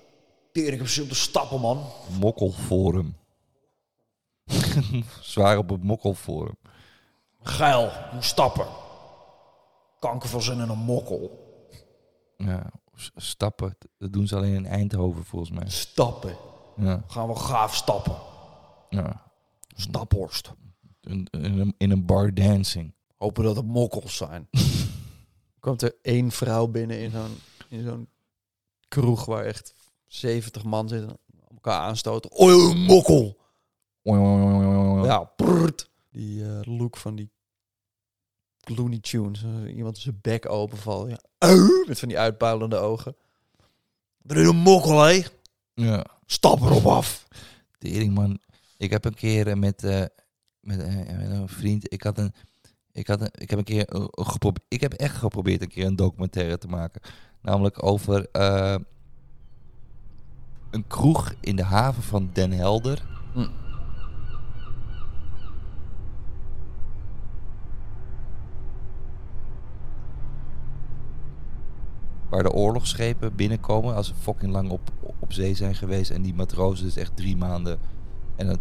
Tering, 0.52 0.72
ik 0.72 0.78
heb 0.78 0.88
zin 0.88 1.02
om 1.02 1.08
te 1.08 1.14
stappen, 1.14 1.60
man. 1.60 1.84
Mokkelforum. 2.18 3.16
Zwaar 5.20 5.58
op 5.58 5.68
het 5.68 5.82
mokkelforum. 5.82 6.56
Geil, 7.42 7.92
moet 8.12 8.24
stappen. 8.24 8.66
Kanker 9.98 10.28
van 10.28 10.42
zin 10.42 10.60
in 10.60 10.68
een 10.68 10.78
mokkel. 10.78 11.48
Ja, 12.36 12.70
stappen. 13.16 13.76
Dat 13.98 14.12
doen 14.12 14.26
ze 14.26 14.36
alleen 14.36 14.54
in 14.54 14.66
Eindhoven 14.66 15.24
volgens 15.24 15.50
mij. 15.50 15.68
Stappen. 15.68 16.36
Ja, 16.76 17.04
Gaan 17.06 17.28
we 17.28 17.34
gaaf 17.34 17.74
stappen. 17.76 18.16
ja. 18.90 19.28
Staphorst. 19.76 20.52
In, 21.00 21.26
in, 21.30 21.58
een, 21.58 21.74
in 21.78 21.90
een 21.90 22.06
bar 22.06 22.34
dancing. 22.34 22.94
Hopen 23.16 23.44
dat 23.44 23.56
het 23.56 23.66
mokkels 23.66 24.16
zijn. 24.16 24.48
komt 25.60 25.82
er 25.82 25.94
één 26.02 26.30
vrouw 26.30 26.66
binnen 26.66 27.00
in 27.00 27.10
zo'n, 27.10 27.36
in 27.68 27.82
zo'n 27.84 28.08
kroeg 28.88 29.24
waar 29.24 29.44
echt 29.44 29.74
70 30.06 30.64
man 30.64 30.88
zitten. 30.88 31.18
Elkaar 31.54 31.80
aanstoten. 31.80 32.30
Een 32.48 32.78
mokkel. 32.82 33.38
Ja. 34.02 35.04
Ja, 35.04 35.24
prrrt. 35.24 35.90
Die 36.10 36.44
eh, 36.44 36.60
look 36.78 36.96
van 36.96 37.14
die 37.14 37.30
Looney 38.60 38.98
Tunes. 38.98 39.44
iemand 39.66 39.98
zijn 39.98 40.18
bek 40.22 40.48
openvalt. 40.50 41.08
Ja. 41.08 41.20
Auw, 41.40 41.84
Met 41.86 41.98
van 41.98 42.08
die 42.08 42.18
uitpuilende 42.18 42.76
ogen. 42.76 43.16
Er 44.26 44.36
is 44.36 44.46
een 44.48 44.56
mokkel, 44.56 45.02
hé. 45.02 45.22
ja. 45.74 46.06
Stap 46.26 46.60
erop 46.60 46.86
af. 46.86 47.26
Tering 47.78 48.14
man. 48.14 48.38
Ik 48.76 48.90
heb 48.90 49.04
een 49.04 49.14
keer 49.14 49.46
eh, 49.48 49.54
met, 49.56 49.84
eh, 49.84 50.04
met, 50.60 50.78
eh, 50.80 50.94
met 50.94 51.30
een 51.30 51.48
vriend. 51.48 51.92
Ik 51.92 52.02
had 52.02 52.18
een. 52.18 52.34
Ik, 52.92 53.06
had 53.06 53.20
een, 53.20 53.30
ik 53.32 53.50
heb 53.50 53.58
een 53.58 53.64
keer 53.64 53.88
eh, 53.88 54.04
geprobeerd. 54.10 54.64
Ik 54.68 54.80
heb 54.80 54.92
echt 54.92 55.16
geprobeerd 55.16 55.62
een 55.62 55.68
keer 55.68 55.86
een 55.86 55.96
documentaire 55.96 56.58
te 56.58 56.66
maken. 56.68 57.00
Namelijk 57.42 57.82
over 57.82 58.28
eh, 58.32 58.76
een 60.70 60.86
kroeg 60.86 61.34
in 61.40 61.56
de 61.56 61.64
haven 61.64 62.02
van 62.02 62.30
Den 62.32 62.52
Helder. 62.52 63.02
Hm. 63.32 63.48
Waar 72.30 72.42
de 72.42 72.52
oorlogsschepen 72.52 73.34
binnenkomen 73.34 73.94
als 73.94 74.06
ze 74.06 74.14
fucking 74.20 74.52
lang 74.52 74.70
op, 74.70 74.80
op 75.18 75.32
zee 75.32 75.54
zijn 75.54 75.74
geweest. 75.74 76.10
En 76.10 76.22
die 76.22 76.34
matrozen 76.34 76.84
dus 76.84 76.96
echt 76.96 77.16
drie 77.16 77.36
maanden. 77.36 77.78
En 78.36 78.46
het, 78.46 78.60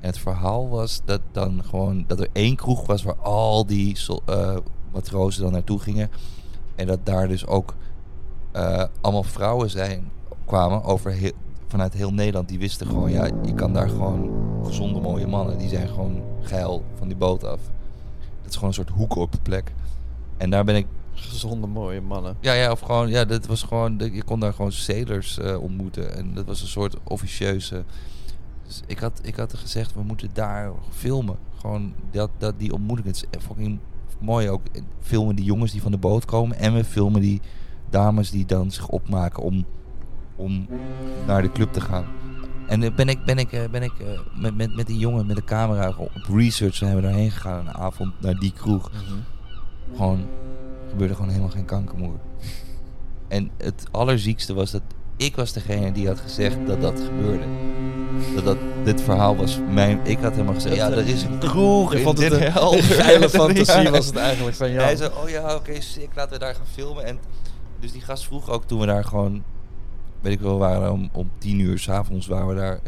en 0.00 0.06
het 0.06 0.18
verhaal 0.18 0.68
was 0.68 1.02
dat 1.04 1.20
dan 1.32 1.64
gewoon 1.64 2.04
dat 2.06 2.20
er 2.20 2.28
één 2.32 2.56
kroeg 2.56 2.86
was 2.86 3.02
waar 3.02 3.16
al 3.16 3.66
die 3.66 3.98
eh, 4.26 4.56
matrozen 4.92 5.42
dan 5.42 5.52
naartoe 5.52 5.80
gingen. 5.80 6.10
En 6.74 6.86
dat 6.86 7.06
daar 7.06 7.28
dus 7.28 7.46
ook 7.46 7.74
eh, 8.52 8.84
allemaal 9.00 9.22
vrouwen 9.22 9.70
zijn, 9.70 10.10
kwamen 10.44 10.82
over 10.82 11.12
heel, 11.12 11.32
vanuit 11.66 11.92
heel 11.92 12.12
Nederland. 12.12 12.48
Die 12.48 12.58
wisten 12.58 12.86
gewoon, 12.86 13.10
ja, 13.10 13.24
je 13.44 13.54
kan 13.54 13.72
daar 13.72 13.88
gewoon 13.88 14.30
gezonde 14.64 15.00
mooie 15.00 15.26
mannen. 15.26 15.58
Die 15.58 15.68
zijn 15.68 15.88
gewoon 15.88 16.22
geil 16.40 16.84
van 16.94 17.08
die 17.08 17.16
boot 17.16 17.44
af. 17.44 17.60
Dat 18.42 18.48
is 18.48 18.54
gewoon 18.54 18.68
een 18.68 18.74
soort 18.74 18.88
hoek 18.88 19.16
op 19.16 19.32
de 19.32 19.40
plek. 19.42 19.72
En 20.36 20.50
daar 20.50 20.64
ben 20.64 20.76
ik 20.76 20.86
Gezonde, 21.20 21.66
mooie 21.66 22.00
mannen. 22.00 22.36
ja, 22.40 22.52
ja, 22.52 22.70
of 22.70 22.80
gewoon, 22.80 23.08
ja, 23.08 23.24
dat 23.24 23.46
was 23.46 23.62
gewoon, 23.62 23.98
je 24.12 24.22
kon 24.22 24.40
daar 24.40 24.52
gewoon 24.52 24.72
sailors 24.72 25.38
eh, 25.38 25.62
ontmoeten. 25.62 26.16
En 26.16 26.34
dat 26.34 26.44
was 26.44 26.60
een 26.60 26.68
soort 26.68 26.96
officieuze. 27.04 27.84
Dus 28.66 28.82
ik 28.86 28.98
had, 28.98 29.20
ik 29.22 29.36
had 29.36 29.54
gezegd, 29.54 29.94
we 29.94 30.02
moeten 30.02 30.30
daar 30.32 30.72
filmen. 30.90 31.36
Gewoon 31.60 31.94
dat, 32.10 32.30
dat 32.38 32.58
die 32.58 32.72
ontmoeting. 32.72 33.06
Het 33.06 33.26
is 33.30 33.42
fucking 33.42 33.78
mooi 34.18 34.50
ook. 34.50 34.62
Filmen 35.00 35.36
die 35.36 35.44
jongens 35.44 35.72
die 35.72 35.82
van 35.82 35.90
de 35.90 35.98
boot 35.98 36.24
komen. 36.24 36.56
En 36.56 36.74
we 36.74 36.84
filmen 36.84 37.20
die 37.20 37.40
dames 37.90 38.30
die 38.30 38.46
dan 38.46 38.70
zich 38.70 38.88
opmaken 38.88 39.42
om, 39.42 39.64
om 40.36 40.66
naar 41.26 41.42
de 41.42 41.52
club 41.52 41.72
te 41.72 41.80
gaan. 41.80 42.04
En 42.66 42.82
eh, 42.82 42.94
ben 42.94 43.08
ik, 43.08 43.24
ben 43.24 43.38
ik, 43.38 43.52
eh, 43.52 43.68
ben 43.70 43.82
ik 43.82 43.92
met, 44.34 44.56
met, 44.56 44.76
met 44.76 44.86
die 44.86 44.98
jongen 44.98 45.26
met 45.26 45.36
de 45.36 45.44
camera 45.44 45.94
op 45.96 46.26
research 46.28 46.74
zijn 46.74 46.94
we 46.94 47.02
daarheen 47.02 47.30
gegaan. 47.30 47.66
Een 47.66 47.74
avond 47.74 48.20
naar 48.20 48.34
die 48.34 48.52
kroeg 48.52 48.90
gewoon 49.96 50.26
gebeurde 50.90 51.14
gewoon 51.14 51.30
helemaal 51.30 51.50
geen 51.50 51.64
kankermoer. 51.64 52.18
En 53.28 53.50
het 53.56 53.84
allerziekste 53.90 54.54
was 54.54 54.70
dat 54.70 54.82
ik 55.16 55.36
was 55.36 55.52
degene 55.52 55.92
die 55.92 56.06
had 56.06 56.20
gezegd 56.20 56.66
dat 56.66 56.80
dat 56.80 57.00
gebeurde. 57.00 57.44
Dat, 58.34 58.44
dat 58.44 58.56
dit 58.84 59.00
verhaal 59.00 59.36
was 59.36 59.58
mijn... 59.70 60.00
Ik 60.02 60.18
had 60.18 60.32
helemaal 60.32 60.54
gezegd, 60.54 60.74
ja, 60.74 60.90
er 60.90 61.08
is 61.08 61.22
een 61.22 61.38
kroeg 61.38 61.94
in 61.94 62.02
vond 62.02 62.18
het 62.18 62.32
een 62.32 62.52
Helder. 62.52 62.82
geile 63.04 63.30
fantasie 63.30 63.82
Ja. 63.82 63.90
was 63.90 64.06
het 64.06 64.16
eigenlijk 64.16 64.56
van 64.56 64.70
jou. 64.72 64.82
Hij 64.82 64.96
zei, 64.96 65.10
oh 65.22 65.28
ja, 65.28 65.54
oké, 65.54 65.80
sick, 65.80 66.08
laten 66.14 66.32
we 66.32 66.38
daar 66.38 66.54
gaan 66.54 66.66
filmen. 66.72 67.04
En 67.04 67.18
dus 67.80 67.92
die 67.92 68.00
gast 68.00 68.24
vroeg 68.24 68.50
ook 68.50 68.64
toen 68.64 68.80
we 68.80 68.86
daar 68.86 69.04
gewoon... 69.04 69.42
Weet 70.20 70.32
ik 70.32 70.40
wel, 70.40 70.52
we 70.52 70.58
waren 70.58 70.92
om, 70.92 71.08
om 71.12 71.30
tien 71.38 71.58
uur 71.58 71.78
s'avonds 71.78 72.26
waren 72.26 72.48
we 72.48 72.54
daar... 72.54 72.80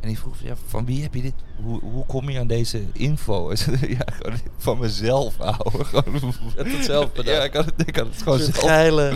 En 0.00 0.08
die 0.08 0.18
vroeg, 0.18 0.36
ja, 0.42 0.54
van 0.66 0.84
wie 0.84 1.02
heb 1.02 1.14
je 1.14 1.22
dit? 1.22 1.34
Hoe, 1.62 1.80
hoe 1.80 2.06
kom 2.06 2.30
je 2.30 2.38
aan 2.38 2.46
deze 2.46 2.82
info? 2.92 3.50
Ja, 3.80 4.04
gewoon 4.12 4.38
van 4.56 4.78
mezelf, 4.78 5.40
ouwe. 5.40 5.84
Gewoon, 5.84 6.32
het 6.56 6.84
zelf 6.84 7.12
bedacht. 7.12 7.36
Ja, 7.36 7.42
ik 7.42 7.54
had 7.54 7.64
het, 7.64 7.88
ik 7.88 7.96
had 7.96 8.06
het 8.06 8.22
gewoon 8.22 8.38
zelf. 8.38 8.58
geile... 8.58 9.12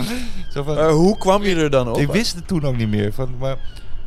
Zo 0.49 0.63
van, 0.63 0.75
Maar 0.75 0.91
hoe 0.91 1.17
kwam 1.17 1.43
je 1.43 1.55
er 1.55 1.69
dan 1.69 1.89
op? 1.89 1.97
ik 1.97 2.11
wist 2.11 2.35
het 2.35 2.47
toen 2.47 2.63
ook 2.63 2.77
niet 2.77 2.89
meer. 2.89 3.13
Van, 3.13 3.37
maar, 3.37 3.57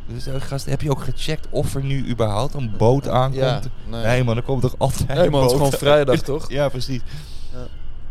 dus, 0.07 0.27
eh, 0.27 0.33
gast, 0.41 0.65
heb 0.65 0.81
je 0.81 0.91
ook 0.91 1.03
gecheckt 1.03 1.47
of 1.49 1.75
er 1.75 1.83
nu 1.83 2.09
überhaupt 2.09 2.53
een 2.53 2.73
boot 2.77 3.07
aankomt? 3.07 3.35
Ja, 3.35 3.61
nee. 3.87 4.03
nee 4.03 4.23
man, 4.23 4.37
er 4.37 4.43
komt 4.43 4.61
toch 4.61 4.75
altijd 4.77 5.07
Nee, 5.07 5.25
een 5.25 5.31
man, 5.31 5.41
het 5.41 5.51
is 5.51 5.57
boot 5.57 5.67
gewoon 5.67 5.79
vrijdag, 5.79 6.21
toch? 6.33 6.51
Ja, 6.51 6.69
precies. 6.69 7.01
Ja. 7.51 7.67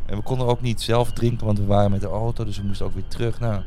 En 0.06 0.16
we 0.16 0.22
konden 0.22 0.46
ook 0.46 0.60
niet 0.60 0.82
zelf 0.82 1.12
drinken, 1.12 1.46
want 1.46 1.58
we 1.58 1.64
waren 1.64 1.90
met 1.90 2.00
de 2.00 2.06
auto, 2.06 2.44
dus 2.44 2.56
we 2.56 2.62
moesten 2.62 2.86
ook 2.86 2.94
weer 2.94 3.08
terug. 3.08 3.40
Nou, 3.40 3.62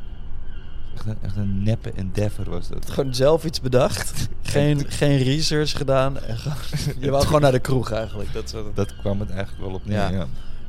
echt 0.97 1.05
een, 1.07 1.17
echt 1.21 1.35
een 1.35 1.63
neppe 1.63 1.91
en 1.91 2.09
deffer 2.13 2.49
was 2.49 2.67
dat. 2.67 2.89
Gewoon 2.89 3.13
zelf 3.15 3.45
iets 3.45 3.61
bedacht. 3.61 4.27
Geen, 4.41 4.85
geen 4.91 5.17
research 5.17 5.71
gedaan. 5.77 6.17
En 6.19 6.37
gewoon- 6.37 6.57
je 7.03 7.11
wou 7.11 7.25
gewoon 7.25 7.41
naar 7.41 7.51
de 7.51 7.59
kroeg 7.59 7.91
eigenlijk. 7.91 8.33
Dat 8.33 8.49
soort... 8.49 8.75
Dat 8.75 8.95
kwam 8.95 9.19
het 9.19 9.29
eigenlijk 9.29 9.65
wel 9.65 9.73
op 9.75 9.85
neer, 9.85 9.95
Ja. 9.97 10.09
ja. 10.09 10.27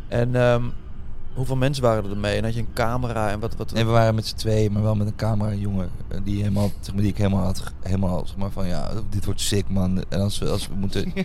En 0.08 0.34
ehm, 0.36 0.64
hoeveel 1.34 1.56
mensen 1.56 1.82
waren 1.82 2.10
er 2.10 2.16
mee? 2.16 2.36
En 2.36 2.44
had 2.44 2.54
je 2.54 2.60
een 2.60 2.72
camera 2.74 3.30
en 3.30 3.40
wat... 3.40 3.56
wat 3.56 3.72
Nee, 3.72 3.84
we 3.84 3.90
waren 3.90 4.14
met 4.14 4.26
z'n 4.26 4.36
tweeën, 4.36 4.72
maar 4.72 4.82
wel 4.82 4.94
met 4.94 5.06
een 5.06 5.16
camera 5.16 5.54
jongen. 5.54 5.90
eh, 6.08 6.18
Die, 6.24 6.36
helemaal, 6.38 6.70
zeg 6.80 6.92
maar, 6.94 7.02
die 7.02 7.10
ik 7.12 7.18
helemaal 7.18 7.44
had, 7.44 7.62
helemaal, 7.82 8.26
zeg 8.26 8.36
maar, 8.36 8.50
van 8.50 8.66
ja, 8.66 8.90
dit 9.10 9.24
wordt 9.24 9.40
sick 9.40 9.68
man. 9.68 10.04
En 10.08 10.20
als 10.20 10.38
we, 10.38 10.48
als 10.50 10.68
we 10.68 10.74
moeten... 10.74 11.12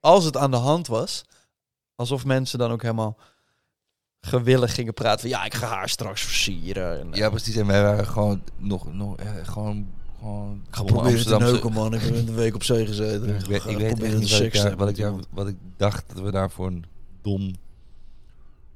Als 0.00 0.24
het 0.24 0.36
aan 0.36 0.50
de 0.50 0.56
hand 0.56 0.86
was, 0.86 1.24
alsof 1.94 2.24
mensen 2.24 2.58
dan 2.58 2.70
ook 2.70 2.82
helemaal 2.82 3.16
gewillig 4.26 4.74
gingen 4.74 4.94
praten 4.94 5.20
van 5.20 5.28
ja, 5.28 5.44
ik 5.44 5.54
ga 5.54 5.66
haar 5.66 5.88
straks 5.88 6.22
versieren. 6.22 7.00
En, 7.00 7.12
eh, 7.12 7.18
Ja, 7.18 7.30
precies. 7.30 7.56
En 7.56 7.66
wij 7.66 7.82
waren 7.82 8.06
gewoon 8.06 8.42
nog, 8.56 8.92
nog 8.92 9.16
eh, 9.16 9.30
gewoon, 9.42 9.88
gewoon 10.18 10.62
ik 10.68 10.74
ga 10.74 10.82
proberen 10.82 11.24
te 11.24 11.36
neuken, 11.38 11.72
man. 11.72 11.94
Ik 11.94 12.00
heb 12.00 12.14
een 12.14 12.34
week 12.34 12.54
op 12.54 12.62
zee 12.62 12.86
gezeten. 12.86 13.28
Ik 13.36 13.44
weet, 13.46 13.60
ga 13.60 13.70
ik 13.70 13.76
weet 13.76 13.86
echt 13.86 13.94
proberen 13.94 14.20
niet 14.20 14.30
wat 14.30 14.40
ik, 14.40 14.52
daar, 14.52 14.76
wat, 14.76 14.88
ik 14.88 14.96
hebben. 14.96 15.20
daar, 15.20 15.30
wat 15.30 15.48
ik 15.48 15.56
dacht 15.76 16.04
dat 16.08 16.20
we 16.24 16.30
daar 16.30 16.50
voor 16.50 16.66
een 16.66 16.84
dom... 17.22 17.54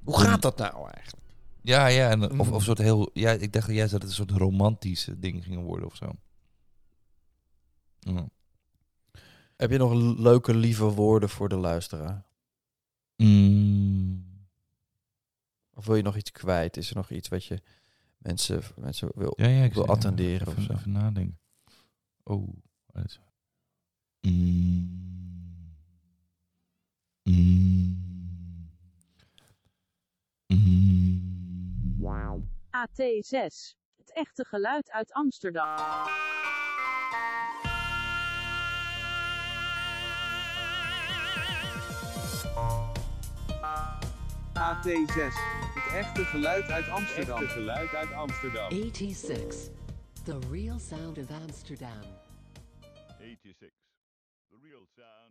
Hoe 0.04 0.18
gaat 0.20 0.42
dat 0.42 0.58
nou 0.58 0.74
eigenlijk? 0.90 1.26
Ja, 1.62 1.86
ja. 1.86 2.10
En, 2.10 2.22
of, 2.22 2.30
Mm. 2.32 2.40
of 2.40 2.50
een 2.50 2.60
soort 2.60 2.78
heel... 2.78 3.10
Ja, 3.12 3.30
ik 3.30 3.52
dacht 3.52 3.70
juist 3.70 3.92
dat 3.92 4.00
het 4.00 4.10
een 4.10 4.16
soort 4.16 4.30
romantische 4.30 5.18
ding 5.18 5.44
ging 5.44 5.64
worden 5.64 5.86
of 5.86 5.96
zo. 5.96 6.10
Ja. 7.98 8.28
Heb 9.56 9.70
je 9.70 9.78
nog 9.78 9.92
leuke, 10.18 10.54
lieve 10.54 10.84
woorden 10.84 11.28
voor 11.28 11.48
de 11.48 11.56
luisteraar? 11.56 12.24
Mm. 13.16 13.85
Of 15.76 15.86
wil 15.86 15.96
je 15.96 16.02
nog 16.02 16.16
iets 16.16 16.30
kwijt? 16.30 16.76
Is 16.76 16.90
er 16.90 16.96
nog 16.96 17.10
iets 17.10 17.28
wat 17.28 17.44
je 17.44 17.62
mensen, 18.18 18.62
mensen 18.76 19.10
wil, 19.14 19.32
Ja, 19.36 19.46
ja, 19.46 19.64
ik 19.64 19.74
wil 19.74 19.86
attenderen 19.86 20.48
even, 20.48 20.56
of 20.56 20.62
zo? 20.62 20.72
Even 20.72 20.92
nadenken. 20.92 21.38
Oh. 22.22 22.48
Mm. 24.20 24.94
Mm. 27.22 27.96
Mm. 30.46 30.76
AT6. 32.70 33.74
Het 33.96 34.12
echte 34.12 34.44
geluid 34.44 34.90
uit 34.90 35.12
Amsterdam. 35.12 35.76
AT6. 44.56 45.34
Het 45.74 45.94
echte 45.94 46.24
geluid 46.24 46.70
uit 46.70 46.88
Amsterdam. 46.88 47.42
Echte 47.42 47.48
geluid 47.48 47.94
uit 47.94 48.12
Amsterdam. 48.12 48.70
86. 48.70 49.70
The 50.24 50.38
real 50.50 50.78
sound 50.78 51.18
of 51.18 51.30
Amsterdam. 51.30 52.02
86. 53.18 53.70
The 54.48 54.56
real 54.62 54.86
sound 54.96 54.98
of 54.98 55.04
Amsterdam. 55.04 55.25